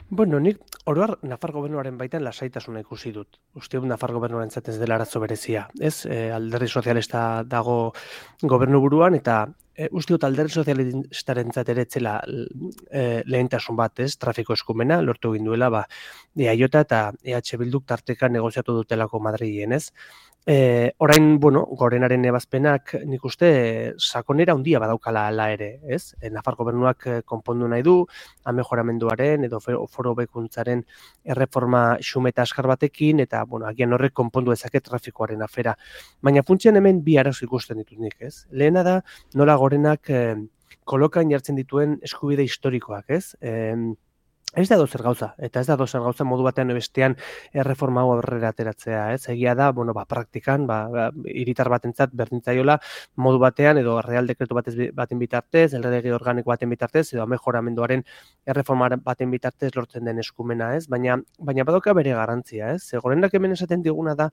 Bueno, 0.08 0.40
nik 0.40 0.58
oroar 0.84 1.16
Nafar 1.24 1.52
gobernuaren 1.54 1.96
baitan 1.98 2.24
lasaitasuna 2.24 2.82
ikusi 2.84 3.12
dut. 3.12 3.38
Uste 3.56 3.78
dut 3.78 3.88
Nafar 3.88 4.12
gobernuaren 4.12 4.50
zatez 4.50 4.76
dela 4.80 4.98
arazo 4.98 5.20
berezia. 5.22 5.66
Ez, 5.80 6.04
e, 6.06 6.30
alderri 6.32 6.68
sozialista 6.68 7.42
dago 7.48 7.94
gobernu 8.42 8.80
buruan 8.84 9.16
eta 9.16 9.38
e, 9.74 9.88
uste 9.92 10.14
dut 10.14 10.26
alderri 10.28 10.52
sozialistaren 10.52 11.52
zateretzela 11.52 12.18
e, 12.90 13.22
lehentasun 13.24 13.80
bat, 13.80 14.04
ez, 14.04 14.12
trafiko 14.20 14.56
eskumena, 14.58 15.00
lortu 15.02 15.32
ginduela, 15.34 15.70
ba, 15.72 15.84
EAJ 16.36 16.68
eta 16.68 17.00
EH 17.22 17.58
Bilduk 17.60 17.86
tarteka 17.88 18.28
negoziatu 18.28 18.76
dutelako 18.82 19.20
Madrilen, 19.24 19.72
ez? 19.72 19.88
E, 20.46 20.92
orain, 20.98 21.40
bueno, 21.40 21.62
gorenaren 21.80 22.26
ebazpenak 22.28 22.90
nik 23.08 23.22
uste 23.24 23.48
sakonera 23.96 24.52
handia 24.52 24.80
badaukala 24.82 25.22
ala 25.30 25.46
ere, 25.54 25.68
ez? 25.88 26.12
E, 26.20 26.28
Nafar 26.28 26.58
gobernuak 26.58 27.06
eh, 27.08 27.14
konpondu 27.24 27.70
nahi 27.72 27.80
du, 27.86 27.94
amejoramenduaren 28.52 29.48
edo 29.48 29.62
foro 29.64 30.12
bekuntzaren 30.18 30.84
erreforma 31.24 31.96
xumeta 32.10 32.44
askar 32.44 32.68
batekin, 32.68 33.24
eta, 33.24 33.40
bueno, 33.48 33.70
agian 33.72 33.96
horrek 33.96 34.12
konpondu 34.12 34.52
ezake 34.52 34.84
trafikoaren 34.84 35.40
afera. 35.48 35.78
Baina 36.20 36.44
funtsian 36.44 36.76
hemen 36.76 37.00
bi 37.06 37.16
arazo 37.16 37.46
ikusten 37.48 37.80
ditut 37.80 38.04
nik, 38.04 38.20
ez? 38.20 38.44
Lehena 38.52 38.84
da, 38.84 38.98
nola 39.40 39.56
gorenak 39.56 40.12
e, 40.12 40.24
kolokan 40.84 41.32
jartzen 41.32 41.56
dituen 41.56 41.96
eskubide 42.04 42.44
historikoak, 42.44 43.08
ez? 43.08 43.32
E, 43.40 43.72
Ez 44.54 44.68
da 44.70 44.76
dozer 44.78 45.02
gauza, 45.02 45.32
eta 45.42 45.58
ez 45.64 45.66
da 45.66 45.74
dozer 45.74 46.02
gauza 46.04 46.24
modu 46.24 46.44
batean 46.46 46.68
bestean 46.76 47.16
erreforma 47.62 48.04
hau 48.04 48.12
aurrera 48.12 48.52
ateratzea, 48.52 49.00
ez? 49.16 49.24
Egia 49.32 49.54
da, 49.58 49.72
bueno, 49.74 49.94
ba, 49.96 50.04
praktikan, 50.06 50.68
ba, 50.68 50.76
ba 50.92 51.06
iritar 51.42 51.70
batentzat 51.72 52.14
berdintzaiola 52.14 52.76
modu 53.26 53.40
batean 53.42 53.80
edo 53.82 53.96
real 54.06 54.30
dekretu 54.30 54.54
batez 54.54 54.76
baten 54.94 55.18
bitartez, 55.18 55.72
elrege 55.74 56.12
organiko 56.14 56.52
baten 56.52 56.70
bitartez 56.70 57.08
edo 57.16 57.26
mejoramenduaren 57.34 58.04
erreforma 58.46 58.92
baten 59.02 59.34
bitartez 59.34 59.72
lortzen 59.74 60.06
den 60.06 60.22
eskumena, 60.22 60.70
ez? 60.78 60.86
Baina 60.86 61.18
baina 61.40 61.66
badoka 61.66 61.96
bere 61.98 62.14
garrantzia, 62.14 62.70
ez? 62.76 62.84
Zegorenak 62.94 63.34
hemen 63.34 63.58
esaten 63.58 63.82
diguna 63.82 64.14
da 64.14 64.30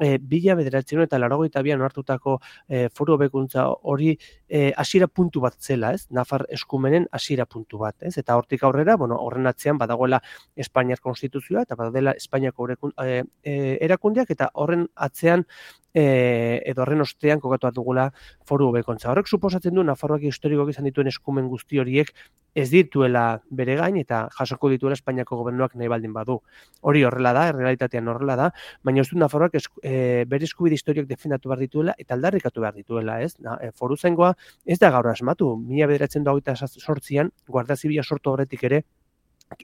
e, 0.00 0.18
bila 0.18 0.54
bederatzen 0.58 1.02
eta 1.04 1.18
larogeita 1.18 1.62
bian 1.62 1.82
hartutako 1.82 2.38
e, 2.68 2.88
foru 2.94 3.16
bekuntza 3.20 3.66
hori 3.92 4.12
e, 4.48 4.72
asira 4.76 5.08
puntu 5.08 5.40
bat 5.40 5.56
zela, 5.60 5.92
ez? 5.92 6.06
Nafar 6.10 6.46
eskumenen 6.50 7.06
asira 7.12 7.46
puntu 7.46 7.82
bat, 7.82 7.96
ez? 8.00 8.16
Eta 8.18 8.36
hortik 8.36 8.64
aurrera, 8.64 8.96
bueno, 8.96 9.18
horren 9.20 9.46
atzean 9.50 9.78
badagoela 9.78 10.22
Espainiar 10.56 11.00
konstituzioa 11.00 11.66
eta 11.66 11.78
badela 11.78 12.16
Espainiako 12.18 12.68
e, 12.72 13.22
e, 13.42 13.54
erakundeak 13.80 14.30
eta 14.30 14.50
horren 14.54 14.86
atzean 14.94 15.46
e, 15.94 16.62
edo 16.64 16.82
horren 16.82 17.04
ostean 17.04 17.40
kokatu 17.40 17.70
dugula 17.74 18.08
foru 18.48 18.68
hobekontza. 18.70 19.10
Horrek 19.10 19.28
suposatzen 19.28 19.74
du 19.74 19.84
Nafarroak 19.84 20.24
historikoak 20.28 20.72
izan 20.72 20.88
dituen 20.88 21.10
eskumen 21.10 21.48
guzti 21.52 21.80
horiek 21.82 22.12
ez 22.54 22.68
dituela 22.70 23.40
bere 23.50 23.76
gain 23.80 23.96
eta 23.96 24.26
jasoko 24.38 24.68
dituela 24.72 24.96
Espainiako 24.98 25.38
gobernuak 25.40 25.74
nahi 25.76 25.88
baldin 25.88 26.12
badu. 26.12 26.38
Hori 26.82 27.04
horrela 27.08 27.32
da, 27.36 27.46
errealitatean 27.52 28.08
horrela 28.12 28.36
da, 28.36 28.50
baina 28.84 29.04
du 29.10 29.18
Nafarroak 29.20 29.56
e, 29.82 30.24
bere 30.28 30.48
eskubide 30.48 30.76
historiak 30.76 31.08
defendatu 31.08 31.52
behar 31.52 31.64
dituela 31.64 31.94
eta 31.98 32.14
aldarrikatu 32.14 32.64
behar 32.64 32.74
dituela, 32.76 33.20
ez? 33.22 33.34
Na, 33.40 33.56
e, 33.60 33.70
foru 33.72 33.96
zengoa 33.96 34.34
ez 34.64 34.78
da 34.78 34.90
gaur 34.90 35.08
asmatu, 35.08 35.54
mila 35.56 35.88
bederatzen 35.88 36.28
eta 36.32 36.54
sortzian, 36.66 37.30
guarda 37.48 37.76
zibia 37.76 38.02
sortu 38.02 38.30
horretik 38.30 38.64
ere, 38.64 38.82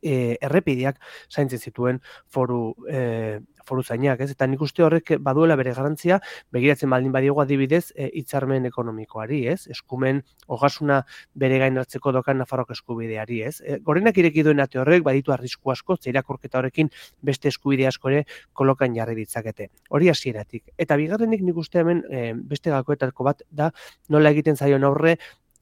e, 0.02 0.36
errepideak 0.40 0.98
zaintzen 1.30 1.58
zituen 1.58 2.00
foru 2.28 2.74
e, 2.90 3.40
foru 3.68 3.84
zainak, 3.84 4.20
ez? 4.24 4.30
Eta 4.34 4.48
nik 4.48 4.62
uste 4.64 4.84
horrek 4.84 5.14
baduela 5.24 5.56
bere 5.60 5.74
garantzia, 5.76 6.18
begiratzen 6.54 6.90
baldin 6.90 7.12
badiogu 7.14 7.42
adibidez, 7.44 7.92
e, 7.94 8.08
hitzarmen 8.20 8.66
ekonomikoari, 8.70 9.42
ez? 9.52 9.60
Eskumen 9.74 10.22
ogasuna 10.58 11.02
bere 11.34 11.60
gain 11.62 11.78
hartzeko 11.78 12.12
dokan 12.16 12.40
Nafarrok 12.42 12.72
eskubideari, 12.76 13.42
ez? 13.48 13.58
E, 13.60 13.78
gorenak 13.84 14.18
ireki 14.18 14.44
duen 14.46 14.64
ate 14.64 14.80
horrek 14.80 15.04
baditu 15.06 15.34
arrisku 15.34 15.74
asko, 15.74 15.98
zeirakorketa 16.02 16.62
horrekin 16.62 16.90
beste 17.22 17.52
eskubide 17.52 17.88
asko 17.90 18.12
ere 18.12 18.24
kolokan 18.52 18.96
jarri 18.96 19.18
ditzakete. 19.22 19.68
Hori 19.90 20.08
hasieratik. 20.12 20.72
Eta 20.78 20.96
bigarrenik 21.00 21.44
nik 21.44 21.60
uste 21.60 21.82
hemen 21.84 22.04
e, 22.10 22.32
beste 22.48 22.72
gakoetako 22.74 23.28
bat 23.30 23.44
da 23.50 23.72
nola 24.08 24.32
egiten 24.34 24.56
zaion 24.56 24.86
aurre 24.88 25.18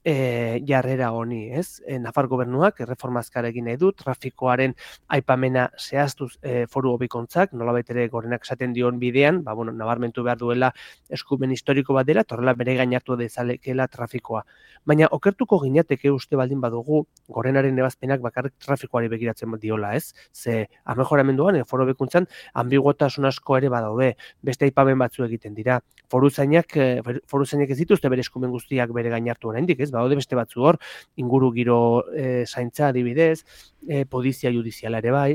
e, 0.07 0.63
jarrera 0.65 1.11
honi, 1.11 1.51
ez? 1.51 1.83
E, 1.85 1.99
Nafar 1.99 2.29
gobernuak 2.31 2.79
erreforma 2.85 3.25
egin 3.49 3.65
nahi 3.67 3.77
du, 3.77 3.91
trafikoaren 3.91 4.75
aipamena 5.09 5.65
zehaztuz 5.77 6.39
e, 6.43 6.67
foru 6.71 6.93
hobikontzak, 6.95 7.53
nola 7.53 7.75
ere 7.81 8.07
gorenak 8.09 8.45
esaten 8.47 8.73
dion 8.73 9.01
bidean, 9.01 9.43
ba, 9.43 9.53
bueno, 9.53 9.73
nabarmentu 9.73 10.23
behar 10.23 10.39
duela 10.39 10.73
eskumen 11.11 11.51
historiko 11.51 11.93
bat 11.93 12.07
dela, 12.07 12.23
torrela 12.23 12.55
bere 12.55 12.77
gainartu 12.77 13.17
dezalekela 13.17 13.89
trafikoa. 13.89 14.45
Baina 14.87 15.09
okertuko 15.11 15.59
ginateke 15.65 16.13
uste 16.15 16.37
baldin 16.37 16.61
badugu, 16.61 17.03
gorenaren 17.29 17.77
ebazpenak 17.77 18.23
bakarrik 18.23 18.55
trafikoari 18.63 19.11
begiratzen 19.11 19.59
diola, 19.59 19.97
ez? 19.97 20.15
Ze, 20.33 20.69
amejoramenduan, 20.85 21.57
e, 21.57 21.65
foru 21.65 21.83
hobikontzan, 21.83 22.29
ambiguotasun 22.55 23.27
asko 23.27 23.59
ere 23.59 23.69
badaude, 23.75 24.15
beste 24.43 24.71
aipamen 24.71 24.99
batzu 25.03 25.27
egiten 25.27 25.55
dira. 25.55 25.81
Foru 26.09 26.31
zainak, 26.31 26.77
e, 26.77 27.03
foru 27.27 27.45
zainak 27.45 27.75
ez 27.75 27.81
dituzte 27.83 28.09
bere 28.09 28.23
eskumen 28.23 28.55
guztiak 28.55 28.95
bere 28.95 29.11
gainartu 29.11 29.51
oraindik, 29.51 29.81
ez? 29.81 29.91
Daude 29.97 30.19
beste 30.19 30.39
batzu 30.39 30.63
hor, 30.63 30.79
inguru 31.17 31.53
giro 31.57 31.79
e, 32.15 32.45
zaintza 32.47 32.89
adibidez, 32.89 33.45
e, 33.89 34.05
polizia 34.05 34.53
judiziala 34.55 35.03
ere 35.03 35.15
bai, 35.15 35.31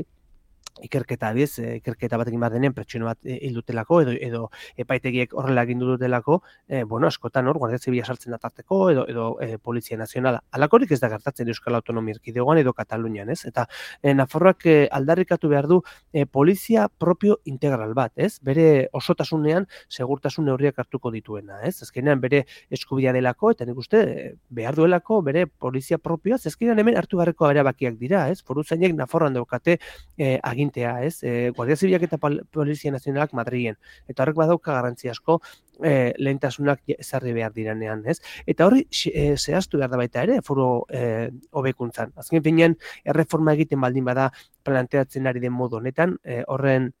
ikerketa 0.82 1.30
adiz, 1.32 1.58
e, 1.58 1.76
ikerketa 1.80 2.18
batekin 2.20 2.40
bat 2.42 2.52
denean 2.52 2.74
pertsona 2.76 3.12
bat 3.12 3.18
e, 3.24 3.38
hildutelako 3.46 4.00
edo 4.04 4.14
edo 4.28 4.42
epaitegiek 4.84 5.34
horrela 5.38 5.64
egin 5.66 5.80
dutelako, 5.82 6.40
e, 6.68 6.82
bueno, 6.84 7.06
askotan 7.06 7.48
hor 7.48 7.58
Guardia 7.58 7.78
Zibila 7.78 8.04
sartzen 8.04 8.34
da 8.34 8.38
tarteko 8.42 8.82
edo 8.90 9.06
edo 9.08 9.26
e, 9.40 9.58
Polizia 9.58 9.98
Nazionala. 9.98 10.42
Alakorik 10.52 10.92
ez 10.92 11.00
da 11.00 11.10
gertatzen 11.12 11.48
Euskal 11.48 11.76
Autonomia 11.78 12.16
Erkidegoan 12.16 12.58
edo 12.58 12.72
Katalunian, 12.72 13.30
ez? 13.30 13.42
Eta 13.48 13.66
e, 14.02 14.14
Nafarroak 14.14 14.66
e, 14.66 14.76
aldarrikatu 14.90 15.50
behar 15.52 15.68
du 15.70 15.80
e, 16.12 16.26
polizia 16.26 16.88
propio 16.88 17.38
integral 17.44 17.94
bat, 17.94 18.12
ez? 18.16 18.38
Bere 18.42 18.88
osotasunean 18.92 19.68
segurtasun 19.88 20.46
neurriak 20.48 20.78
hartuko 20.82 21.12
dituena, 21.14 21.60
ez? 21.66 21.76
Azkenean 21.82 22.20
bere 22.20 22.44
eskubidea 22.70 23.12
delako 23.16 23.52
eta 23.54 23.66
nik 23.68 23.78
uste 23.78 24.02
behar 24.50 24.76
duelako 24.78 25.20
bere 25.22 25.46
polizia 25.46 25.98
propioa, 25.98 26.40
azkenean 26.52 26.78
hemen 26.82 26.96
hartu 26.98 27.20
beharreko 27.20 27.50
erabakiak 27.50 27.98
dira, 28.00 28.26
ez? 28.32 28.40
Foruzainek 28.42 28.96
Nafarroan 28.98 29.36
daukate 29.38 29.78
e, 30.16 30.38
agintea, 30.72 31.04
ez? 31.04 31.22
E, 31.22 31.50
Guardia 31.50 31.76
Zibilak 31.76 32.02
eta 32.02 32.18
Polizia 32.50 32.92
Nazionalak 32.92 33.32
Madrien. 33.32 33.76
Eta 34.08 34.22
horrek 34.22 34.36
badauka 34.36 34.72
garrantzi 34.72 35.08
asko 35.08 35.40
e, 35.82 36.14
lehentasunak 36.18 36.80
ezarri 36.98 37.32
behar 37.32 37.52
diranean, 37.52 38.04
ez? 38.06 38.20
Eta 38.46 38.66
horri 38.66 38.86
e, 39.12 39.36
zehaztu 39.36 39.78
behar 39.78 39.90
da 39.90 39.96
baita 39.96 40.22
ere, 40.22 40.40
foro 40.42 40.86
e, 40.88 41.30
hobekuntzan. 41.50 42.12
Azken 42.16 42.42
finean, 42.42 42.76
erreforma 43.04 43.54
egiten 43.54 43.80
baldin 43.80 44.04
bada 44.04 44.30
planteatzen 44.64 45.26
ari 45.26 45.40
den 45.40 45.52
modu 45.52 45.76
honetan, 45.76 46.18
e, 46.24 46.42
horren 46.48 46.92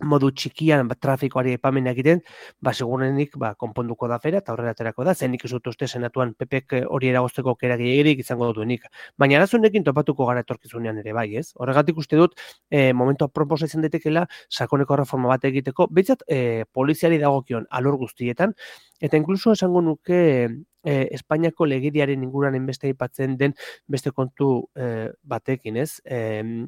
modu 0.00 0.30
txikian 0.32 0.88
ba, 0.88 0.96
trafikoari 0.98 1.56
epamen 1.58 1.86
egiten, 1.90 2.22
ba, 2.62 2.72
segurenik 2.72 3.36
ba, 3.38 3.52
konponduko 3.58 4.08
da 4.10 4.18
fera, 4.22 4.40
eta 4.42 4.54
horrela 4.54 4.72
aterako 4.76 5.04
da, 5.04 5.14
zenik 5.14 5.44
ez 5.44 5.52
uste 5.52 5.88
senatuan 5.88 6.34
pepek 6.38 6.72
eh, 6.78 6.82
hori 6.88 7.10
eragozteko 7.12 7.54
keragilegirik 7.60 8.22
izango 8.24 8.52
duenik. 8.56 8.88
Baina 9.18 9.38
arazonekin 9.40 9.84
topatuko 9.84 10.26
gara 10.26 10.42
etorkizunean 10.46 10.98
ere 11.02 11.12
bai, 11.12 11.28
ez? 11.36 11.52
Horregatik 11.56 11.98
uste 11.98 12.16
dut, 12.16 12.36
e, 12.70 12.92
momentua 12.92 13.28
proposa 13.28 13.68
izan 13.68 13.84
daitekeela 13.86 14.26
sakoneko 14.50 14.96
reforma 15.02 15.32
bat 15.34 15.44
egiteko, 15.50 15.88
behitzat, 15.90 16.26
e, 16.28 16.64
poliziari 16.72 17.18
dagokion 17.22 17.66
alor 17.70 17.98
guztietan, 18.00 18.54
eta 19.00 19.18
inkluso 19.18 19.52
esango 19.56 19.82
nuke 19.82 20.20
e, 20.84 21.08
Espainiako 21.14 21.66
legidiaren 21.66 22.22
inguran 22.22 22.56
enbeste 22.58 22.90
aipatzen 22.90 23.36
den 23.38 23.54
beste 23.90 24.12
kontu 24.14 24.52
e, 24.74 25.10
batekin, 25.22 25.78
ez? 25.82 26.00
E, 26.04 26.66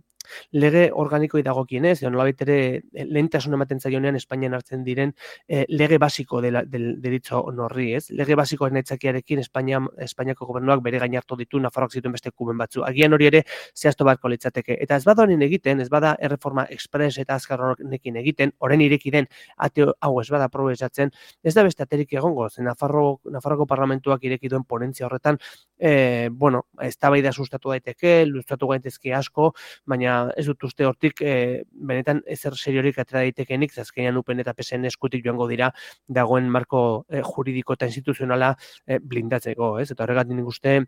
lege 0.53 0.89
organiko 0.93 1.41
dagokienez, 1.43 1.99
edo 2.03 2.11
nolabait 2.11 2.41
ere 2.43 2.59
eh, 2.77 3.05
lehentasun 3.05 3.55
ematen 3.55 3.81
zaionean 3.81 4.16
Espainian 4.16 4.55
hartzen 4.55 4.85
diren 4.85 5.12
e, 5.49 5.64
lege 5.68 5.99
basiko 5.99 6.41
dela 6.41 6.64
del 6.64 7.01
deritzo 7.03 7.43
norri, 7.53 7.93
ez? 7.99 8.11
Lege 8.11 8.37
basiko 8.39 8.68
netzakiarekin 8.70 9.43
Espainia 9.43 9.81
Espainiako 9.99 10.47
gobernuak 10.47 10.83
bere 10.85 11.01
gain 11.03 11.16
hartu 11.16 11.37
ditu 11.37 11.61
Nafarroak 11.61 11.93
zituen 11.93 12.14
beste 12.16 12.31
kuben 12.31 12.59
batzu. 12.59 12.85
Agian 12.85 13.12
hori 13.12 13.29
ere 13.31 13.43
zehaztu 13.75 14.05
barko 14.05 14.29
litzateke. 14.29 14.77
Eta 14.81 14.97
ez 14.97 15.05
bada 15.05 15.27
egiten, 15.35 15.81
ez 15.81 15.89
bada 15.91 16.14
erreforma 16.20 16.66
express 16.70 17.18
eta 17.18 17.35
azkar 17.35 17.61
egiten, 17.81 18.53
oren 18.59 18.81
ireki 18.81 19.11
den 19.11 19.27
ate 19.57 19.87
hau 20.01 20.20
ez 20.20 20.29
bada 20.31 20.49
probesatzen, 20.49 21.11
ez 21.43 21.55
da 21.55 21.64
beste 21.64 21.83
aterik 21.83 22.12
egongo, 22.12 22.49
zen 22.49 22.64
Nafarro, 22.64 23.20
Nafarroko 23.31 23.66
parlamentuak 23.66 24.25
ireki 24.25 24.49
duen 24.49 24.64
ponentzia 24.64 25.07
horretan, 25.07 25.39
e, 25.85 26.30
bueno, 26.32 26.66
ez 26.80 26.97
da 26.99 27.32
sustatu 27.32 27.68
daiteke, 27.68 28.24
luztatu 28.24 28.66
gaitezke 28.66 29.12
asko, 29.12 29.53
baina 29.87 30.30
ez 30.37 30.47
dut 30.47 30.64
uste 30.64 30.87
hortik 30.87 31.20
e, 31.20 31.64
benetan 31.70 32.22
ezer 32.26 32.57
seriorik 32.57 32.99
atera 32.99 33.20
daitekenik, 33.20 33.72
zazkenean 33.72 34.16
upen 34.16 34.41
eta 34.41 34.55
pesen 34.55 34.85
eskutik 34.87 35.24
joango 35.24 35.47
dira 35.47 35.70
dagoen 36.09 36.49
marko 36.49 37.05
e, 37.11 37.20
juridiko 37.20 37.74
eta 37.74 37.87
instituzionala 37.87 38.55
e, 38.87 38.99
blindatzeko, 38.99 39.78
ez? 39.80 39.91
Eta 39.91 40.05
horregatik 40.05 40.41
nik 40.41 40.49
uste 40.49 40.78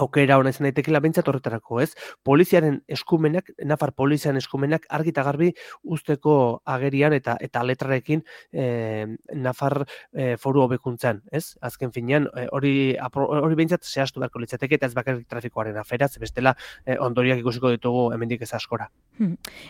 aukera 0.00 0.38
hona 0.40 0.52
izan 0.54 0.66
daitekela 0.68 1.00
bentsat 1.04 1.28
horretarako, 1.28 1.80
ez? 1.84 1.90
Poliziaren 2.26 2.80
eskumenak, 2.88 3.50
Nafar 3.66 3.92
polizian 3.96 4.38
eskumenak 4.40 4.86
argi 4.90 5.12
eta 5.14 5.24
garbi 5.26 5.50
usteko 5.82 6.34
agerian 6.64 7.14
eta 7.16 7.36
eta 7.40 7.62
letrarekin 7.66 8.22
e, 8.52 9.06
Nafar 9.34 9.82
e, 10.12 10.36
foru 10.40 10.64
hobekuntzan, 10.64 11.22
ez? 11.32 11.56
Azken 11.60 11.92
finean 11.92 12.28
eh, 12.36 12.46
hori 12.52 12.74
hori 13.00 13.58
bentsat 13.58 13.84
zehaztu 13.84 14.22
beharko 14.22 14.42
litzateke 14.42 14.78
eta 14.78 14.88
ez 14.88 14.94
bakarrik 14.96 15.28
trafikoaren 15.28 15.76
afera, 15.80 16.08
ze 16.08 16.20
bestela 16.22 16.54
e, 16.84 16.96
ondoriak 16.98 17.40
ikusiko 17.42 17.70
ditugu 17.74 18.10
hemendik 18.14 18.42
ez 18.42 18.52
askora. 18.54 18.88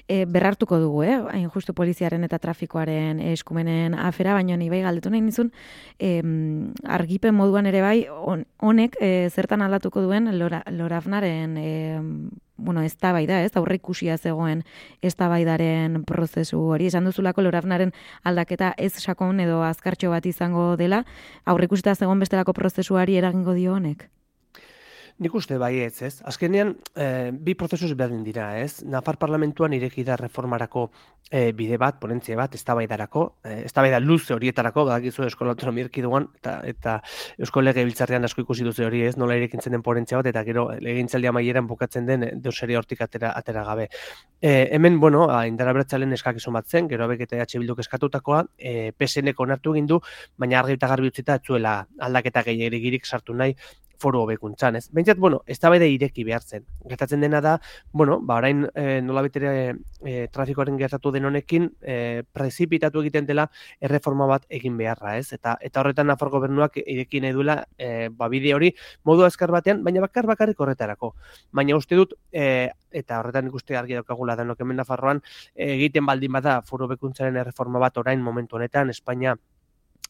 E, 0.06 0.24
berrartuko 0.26 0.78
dugu, 0.78 1.02
eh? 1.04 1.16
Hain 1.32 1.48
justu 1.50 1.74
poliziaren 1.74 2.24
eta 2.26 2.38
trafikoaren 2.38 3.20
eskumenen 3.32 3.96
afera, 3.98 4.34
baina 4.38 4.56
ni 4.56 4.70
bai 4.70 4.82
galdetu 4.84 5.10
nahi 5.10 5.22
nizun, 5.24 5.50
e, 5.98 6.20
argipen 6.86 7.34
moduan 7.34 7.66
ere 7.66 7.82
bai 7.82 8.06
honek 8.10 8.96
e, 9.00 9.28
zertan 9.30 9.62
aldatuko 9.66 10.04
duen 10.04 10.19
Lora, 10.38 10.62
Lorafnaren 10.70 11.56
e, 11.56 12.00
bueno, 12.60 12.82
ez 12.82 12.96
da, 13.26 13.42
ez, 13.42 13.56
aurre 13.56 13.76
ikusia 13.80 14.18
zegoen 14.18 14.62
ez 15.00 15.14
prozesu 16.06 16.60
hori, 16.60 16.86
esan 16.86 17.04
duzulako 17.04 17.42
lorafnaren 17.42 17.92
aldaketa 18.22 18.74
ez 18.76 18.92
sakon 19.00 19.40
edo 19.40 19.62
azkartxo 19.62 20.10
bat 20.10 20.26
izango 20.26 20.76
dela, 20.76 21.04
aurre 21.44 21.64
ikusita 21.64 21.94
zegoen 21.94 22.20
bestelako 22.20 22.52
prozesuari 22.52 23.16
eragingo 23.16 23.54
dio 23.54 23.74
honek? 23.74 24.08
Nik 25.20 25.34
uste 25.36 25.58
bai 25.60 25.82
ez, 25.84 26.00
ez. 26.00 26.22
Azkenean, 26.24 26.70
e, 26.96 27.06
bi 27.44 27.52
prozesu 27.52 27.92
berdin 27.92 28.22
dira, 28.24 28.46
ez. 28.56 28.80
Nafar 28.88 29.18
parlamentuan 29.20 29.74
ireki 29.76 30.00
da 30.08 30.14
reformarako 30.16 30.86
e, 31.28 31.50
bide 31.52 31.76
bat, 31.76 31.98
ponentzia 32.00 32.38
bat, 32.38 32.54
ez 32.56 32.62
tabaidarako, 32.64 33.24
e, 33.44 33.58
ez 33.66 33.72
tabaida 33.76 33.98
luze 34.00 34.32
horietarako, 34.32 34.86
badakizu 34.88 35.26
eskola 35.26 35.52
autonomi 35.52 35.84
duan, 35.92 36.30
eta, 36.40 36.54
eta 36.64 36.94
eusko 37.36 37.60
lege 37.60 37.84
biltzarrean 37.84 38.24
asko 38.24 38.46
ikusi 38.46 38.64
duze 38.64 38.86
hori, 38.86 39.02
ez, 39.10 39.18
nola 39.20 39.36
irekintzen 39.36 39.76
den 39.76 39.82
ponentzia 39.82 40.22
bat, 40.22 40.30
eta 40.32 40.42
gero 40.48 40.70
legintzaldi 40.80 41.28
amaieran 41.28 41.68
bukatzen 41.68 42.08
den 42.08 42.24
deuseri 42.40 42.80
hortik 42.80 43.04
atera, 43.04 43.34
atera 43.36 43.66
gabe. 43.68 43.90
E, 44.40 44.70
hemen, 44.72 44.98
bueno, 45.04 45.28
indara 45.44 45.76
beratzalen 45.76 46.16
eskak 46.16 46.40
izan 46.40 46.56
bat 46.56 46.64
zen, 46.66 46.88
gero 46.88 47.04
abek 47.04 47.26
eta 47.28 47.36
EH 47.36 47.60
Bilduk 47.60 47.84
eskatutakoa, 47.84 48.46
e, 48.56 48.92
PSN-eko 48.96 49.44
onartu 49.44 49.76
egin 49.76 49.92
du, 49.92 50.00
baina 50.38 50.62
argi 50.64 50.80
eta 50.80 50.88
garbi 50.88 51.12
utzita, 51.12 51.36
etzuela 51.42 51.76
aldaketa 52.08 52.46
gehiagirik 52.48 53.04
sartu 53.04 53.36
nahi 53.36 53.54
foru 54.00 54.22
hobekuntzan, 54.24 54.76
ez? 54.76 54.88
Beintzat, 54.96 55.18
bueno, 55.18 55.42
eztabaida 55.46 55.86
ireki 55.88 56.24
behar 56.24 56.42
zen. 56.42 56.64
Gertatzen 56.88 57.20
dena 57.20 57.40
da, 57.44 57.56
bueno, 57.92 58.18
ba 58.26 58.38
orain 58.40 58.64
e, 58.74 59.00
nolabait 59.04 59.36
ere 59.40 59.52
e, 60.04 60.26
trafikoaren 60.32 60.78
gertatu 60.80 61.12
den 61.14 61.28
honekin, 61.28 61.70
e, 61.82 62.22
prezipitatu 62.32 63.04
egiten 63.04 63.28
dela 63.28 63.46
erreforma 63.80 64.26
bat 64.30 64.46
egin 64.48 64.76
beharra, 64.80 65.16
ez? 65.18 65.32
Eta 65.36 65.56
eta 65.60 65.82
horretan 65.82 66.10
Nafar 66.10 66.32
gobernuak 66.32 66.80
ireki 66.82 67.20
nahi 67.20 67.36
duela 67.36 67.60
e, 67.78 68.08
ba 68.08 68.28
bide 68.32 68.54
hori 68.56 68.72
modu 69.04 69.24
azkar 69.28 69.52
batean, 69.52 69.84
baina 69.84 70.02
bakar 70.04 70.26
bakarrik 70.30 70.60
horretarako. 70.60 71.14
Baina 71.52 71.76
uste 71.76 71.98
dut 72.00 72.16
e, 72.32 72.70
eta 72.90 73.20
horretan 73.20 73.52
ikuste 73.52 73.76
argi 73.76 73.98
daukagula 73.98 74.36
da 74.36 74.48
hemen 74.58 74.76
Nafarroan 74.76 75.22
egiten 75.54 76.06
baldin 76.06 76.32
bada 76.32 76.60
foru 76.62 76.88
hobekuntzaren 76.88 77.36
erreforma 77.36 77.78
bat 77.78 77.96
orain 78.02 78.20
momentu 78.22 78.56
honetan 78.56 78.90
Espainia 78.90 79.36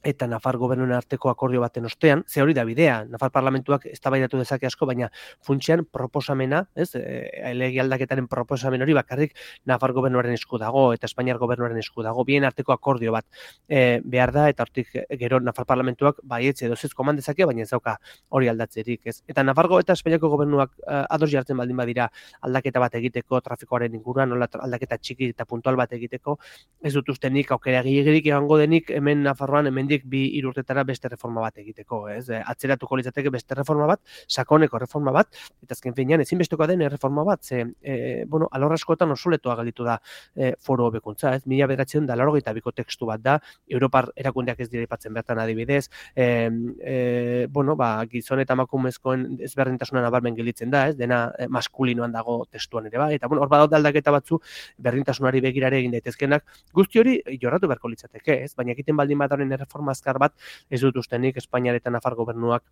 eta 0.02 0.26
Nafar 0.26 0.56
gobernuen 0.56 0.92
arteko 0.96 1.30
akordio 1.30 1.60
baten 1.60 1.84
ostean, 1.84 2.24
ze 2.28 2.42
hori 2.42 2.54
da 2.54 2.64
bidea, 2.64 3.04
Nafar 3.10 3.30
parlamentuak 3.30 3.86
eztabaidatu 3.86 4.38
dezake 4.38 4.66
asko, 4.66 4.86
baina 4.86 5.10
funtsian 5.42 5.84
proposamena, 5.84 6.64
ez, 6.74 6.90
e, 6.94 7.50
aldaketaren 7.80 8.28
proposamen 8.28 8.82
hori 8.82 8.94
bakarrik 8.94 9.36
Nafar 9.66 9.92
gobernuaren 9.92 10.32
esku 10.32 10.58
dago 10.58 10.92
eta 10.94 11.06
Espainiar 11.06 11.38
gobernuaren 11.38 11.78
esku 11.78 12.02
dago, 12.02 12.24
bien 12.24 12.44
arteko 12.44 12.72
akordio 12.72 13.12
bat 13.12 13.26
e, 13.68 14.00
behar 14.04 14.32
da, 14.32 14.48
eta 14.48 14.64
hortik 14.64 14.94
gero 15.18 15.40
Nafar 15.40 15.66
parlamentuak 15.66 16.20
baietze 16.22 16.66
edo 16.66 16.76
zez 16.76 16.92
koman 16.94 17.16
dezake, 17.16 17.44
baina 17.48 17.62
ez 17.62 17.70
dauka 17.70 17.96
hori 18.28 18.48
aldatzerik, 18.48 19.02
ez. 19.10 19.20
Eta 19.30 19.44
Nafargo 19.46 19.80
eta 19.82 19.96
Espainiako 19.96 20.30
gobernuak 20.32 20.72
uh, 20.86 21.04
ados 21.16 21.30
jartzen 21.32 21.58
baldin 21.60 21.78
badira 21.80 22.08
aldaketa 22.46 22.82
bat 22.82 22.94
egiteko 23.00 23.40
trafikoaren 23.44 23.94
inguruan, 23.98 24.30
nola 24.32 24.48
aldaketa 24.66 24.98
txiki 24.98 25.30
eta 25.34 25.46
puntual 25.48 25.78
bat 25.80 25.92
egiteko, 25.96 26.36
ez 26.84 26.94
dut 26.96 27.12
ustenik 27.14 27.52
aukera 27.56 27.82
gilegirik 27.86 28.30
egango 28.32 28.58
denik 28.60 28.90
hemen 28.96 29.24
Nafarroan, 29.26 29.70
hemen 29.70 29.89
hemendik 29.90 30.06
bi 30.08 30.38
irurtetara 30.38 30.84
beste 30.84 31.08
reforma 31.08 31.40
bat 31.40 31.58
egiteko, 31.58 32.08
ez? 32.08 32.28
E, 32.30 32.40
atzeratuko 32.46 32.96
litzateke 32.96 33.30
beste 33.30 33.54
reforma 33.54 33.86
bat, 33.86 34.00
sakoneko 34.28 34.78
reforma 34.78 35.12
bat, 35.12 35.28
eta 35.62 35.74
azken 35.74 35.94
finean 35.94 36.20
ezinbestekoa 36.20 36.66
den 36.66 36.88
reforma 36.90 37.24
bat, 37.24 37.42
ze, 37.42 37.64
e, 37.82 38.24
bueno, 38.26 38.48
alor 38.52 38.72
askotan 38.72 39.10
osoletoa 39.10 39.56
galitu 39.56 39.84
da 39.84 39.98
e, 40.34 40.54
foro 40.58 40.86
hobekuntza, 40.86 41.34
ez? 41.34 41.46
Mila 41.46 41.66
beratzen 41.66 42.06
da 42.06 42.16
larrogeita 42.16 42.52
biko 42.52 42.72
tekstu 42.72 43.06
bat 43.06 43.20
da, 43.20 43.38
Europar 43.68 44.10
erakundeak 44.16 44.60
ez 44.60 44.68
dira 44.70 44.84
ipatzen 44.84 45.14
bertan 45.14 45.38
adibidez, 45.38 45.88
e, 46.14 46.50
e, 46.82 47.46
bueno, 47.50 47.76
ba, 47.76 48.04
gizon 48.10 48.40
eta 48.40 48.54
makumezkoen 48.54 49.40
ezberdintasunan 49.40 50.04
abarmen 50.04 50.36
gelitzen 50.36 50.70
da, 50.70 50.88
ez? 50.88 50.96
Dena 50.96 51.30
maskulinoan 51.48 52.12
dago 52.12 52.44
testuan 52.50 52.86
ere 52.86 52.98
bai, 52.98 53.14
eta 53.16 53.28
bueno, 53.28 53.42
hor 53.42 53.50
badot 53.50 53.74
aldaketa 53.74 54.12
batzu 54.14 54.40
berdintasunari 54.78 55.40
begirare 55.40 55.80
egin 55.80 55.94
daitezkenak, 55.96 56.44
guzti 56.74 57.00
hori 57.00 57.18
jorratu 57.40 57.68
beharko 57.70 57.90
litzateke, 57.90 58.40
ez? 58.44 58.54
Baina 58.56 58.74
egiten 58.74 58.96
baldin 58.96 59.18
bat 59.20 59.32
horren 59.32 59.52
erreforma 59.56 59.79
azkar 59.88 60.18
bat 60.18 60.34
ez 60.70 60.80
dut 60.80 60.96
ustenik 60.96 61.36
Espainiar 61.36 61.74
eta 61.74 61.90
Nafar 61.90 62.14
gobernuak 62.14 62.62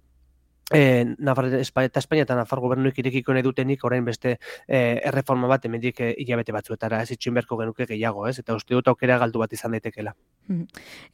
e, 0.72 1.14
Nafar, 1.18 1.48
eta 1.48 2.00
Espainia 2.00 2.24
eta 2.24 2.36
Nafar 2.36 2.60
gobernuik 2.60 2.98
irekiko 3.00 3.32
nahi 3.32 3.42
dutenik 3.42 3.84
orain 3.84 4.04
beste 4.04 4.36
e, 4.66 5.00
erreforma 5.08 5.48
bat 5.48 5.64
emendik 5.64 6.00
e, 6.00 6.12
hilabete 6.18 6.52
batzuetara, 6.52 7.02
ez 7.02 7.12
itxin 7.16 7.34
berko 7.34 7.56
genuke 7.60 7.86
gehiago, 7.88 8.26
ez? 8.28 8.38
Eta 8.42 8.56
uste 8.58 8.74
dut 8.74 8.88
aukera 8.88 9.18
galdu 9.18 9.40
bat 9.40 9.52
izan 9.52 9.72
daitekela. 9.72 10.14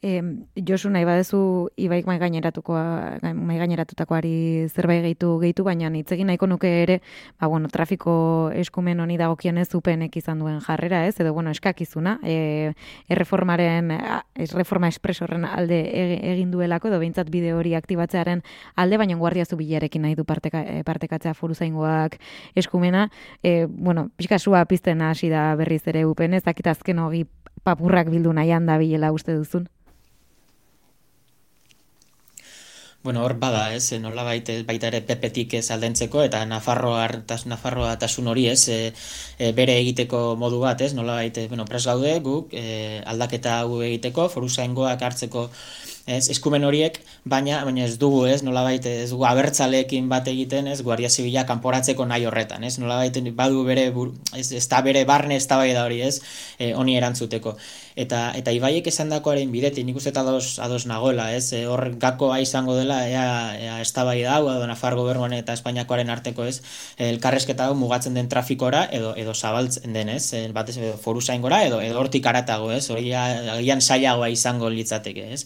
E, 0.01 0.21
Josu 0.67 0.89
nahi 0.91 1.05
badezu 1.07 1.69
ibaik 1.75 2.07
mai 2.07 2.17
gaineratuko 2.19 2.75
mai 3.35 3.57
gaineratutakoari 3.59 4.67
zerbait 4.69 5.03
gehitu 5.03 5.33
gehitu 5.41 5.65
baina 5.67 5.89
hitz 5.95 6.11
egin 6.15 6.27
nahiko 6.27 6.47
nuke 6.47 6.69
ere 6.83 7.01
ba 7.39 7.47
bueno 7.47 7.67
trafiko 7.71 8.49
eskumen 8.55 8.99
honi 8.99 9.17
dagokionez 9.17 9.67
zupenek 9.69 10.15
izan 10.17 10.39
duen 10.39 10.61
jarrera 10.61 11.05
ez 11.07 11.19
edo 11.19 11.33
bueno 11.33 11.51
eskakizuna 11.51 12.19
e, 12.23 12.73
erreformaren 13.09 13.91
erreforma 14.35 14.87
expresorren 14.87 15.45
alde 15.45 15.81
egin 16.33 16.51
duelako 16.51 16.87
edo 16.87 16.99
beintzat 16.99 17.29
bide 17.29 17.53
hori 17.53 17.75
aktibatzearen 17.75 18.41
alde 18.75 18.97
baina 18.97 19.15
guardia 19.15 19.44
zubilarekin 19.45 20.01
nahi 20.01 20.15
du 20.15 20.25
parteka, 20.25 20.61
e, 20.61 20.83
partekatzea 20.83 21.33
foruzaingoak 21.33 22.19
eskumena 22.55 23.09
e, 23.43 23.65
bueno 23.65 24.09
pixka 24.15 24.39
sua 24.39 24.65
pizten 24.65 25.01
hasi 25.01 25.29
da 25.29 25.55
berriz 25.55 25.83
ere 25.87 26.05
upen 26.05 26.33
ez 26.33 26.43
dakit 26.43 26.67
azken 26.67 26.99
hogi 26.99 27.25
papurrak 27.63 28.09
bildu 28.09 28.33
nahian 28.33 28.65
da 28.65 28.77
bilela 28.77 29.11
uste 29.11 29.33
duzun? 29.33 29.69
Bueno, 33.05 33.21
hor 33.21 33.35
bada, 33.37 33.67
ez, 33.77 33.91
nola 34.01 34.23
baita, 34.25 34.53
baita 34.65 34.87
ere 34.89 34.99
pepetik 35.05 35.51
ez 35.59 35.67
aldentzeko, 35.75 36.23
eta 36.25 36.39
Nafarroa, 36.49 37.03
tas, 37.29 37.43
Nafarroa 37.45 37.91
tasun 38.01 38.31
hori, 38.31 38.47
ez, 38.49 38.63
e, 38.73 38.77
e, 39.37 39.51
bere 39.59 39.75
egiteko 39.77 40.21
modu 40.41 40.57
bat, 40.63 40.81
ez, 40.81 40.95
nola 40.97 41.19
baita, 41.19 41.43
bueno, 41.51 41.67
pres 41.69 41.83
gaude, 41.85 42.15
guk, 42.25 42.55
e, 42.57 43.03
aldaketa 43.13 43.59
hau 43.59 43.83
egiteko, 43.85 44.25
foru 44.33 44.49
zaingoak 44.49 45.05
hartzeko, 45.05 45.45
ez, 46.05 46.29
eskumen 46.29 46.63
horiek, 46.67 46.99
baina, 47.25 47.63
baina 47.65 47.85
ez 47.85 47.97
dugu, 48.01 48.25
ez, 48.29 48.41
nola 48.45 48.63
baita, 48.65 48.91
ez 49.05 49.09
dugu 49.09 49.25
abertzaleekin 49.29 50.09
bat 50.09 50.27
egiten, 50.29 50.69
ez, 50.71 50.79
guardia 50.85 51.09
zibila 51.09 51.45
kanporatzeko 51.49 52.05
nahi 52.05 52.27
horretan, 52.29 52.63
ez, 52.63 52.77
nola 52.81 52.99
baita, 53.01 53.23
badu 53.35 53.65
bere, 53.65 53.89
ez, 54.37 54.51
ez 54.53 54.65
da 54.69 54.81
bere 54.85 55.05
barne 55.09 55.39
ez 55.39 55.47
da 55.49 55.59
hori, 55.59 56.01
ez, 56.05 56.19
e, 56.59 56.73
honi 56.77 56.97
erantzuteko 56.97 57.57
eta 57.95 58.33
eta 58.35 58.51
ibaiek 58.51 58.87
esandakoaren 58.91 59.51
bidetik 59.51 59.85
nik 59.87 59.95
uste 59.95 60.11
ados 60.19 60.59
ados 60.59 60.83
nagoela, 60.85 61.29
ez? 61.31 61.53
E, 61.55 61.63
hor 61.71 61.95
gakoa 61.99 62.41
izango 62.43 62.75
dela 62.75 62.97
ea 63.07 63.55
ea 63.55 63.75
eztabaida 63.81 64.35
hau 64.35 64.49
edo 64.51 64.67
Nafar 64.67 64.97
gobernuan 64.99 65.33
eta 65.33 65.55
Espainiakoaren 65.55 66.11
arteko, 66.11 66.43
ez? 66.43 66.59
Elkarresketa 66.99 67.69
hau 67.69 67.75
mugatzen 67.79 68.13
den 68.13 68.27
trafikora 68.27 68.83
edo 68.91 69.13
edo 69.15 69.33
zabaltzen 69.33 69.95
den, 69.95 70.11
ez? 70.11 70.33
E, 70.35 70.43
batez 70.51 70.75
edo 70.77 70.97
foru 70.99 71.21
zaingora 71.21 71.61
edo 71.63 71.79
edo 71.81 71.99
hortik 72.01 72.27
aratago, 72.27 72.71
ez? 72.75 72.89
Hori 72.91 73.13
agian 73.15 73.81
sailagoa 73.81 74.29
izango 74.29 74.69
litzateke, 74.69 75.31
ez? 75.31 75.45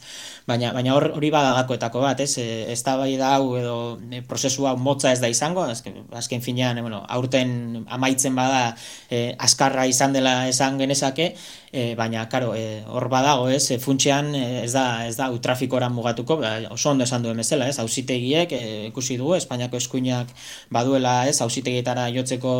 Baina 0.50 0.74
baina 0.74 0.97
hor 0.97 1.12
hori 1.20 1.30
bada 1.30 1.54
gakoetako 1.62 2.02
bat, 2.02 2.26
ez? 2.26 2.34
E, 2.41 2.47
eztabaida 2.74 3.36
hau 3.36 3.54
edo 3.62 3.78
e, 4.10 4.24
prozesua 4.26 4.74
motza 4.76 5.14
ez 5.14 5.22
da 5.22 5.30
izango, 5.30 5.68
azken, 5.70 6.02
azken 6.18 6.41
finean, 6.41 6.82
bueno, 6.82 7.04
aurten 7.08 7.86
amaitzen 7.88 8.34
bada 8.34 8.76
e, 9.12 9.36
askarra 9.38 9.86
izan 9.86 10.18
dela 10.18 10.47
esan 10.50 10.82
genezake, 10.82 11.36
e, 11.72 11.95
baina 11.95 12.28
claro, 12.30 12.55
e, 12.55 12.84
hor 12.88 13.09
badago, 13.09 13.49
ez, 13.49 13.72
e, 13.72 13.80
funtsean 13.80 14.34
e, 14.36 14.63
ez 14.63 14.74
da 14.74 15.05
ez 15.07 15.15
da 15.17 15.30
trafikora 15.41 15.89
mugatuko, 15.89 16.38
ba, 16.41 16.55
oso 16.74 16.89
ondo 16.91 17.03
esan 17.03 17.24
duen 17.24 17.38
bezala, 17.38 17.67
ez, 17.70 17.80
auzitegiek 17.80 18.51
e, 18.55 18.61
ikusi 18.89 19.17
dugu 19.17 19.36
Espainiako 19.38 19.78
eskuinak 19.78 20.32
baduela, 20.74 21.28
ez, 21.30 21.39
auzitegietara 21.45 22.09
jotzeko 22.15 22.53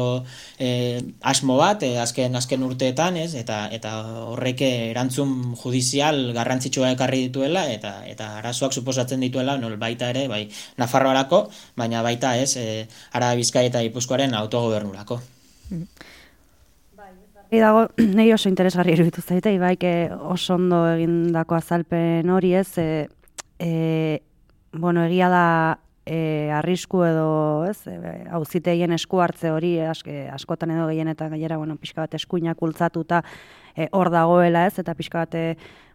e, 0.60 1.01
asmo 1.22 1.57
bat, 1.57 1.84
e, 1.84 1.97
azken 2.01 2.36
azken 2.39 2.64
urteetan, 2.68 3.18
ez, 3.18 3.34
eta 3.39 3.62
eta 3.76 3.95
horrek 4.30 4.62
erantzun 4.68 5.55
judizial 5.64 6.22
garrantzitsua 6.38 6.93
ekarri 6.95 7.26
dituela 7.28 7.66
eta 7.72 7.99
eta 8.10 8.36
arazoak 8.39 8.76
suposatzen 8.76 9.26
dituela, 9.26 9.57
nol 9.57 9.78
baita 9.82 10.10
ere, 10.14 10.28
bai, 10.32 10.45
Nafarroarako, 10.78 11.43
baina 11.78 12.03
baita, 12.05 12.38
ez, 12.38 12.55
e, 12.57 12.86
Ara 13.14 13.34
Bizkaia 13.39 13.72
eta 13.72 13.84
Gipuzkoaren 13.86 14.36
autogobernurako. 14.38 15.22
Dago, 17.58 17.88
nahi 18.18 18.32
oso 18.34 18.50
interesgarri 18.50 18.93
eruditu 18.93 19.24
zaite, 19.26 19.54
ibaik 19.56 19.86
oso 20.30 20.56
ondo 20.60 20.84
egindako 20.93 21.58
azalpen 21.58 22.30
hori 22.30 22.54
ez, 22.54 22.78
e, 22.78 23.08
e, 23.58 24.22
bueno, 24.72 25.04
egia 25.10 25.30
da 25.34 25.45
e, 26.10 26.49
arrisku 26.51 27.03
edo, 27.05 27.66
ez, 27.70 27.84
e, 27.88 28.26
auziteien 28.34 28.95
esku 28.97 29.22
hartze 29.22 29.53
hori, 29.53 29.76
aske, 29.86 30.24
askotan 30.34 30.74
edo 30.74 30.88
gehien 30.89 31.12
eta 31.12 31.30
gainera, 31.30 31.60
bueno, 31.62 31.78
pixka 31.78 32.01
bat 32.07 32.18
eskuinak 32.18 32.62
ultzatuta 32.66 33.22
e, 33.76 33.88
hor 33.93 34.10
dagoela 34.14 34.66
ez, 34.68 34.80
eta 34.82 34.97
pixka 34.97 35.26
bat 35.26 35.38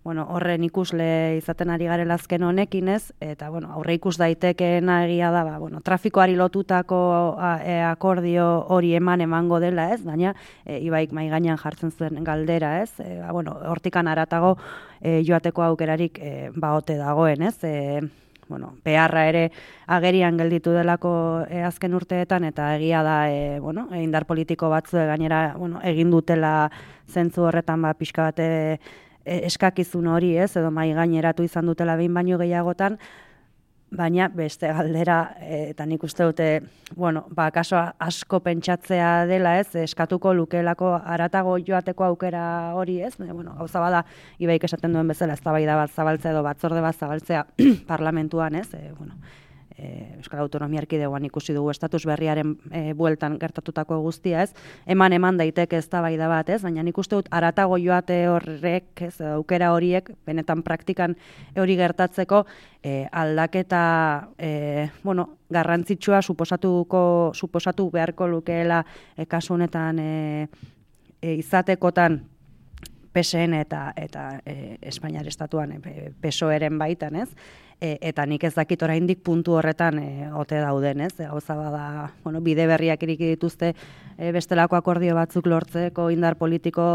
bueno, 0.05 0.27
horren 0.29 0.63
ikusle 0.67 1.39
izaten 1.39 1.71
ari 1.73 1.87
garen 1.89 2.11
azken 2.13 2.43
honekin 2.45 2.91
ez, 2.93 3.09
eta 3.25 3.49
bueno, 3.51 3.71
aurre 3.73 3.97
ikus 3.97 4.19
daitekeena 4.21 4.99
egia 5.07 5.31
da, 5.33 5.47
ba, 5.49 5.55
bueno, 5.59 5.81
trafikoari 5.81 6.37
lotutako 6.37 6.99
e, 7.65 7.79
akordio 7.89 8.47
hori 8.69 8.93
eman 9.01 9.25
emango 9.25 9.63
dela 9.65 9.89
ez, 9.95 10.03
baina 10.05 10.35
e, 10.67 10.77
ibaik 10.85 11.15
mai 11.17 11.31
gainean 11.33 11.59
jartzen 11.59 11.91
zuen 11.91 12.21
galdera 12.23 12.77
ez, 12.83 12.93
e, 13.01 13.17
ba, 13.23 13.33
bueno, 13.33 13.57
hortikan 13.73 14.13
aratago 14.13 14.59
e, 15.01 15.23
joateko 15.25 15.65
aukerarik 15.71 16.21
e, 16.21 16.35
baote 16.55 17.01
dagoen 17.01 17.49
ez, 17.49 17.57
e, 17.65 18.05
bueno, 18.49 18.75
beharra 18.85 19.27
ere 19.29 19.51
agerian 19.87 20.37
gelditu 20.39 20.73
delako 20.73 21.15
e, 21.49 21.63
azken 21.63 21.95
urteetan 21.95 22.45
eta 22.45 22.75
egia 22.77 23.03
da 23.03 23.17
e, 23.31 23.61
bueno, 23.61 23.89
indar 23.97 24.27
politiko 24.27 24.71
batzu 24.71 24.97
gainera 24.97 25.55
bueno, 25.57 25.81
egin 25.83 26.11
dutela 26.11 26.71
zentzu 27.09 27.49
horretan 27.49 27.83
ba 27.83 27.95
pixka 27.95 28.31
bate 28.31 28.79
eskakizun 29.25 30.07
hori, 30.13 30.35
ez, 30.37 30.53
edo 30.57 30.71
mai 30.71 30.91
gaineratu 30.93 31.45
izan 31.45 31.67
dutela 31.67 31.97
behin 31.97 32.15
baino 32.15 32.39
gehiagotan, 32.39 32.99
baina 33.97 34.29
beste 34.29 34.71
galdera, 34.73 35.19
e, 35.41 35.71
eta 35.71 35.87
nik 35.87 36.03
uste 36.05 36.27
dute, 36.27 36.49
bueno, 36.97 37.25
ba, 37.31 37.51
kaso 37.55 37.79
asko 37.79 38.41
pentsatzea 38.45 39.27
dela, 39.31 39.57
ez, 39.61 39.71
eskatuko 39.85 40.35
lukelako 40.35 40.95
aratago 40.99 41.57
joateko 41.67 42.09
aukera 42.11 42.45
hori, 42.75 43.01
ez, 43.03 43.15
e, 43.21 43.31
bueno, 43.33 43.55
gauza 43.59 43.81
bada, 43.81 44.05
ibaik 44.39 44.65
esaten 44.65 44.93
duen 44.93 45.09
bezala, 45.09 45.35
ez 45.35 45.43
bat 45.45 45.91
zabaltzea 45.91 46.33
edo 46.33 46.43
batzorde 46.43 46.81
bat 46.81 46.97
zabaltzea 46.97 47.47
parlamentuan, 47.93 48.55
ez, 48.55 48.69
e, 48.75 48.93
bueno, 48.99 49.15
e, 49.79 50.15
Euskal 50.17 50.41
Autonomia 50.41 50.81
Erkidegoan 50.83 51.25
ikusi 51.25 51.55
dugu 51.55 51.71
estatus 51.71 52.05
berriaren 52.07 52.55
e, 52.71 52.93
bueltan 52.95 53.39
gertatutako 53.41 53.99
guztia, 54.05 54.43
ez? 54.43 54.53
Eman 54.87 55.13
eman 55.13 55.39
daiteke 55.39 55.77
ez 55.79 55.89
da 55.91 56.03
bat, 56.03 56.49
ez? 56.49 56.63
Baina 56.63 56.83
nik 56.83 56.99
uste 56.99 57.17
dut 57.17 57.29
aratago 57.31 57.79
joate 57.79 58.29
horrek, 58.29 59.03
ez, 59.03 59.21
aukera 59.21 59.73
horiek, 59.73 60.11
benetan 60.27 60.63
praktikan 60.63 61.17
hori 61.57 61.77
gertatzeko, 61.77 62.45
e, 62.83 63.07
aldaketa, 63.13 64.29
e, 64.39 64.91
bueno, 65.03 65.39
garrantzitsua 65.51 66.23
suposatuko, 66.23 67.33
suposatu 67.35 67.91
beharko 67.91 68.29
lukeela 68.29 68.85
e, 69.17 69.27
kasu 69.27 69.55
honetan 69.55 69.99
e, 69.99 70.49
e, 71.21 71.35
izatekotan 71.35 72.23
PSN 73.15 73.55
eta 73.55 73.93
eta 73.97 74.41
e, 74.45 74.77
Espainiar 74.83 75.27
estatuan 75.31 75.79
e, 75.79 76.11
PSOEren 76.21 76.79
baitan, 76.79 77.17
ez? 77.17 77.29
E, 77.81 77.99
eta 78.01 78.27
nik 78.27 78.45
ez 78.45 78.55
dakit 78.55 78.83
oraindik 78.83 79.23
puntu 79.25 79.59
horretan 79.59 79.99
e, 79.99 80.31
ote 80.33 80.61
dauden, 80.63 81.05
ez? 81.07 81.13
E, 81.19 81.29
gauza 81.29 81.57
bada, 81.59 81.85
bueno, 82.25 82.41
bide 82.45 82.67
berriak 82.71 83.03
iriki 83.07 83.35
dituzte 83.35 83.75
e, 84.19 84.31
bestelako 84.35 84.77
akordio 84.77 85.15
batzuk 85.17 85.47
lortzeko 85.51 86.09
indar 86.15 86.37
politiko 86.41 86.87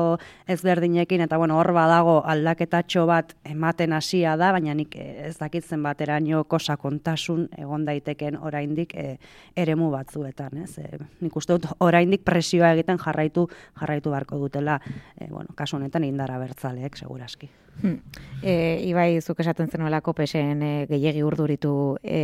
ezberdinekin 0.48 1.26
eta 1.26 1.38
bueno, 1.38 1.58
hor 1.60 1.72
badago 1.76 2.20
aldaketatxo 2.26 3.06
bat 3.10 3.36
ematen 3.44 3.94
hasia 3.94 4.36
da, 4.40 4.52
baina 4.56 4.76
nik 4.78 4.96
ez 5.00 5.36
dakitzen 5.40 5.84
bateraino 5.84 6.44
kosa 6.50 6.78
kontasun 6.78 7.48
egon 7.58 7.86
daiteken 7.88 8.40
oraindik 8.42 8.96
e, 8.96 9.18
eremu 9.56 9.92
batzuetan, 9.94 10.64
ez? 10.66 10.78
E, 10.80 11.02
nik 11.22 11.36
uste 11.36 11.58
dut 11.58 11.70
oraindik 11.80 12.26
presioa 12.28 12.74
egiten 12.78 13.00
jarraitu 13.02 13.48
jarraitu 13.80 14.14
beharko 14.14 14.38
dutela, 14.38 14.80
e, 15.18 15.28
bueno, 15.30 15.56
kasu 15.56 15.78
honetan 15.78 16.06
indara 16.08 16.40
bertzaleek 16.42 16.98
segurazki. 16.98 17.50
Hmm. 17.82 18.02
E, 18.42 18.80
ibai, 18.88 19.20
zuk 19.20 19.42
esaten 19.44 19.68
zenuelako 19.68 20.14
pesen 20.16 20.62
e, 20.64 20.72
gehiegi 20.88 21.24
urduritu 21.28 21.98
e, 22.04 22.20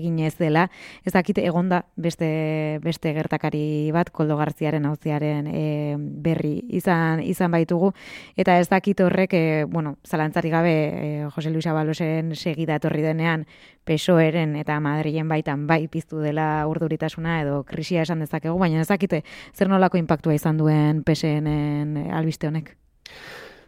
egin 0.00 0.18
ez 0.26 0.34
dela. 0.38 0.64
Ez 1.06 1.12
dakit 1.14 1.38
egonda 1.38 1.84
beste, 1.94 2.80
beste 2.82 3.12
gertakari 3.14 3.92
bat, 3.94 4.10
koldo 4.10 4.36
garziaren 4.40 4.86
hauziaren 4.88 5.46
e, 5.46 5.62
berri 5.98 6.56
izan, 6.74 7.22
izan 7.22 7.54
baitugu. 7.54 7.92
Eta 8.36 8.58
ez 8.58 8.68
dakit 8.70 9.04
horrek, 9.06 9.34
e, 9.38 9.64
bueno, 9.70 9.96
zalantzari 10.06 10.50
gabe, 10.50 10.74
e, 10.74 11.28
Jose 11.36 11.54
Luis 11.54 11.68
Abalosen 11.70 12.34
segida 12.34 12.80
etorri 12.80 13.06
denean, 13.06 13.46
pesoeren 13.84 14.56
eta 14.58 14.80
Madrilen 14.82 15.30
baitan 15.30 15.68
bai 15.70 15.84
piztu 15.92 16.22
dela 16.24 16.66
urduritasuna 16.66 17.40
edo 17.42 17.62
krisia 17.68 18.02
esan 18.02 18.24
dezakegu, 18.24 18.58
baina 18.58 18.82
ez 18.82 18.88
dakite 18.90 19.22
zer 19.54 19.70
nolako 19.70 20.02
impactua 20.02 20.34
izan 20.34 20.58
duen 20.58 21.04
pesenen 21.06 21.98
albiste 22.10 22.50
honek. 22.50 22.74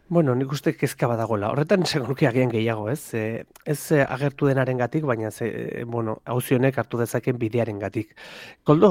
Bueno, 0.08 0.36
nik 0.38 0.52
uste 0.54 0.70
kezka 0.78 1.08
badagola. 1.10 1.48
Horretan 1.50 1.82
esango 1.82 2.06
nuke 2.12 2.28
agian 2.28 2.50
gehiago, 2.52 2.84
ez? 2.92 3.10
E, 3.18 3.22
ez 3.66 3.90
e, 3.90 4.04
agertu 4.04 4.46
denaren 4.46 4.78
gatik, 4.78 5.02
baina 5.02 5.32
ze, 5.32 5.48
e, 5.50 5.82
bueno, 5.82 6.20
hauzionek 6.24 6.76
hartu 6.78 7.00
dezaken 7.00 7.40
bidearen 7.40 7.80
gatik. 7.82 8.12
Koldo 8.62 8.90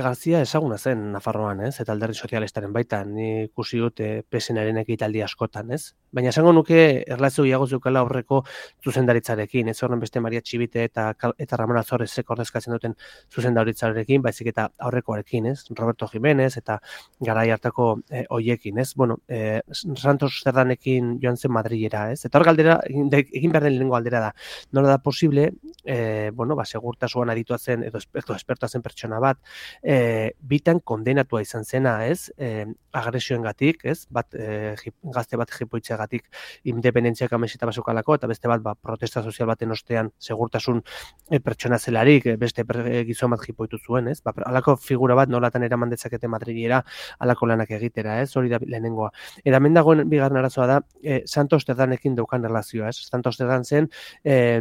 egazia 0.00 0.40
ezaguna 0.40 0.78
zen 0.78 1.10
Nafarroan, 1.12 1.60
ez? 1.66 1.74
Eta 1.84 1.92
alderri 1.92 2.16
sozialistaren 2.16 2.72
baitan, 2.72 3.12
nik 3.12 3.50
ikusi 3.50 3.82
dut 3.82 4.00
e, 4.00 4.22
pesenaren 4.24 4.80
ekitaldi 4.80 5.20
askotan, 5.26 5.74
ez? 5.76 5.82
Baina 6.16 6.32
esango 6.32 6.54
nuke 6.56 6.80
erlazio 7.12 7.44
iago 7.44 7.66
zeukala 7.66 8.00
horreko 8.06 8.40
zuzendaritzarekin, 8.80 9.68
ez 9.68 9.76
horren 9.82 10.00
beste 10.00 10.24
Maria 10.24 10.40
Txibite 10.40 10.84
eta, 10.88 11.10
eta 11.36 11.60
Ramon 11.60 11.82
Azorez 11.82 12.08
ordezkatzen 12.24 12.72
duten 12.72 12.96
zuzendaritzarekin, 13.34 14.22
baizik 14.22 14.48
eta 14.54 14.70
aurrekoarekin, 14.78 15.52
ez? 15.52 15.58
Roberto 15.76 16.08
Jiménez 16.08 16.54
eta 16.56 16.80
garai 17.20 17.50
hartako 17.50 17.98
e, 18.08 18.24
oiekin, 18.30 18.78
ez? 18.80 18.94
Bueno, 18.94 19.20
e, 19.28 19.60
Santos 19.74 20.40
Amsterdamekin 20.54 21.18
joan 21.22 21.36
zen 21.36 21.52
Madrilera, 21.52 22.10
ez? 22.12 22.24
Eta 22.24 22.38
hor 22.38 22.46
galdera, 22.46 22.78
egin 22.86 23.52
behar 23.52 23.64
den 23.66 23.76
lehenko 23.76 23.94
galdera 23.96 24.20
da. 24.20 24.30
Nola 24.72 24.88
da 24.88 24.98
posible, 24.98 25.52
e, 25.84 26.30
bueno, 26.34 26.54
ba, 26.56 26.64
segurtasuan 26.64 27.30
aditua 27.30 27.58
zen, 27.58 27.84
edo 27.84 27.98
esperto, 27.98 28.34
espertoa 28.34 28.68
zen 28.68 28.82
pertsona 28.82 29.18
bat, 29.20 29.38
e, 29.82 30.32
bitan 30.40 30.80
kondenatua 30.80 31.42
izan 31.42 31.64
zena, 31.64 32.06
ez? 32.06 32.30
E, 32.38 32.66
agresioen 32.92 33.42
gatik, 33.42 33.84
ez? 33.84 34.06
Bat, 34.10 34.34
e, 34.34 34.74
gazte 35.14 35.36
bat 35.36 35.50
jipoitzea 35.50 35.98
gatik, 35.98 36.28
independentziak 36.64 37.32
amesita 37.32 37.66
basukalako, 37.66 38.18
eta 38.20 38.30
beste 38.30 38.48
bat, 38.48 38.62
ba, 38.62 38.74
protesta 38.74 39.22
sozial 39.22 39.48
baten 39.50 39.74
ostean, 39.74 40.12
segurtasun 40.18 40.82
e, 41.30 41.40
pertsona 41.40 41.78
zelarik, 41.78 42.30
beste 42.38 42.64
per, 42.64 42.84
e, 42.86 43.04
gizon 43.08 43.34
bat 43.34 43.42
jipoitu 43.42 43.78
zuen, 43.78 44.08
ez? 44.08 44.20
Ba, 44.22 44.34
alako 44.46 44.76
figura 44.76 45.18
bat 45.18 45.32
nolatan 45.32 45.66
eraman 45.66 45.90
dezakete 45.90 46.30
Madrilera, 46.30 46.82
alako 47.18 47.50
lanak 47.50 47.74
egitera, 47.74 48.20
ez? 48.22 48.30
Hori 48.36 48.52
da 48.52 48.60
lehenengoa. 48.62 49.10
Eta 49.44 49.60
mendagoen 49.60 50.04
bigarren 50.08 50.43
arazoa 50.44 50.68
da 50.68 50.80
e, 51.02 51.22
Santos 51.26 51.64
Terdanekin 51.64 52.16
daukan 52.20 52.44
relazioa, 52.44 52.92
ez? 52.92 53.00
Santos 53.08 53.40
Terdan 53.40 53.64
zen 53.64 53.88
e, 54.24 54.60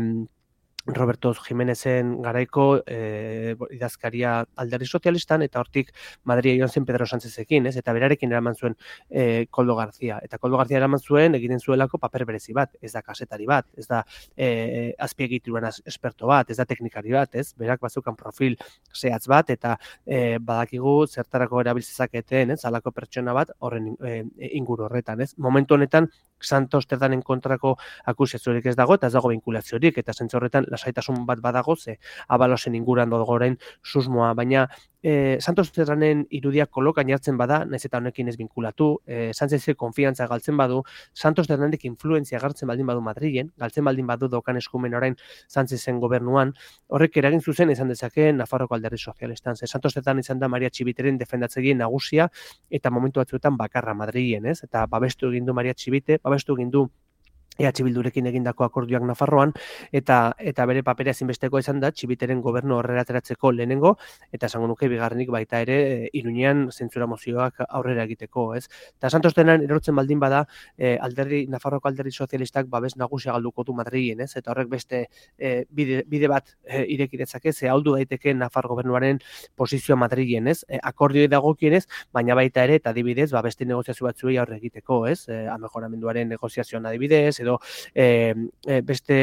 Roberto 0.86 1.34
Jiménezen 1.34 2.22
garaiko 2.22 2.82
e, 2.86 3.56
idazkaria 3.72 4.34
alderri 4.60 4.86
sozialistan 4.86 5.42
eta 5.46 5.62
hortik 5.62 5.94
Madria 6.28 6.58
joan 6.60 6.70
zen 6.70 6.86
Pedro 6.86 7.06
Sánchezekin, 7.08 7.68
ez? 7.68 7.78
Eta 7.80 7.94
berarekin 7.96 8.32
eraman 8.32 8.56
zuen 8.56 8.76
e, 9.10 9.46
Koldo 9.50 9.78
Garzia. 9.78 10.20
Eta 10.24 10.38
Koldo 10.38 10.60
Garzia 10.60 10.82
eraman 10.82 11.00
zuen 11.00 11.38
egiten 11.40 11.64
zuelako 11.64 11.98
paper 12.04 12.26
berezi 12.28 12.54
bat, 12.54 12.76
ez 12.82 12.92
da 12.92 13.02
kasetari 13.02 13.48
bat, 13.48 13.70
ez 13.78 13.88
da 13.88 14.04
e, 14.36 14.92
azpiegituran 15.00 15.70
esperto 15.86 16.28
bat, 16.28 16.52
ez 16.52 16.58
da 16.60 16.68
teknikari 16.68 17.16
bat, 17.16 17.36
ez? 17.40 17.54
Berak 17.56 17.80
bazukan 17.80 18.20
profil 18.20 18.58
zehatz 18.92 19.26
bat 19.32 19.50
eta 19.56 19.78
e, 20.06 20.38
badakigu 20.40 20.98
zertarako 21.08 21.64
erabiltzezaketen, 21.64 22.58
ez? 22.58 22.62
Alako 22.68 22.92
pertsona 22.92 23.34
bat 23.34 23.56
horren 23.60 23.94
e, 24.04 24.20
inguru 24.52 24.90
horretan, 24.90 25.24
ez? 25.24 25.32
Momentu 25.38 25.80
honetan 25.80 26.12
Santos 26.44 26.86
Terdanen 26.88 27.22
kontrako 27.22 27.76
akusiaziorik 28.06 28.66
ez 28.66 28.76
dago 28.76 28.96
eta 29.00 29.08
ez 29.08 29.14
dago 29.14 29.30
vinkulaziorik 29.34 29.98
eta 29.98 30.14
zentzu 30.14 30.38
horretan 30.38 30.66
lasaitasun 30.70 31.26
bat 31.26 31.42
badago 31.42 31.76
ze 31.76 31.98
abalosen 32.28 32.76
inguran 32.76 33.10
dago 33.10 33.34
orain 33.34 33.58
susmoa. 33.84 34.34
Baina 34.34 34.68
e, 35.04 35.38
Santos 35.42 35.72
Terranen 35.72 36.24
irudiak 36.32 36.72
kolokan 36.72 37.10
jartzen 37.12 37.38
bada, 37.38 37.64
naiz 37.68 37.84
eta 37.86 38.00
honekin 38.00 38.32
ez 38.32 38.38
binkulatu, 38.40 38.88
e, 39.06 39.32
Sanchezek 39.34 39.78
konfiantza 39.78 40.28
galtzen 40.32 40.58
badu, 40.58 40.82
Santos 41.14 41.48
Terranek 41.52 41.84
influenzia 41.86 42.40
gartzen 42.40 42.72
baldin 42.72 42.88
badu 42.88 43.04
Madrilen, 43.04 43.52
galtzen 43.60 43.86
baldin 43.86 44.08
badu 44.08 44.30
dokan 44.32 44.58
eskumen 44.58 44.96
orain 44.96 45.18
Sanchezen 45.48 46.00
gobernuan, 46.00 46.56
horrek 46.88 47.20
eragin 47.22 47.42
zuzen 47.42 47.70
izan 47.76 47.92
dezake 47.92 48.32
Nafarroko 48.34 48.76
alderri 48.76 48.98
sozialistan. 48.98 49.58
Ze 49.58 49.68
Santos 49.68 49.94
Terran 49.94 50.20
izan 50.20 50.40
da 50.40 50.48
Maria 50.48 50.70
Txibiteren 50.70 51.18
defendatzegien 51.20 51.78
nagusia 51.78 52.30
eta 52.72 52.90
momentu 52.90 53.20
batzuetan 53.20 53.58
bakarra 53.58 53.94
Madrilen, 53.94 54.46
ez? 54.46 54.64
Eta 54.64 54.88
babestu 54.88 55.30
egin 55.30 55.46
du 55.46 55.54
Maria 55.54 55.74
Txibite, 55.74 56.20
babestu 56.24 56.56
egin 56.56 56.72
du 56.72 56.88
EH 57.60 57.84
Bildurekin 57.86 58.28
egindako 58.30 58.66
akordioak 58.66 59.04
Nafarroan 59.06 59.54
eta 59.92 60.34
eta 60.40 60.66
bere 60.66 60.84
papera 60.84 61.14
ezinbesteko 61.14 61.60
izan 61.62 61.80
da 61.84 61.92
Txibiteren 61.92 62.42
gobernu 62.42 62.78
horrela 62.80 63.04
ateratzeko 63.06 63.52
lehenengo 63.52 63.96
eta 64.32 64.48
esango 64.50 64.68
nuke 64.68 64.90
bigarrenik 64.90 65.30
baita 65.34 65.62
ere 65.62 65.78
e, 65.94 66.10
Iruñean 66.18 66.66
zentsura 66.72 67.06
mozioak 67.08 67.62
aurrera 67.68 68.04
egiteko, 68.08 68.54
ez? 68.56 68.68
Ta 69.00 69.10
Santos 69.10 69.34
denan 69.36 69.62
erortzen 69.62 69.96
baldin 69.96 70.20
bada 70.20 70.46
e, 70.78 70.98
alderdi 70.98 71.46
Nafarroko 71.48 71.88
alderdi 71.88 72.12
sozialistak 72.12 72.70
babes 72.70 72.96
nagusia 72.98 73.34
galduko 73.34 73.64
du 73.64 73.74
Madrilen, 73.78 74.24
ez? 74.26 74.32
Eta 74.38 74.52
horrek 74.52 74.72
beste 74.72 75.06
e, 75.38 75.66
bide, 75.70 76.04
bide 76.10 76.28
bat 76.32 76.56
e, 76.66 76.86
ireki 76.96 77.22
ze 77.54 77.70
aldu 77.70 77.94
daiteke 77.96 78.34
Nafar 78.34 78.68
gobernuaren 78.68 79.20
posizioa 79.56 79.96
Madrilen, 79.96 80.48
ez? 80.48 80.64
E, 80.68 80.80
akordioi 80.82 81.28
dagokienez, 81.28 81.86
baina 82.12 82.36
baita 82.36 82.64
ere 82.64 82.76
eta 82.76 82.90
adibidez, 82.90 83.32
ba 83.32 83.42
beste 83.42 83.66
negoziazio 83.66 84.06
batzuei 84.06 84.38
aurre 84.38 84.58
egiteko, 84.58 85.06
ez? 85.08 85.28
E, 85.30 85.48
negoziazioan 86.24 86.86
adibidez, 86.86 87.43
edo 87.44 87.60
e, 87.94 88.36
beste 88.88 89.18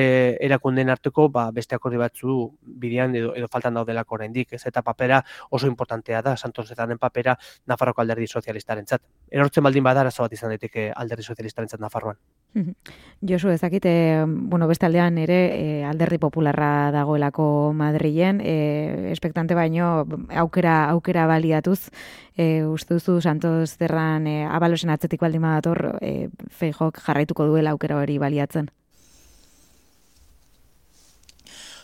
erakunden 0.46 0.92
arteko 0.92 1.28
ba, 1.32 1.48
beste 1.56 1.76
akordi 1.76 2.00
batzu 2.00 2.36
bidean 2.62 3.16
edo, 3.16 3.34
edo 3.36 3.48
faltan 3.52 3.80
daudelako 3.80 4.20
oraindik 4.20 4.54
ez 4.58 4.62
eta 4.70 4.84
papera 4.86 5.22
oso 5.50 5.66
importantea 5.66 6.22
da 6.22 6.36
Santos 6.36 6.68
Zetanen 6.68 6.98
papera 6.98 7.36
Nafarroko 7.66 8.04
alderdi 8.04 8.28
sozialistaren 8.28 8.86
zat. 8.86 9.02
Erortzen 9.30 9.64
baldin 9.64 9.84
bada 9.84 10.06
arazo 10.06 10.26
bat 10.26 10.38
izan 10.38 10.54
daiteke 10.54 10.90
alderdi 10.94 11.26
sozialistaren 11.26 11.68
zat 11.68 11.80
Nafarroan. 11.80 12.20
Josu, 13.20 13.50
ezakite, 13.50 14.24
bueno, 14.26 14.66
beste 14.66 14.86
aldean 14.86 15.18
ere 15.20 15.38
e, 15.52 15.84
alderdi 15.84 16.16
popularra 16.18 16.90
dagoelako 16.90 17.72
Madrilen, 17.76 18.40
e, 18.40 19.10
espektante 19.12 19.54
baino 19.54 20.06
aukera 20.42 20.88
aukera 20.90 21.26
baliatuz, 21.28 21.90
e, 22.36 22.64
uste 22.64 22.96
duzu 22.96 23.20
Santos 23.20 23.76
Zerran 23.76 24.26
e, 24.26 24.44
abalosen 24.48 24.90
atzetik 24.90 25.20
baldin 25.20 25.44
badator, 25.44 25.98
e, 26.00 26.30
feijok 26.48 27.02
jarraituko 27.04 27.46
duela 27.46 27.76
aukera 27.76 28.00
hori 28.00 28.18
baliatzen? 28.18 28.70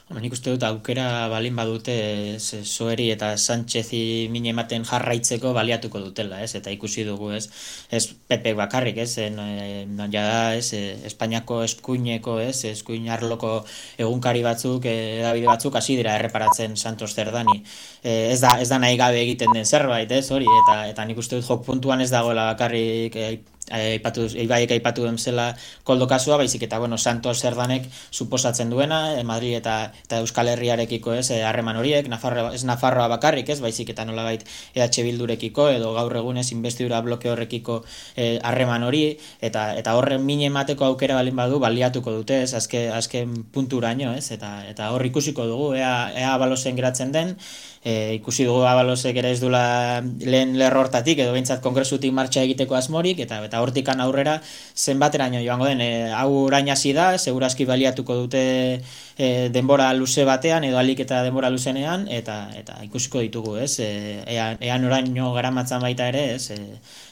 Bueno, 0.09 0.21
nik 0.23 0.35
uste 0.37 0.53
dut 0.55 0.63
aukera 0.63 1.27
balin 1.27 1.57
badute 1.59 1.95
Soeri 2.39 3.09
eta 3.11 3.33
Sánchezi 3.43 4.29
mine 4.31 4.53
ematen 4.53 4.85
jarraitzeko 4.87 5.51
baliatuko 5.57 5.99
dutela, 5.99 6.39
ez? 6.45 6.53
Eta 6.55 6.71
ikusi 6.71 7.03
dugu, 7.09 7.33
ez? 7.35 7.49
Ez 7.91 8.05
Pepe 8.31 8.53
bakarrik, 8.55 9.01
ez? 9.03 9.17
En, 9.25 9.41
en, 9.43 9.99
ja 10.13 10.23
da, 10.29 10.55
ez? 10.55 10.71
Espainiako 11.11 11.59
eskuineko, 11.65 12.37
ez? 12.39 12.55
Eskuin 12.71 13.11
arloko 13.11 13.51
egunkari 13.99 14.47
batzuk, 14.47 14.87
edabide 14.93 15.51
batzuk 15.51 15.75
hasi 15.83 15.99
dira 15.99 16.15
erreparatzen 16.21 16.79
Santos 16.79 17.11
Zerdani. 17.17 17.59
E, 18.05 18.31
ez 18.31 18.39
da 18.47 18.55
ez 18.63 18.71
da 18.71 18.79
nahi 18.79 19.03
gabe 19.03 19.19
egiten 19.27 19.59
den 19.59 19.67
zerbait, 19.67 20.15
ez? 20.15 20.31
Hori 20.31 20.47
eta 20.63 20.79
eta 20.95 21.11
nik 21.11 21.19
uste 21.19 21.41
dut 21.41 21.51
jok 21.51 21.67
puntuan 21.67 22.07
ez 22.07 22.13
dagoela 22.15 22.47
bakarrik 22.53 23.19
e, 23.19 23.29
aipatu 23.71 24.27
ibaiek 24.31 24.71
aipatu 24.77 25.05
den 25.05 25.19
zela 25.19 25.55
koldo 25.85 26.07
kasua 26.07 26.37
baizik 26.37 26.63
eta 26.63 26.79
bueno 26.79 26.99
Santos 26.99 27.41
Serdanek 27.41 27.89
suposatzen 28.11 28.71
duena 28.71 29.19
e, 29.19 29.25
Madrid 29.25 29.57
eta 29.57 29.93
eta 30.05 30.21
Euskal 30.23 30.49
Herriarekiko 30.49 31.15
ez 31.15 31.31
eh, 31.31 31.43
harreman 31.45 31.77
horiek 31.77 32.09
Nafarroa 32.09 32.55
ez 32.55 32.65
Nafarroa 32.65 33.09
bakarrik 33.09 33.49
ez 33.49 33.61
baizik 33.61 33.91
eta 33.91 34.05
nolabait 34.05 34.45
EH 34.75 35.03
Bildurekiko 35.03 35.69
edo 35.71 35.93
gaur 35.95 36.17
egunez 36.17 36.51
investidura 36.53 37.01
bloke 37.03 37.31
horrekiko 37.31 37.83
eh, 38.17 38.39
harreman 38.43 38.87
hori 38.87 39.19
eta 39.41 39.75
eta 39.77 39.97
horren 39.99 40.25
mine 40.25 40.47
emateko 40.47 40.85
aukera 40.85 41.19
balin 41.19 41.37
badu 41.37 41.59
baliatuko 41.59 42.13
dute 42.13 42.43
ez 42.43 42.55
azke, 42.55 42.89
azken 42.91 43.45
punturaino 43.53 44.15
ez 44.15 44.31
eta 44.31 44.63
eta 44.69 44.91
hor 44.95 45.07
ikusiko 45.07 45.47
dugu 45.47 45.73
ea 45.75 46.11
ea 46.15 46.37
balosen 46.39 46.77
geratzen 46.77 47.13
den 47.13 47.37
e, 47.87 48.15
ikusi 48.19 48.45
dugu 48.49 48.65
abalosek 48.67 49.17
ere 49.23 49.31
ez 49.31 49.39
dula 49.41 49.63
lehen 50.03 50.57
lerro 50.59 50.83
hortatik 50.83 51.23
edo 51.23 51.35
behintzat 51.37 51.63
kongresutik 51.63 52.15
martxa 52.17 52.43
egiteko 52.43 52.75
asmorik 52.79 53.23
eta 53.23 53.39
eta 53.47 53.63
hortikan 53.63 54.03
aurrera 54.03 54.41
zenbateraino 54.75 55.43
joango 55.45 55.71
den. 55.71 55.85
E, 55.85 56.11
hau 56.11 56.43
orain 56.49 56.71
hasi 56.75 56.93
da 56.97 57.07
segurazki 57.19 57.69
baliatuko 57.71 58.19
dute 58.25 58.43
e, 59.17 59.31
denbora 59.55 59.93
luze 59.95 60.27
batean 60.27 60.67
edo 60.67 60.83
alik 60.83 61.05
eta 61.07 61.23
denbora 61.29 61.53
luzenean 61.55 62.09
eta 62.21 62.41
eta 62.59 62.83
ikusiko 62.91 63.23
ditugu 63.23 63.57
ez? 63.63 63.73
E, 63.79 63.91
ean, 64.37 64.59
ean 64.61 64.91
oraino 64.91 65.33
garamatzan 65.39 65.87
baita 65.87 66.11
ere 66.15 66.29
ez? 66.35 66.51
E, 66.51 66.61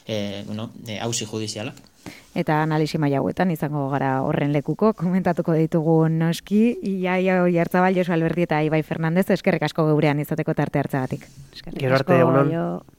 e, 0.05 0.43
bueno, 0.47 0.71
e, 0.87 0.99
judizialak 1.25 1.94
eta 2.35 2.61
analisi 2.63 2.99
maila 3.01 3.21
hauetan 3.21 3.51
izango 3.51 3.87
gara 3.89 4.21
horren 4.25 4.53
lekuko 4.53 4.93
komentatuko 4.93 5.55
ditugu 5.57 5.97
noski. 6.09 6.77
Ia 6.83 7.17
ia 7.19 7.41
Oiartzabal 7.43 7.95
Josu 7.95 8.13
Alberdi 8.13 8.45
eta 8.47 8.61
Ibai 8.65 8.83
Fernandez 8.83 9.29
eskerrik 9.31 9.63
asko 9.69 9.87
geurean 9.91 10.19
izateko 10.19 10.53
tarte 10.53 10.79
hartzagatik. 10.79 11.27
Eskerrik 11.53 11.99
asko 12.01 12.83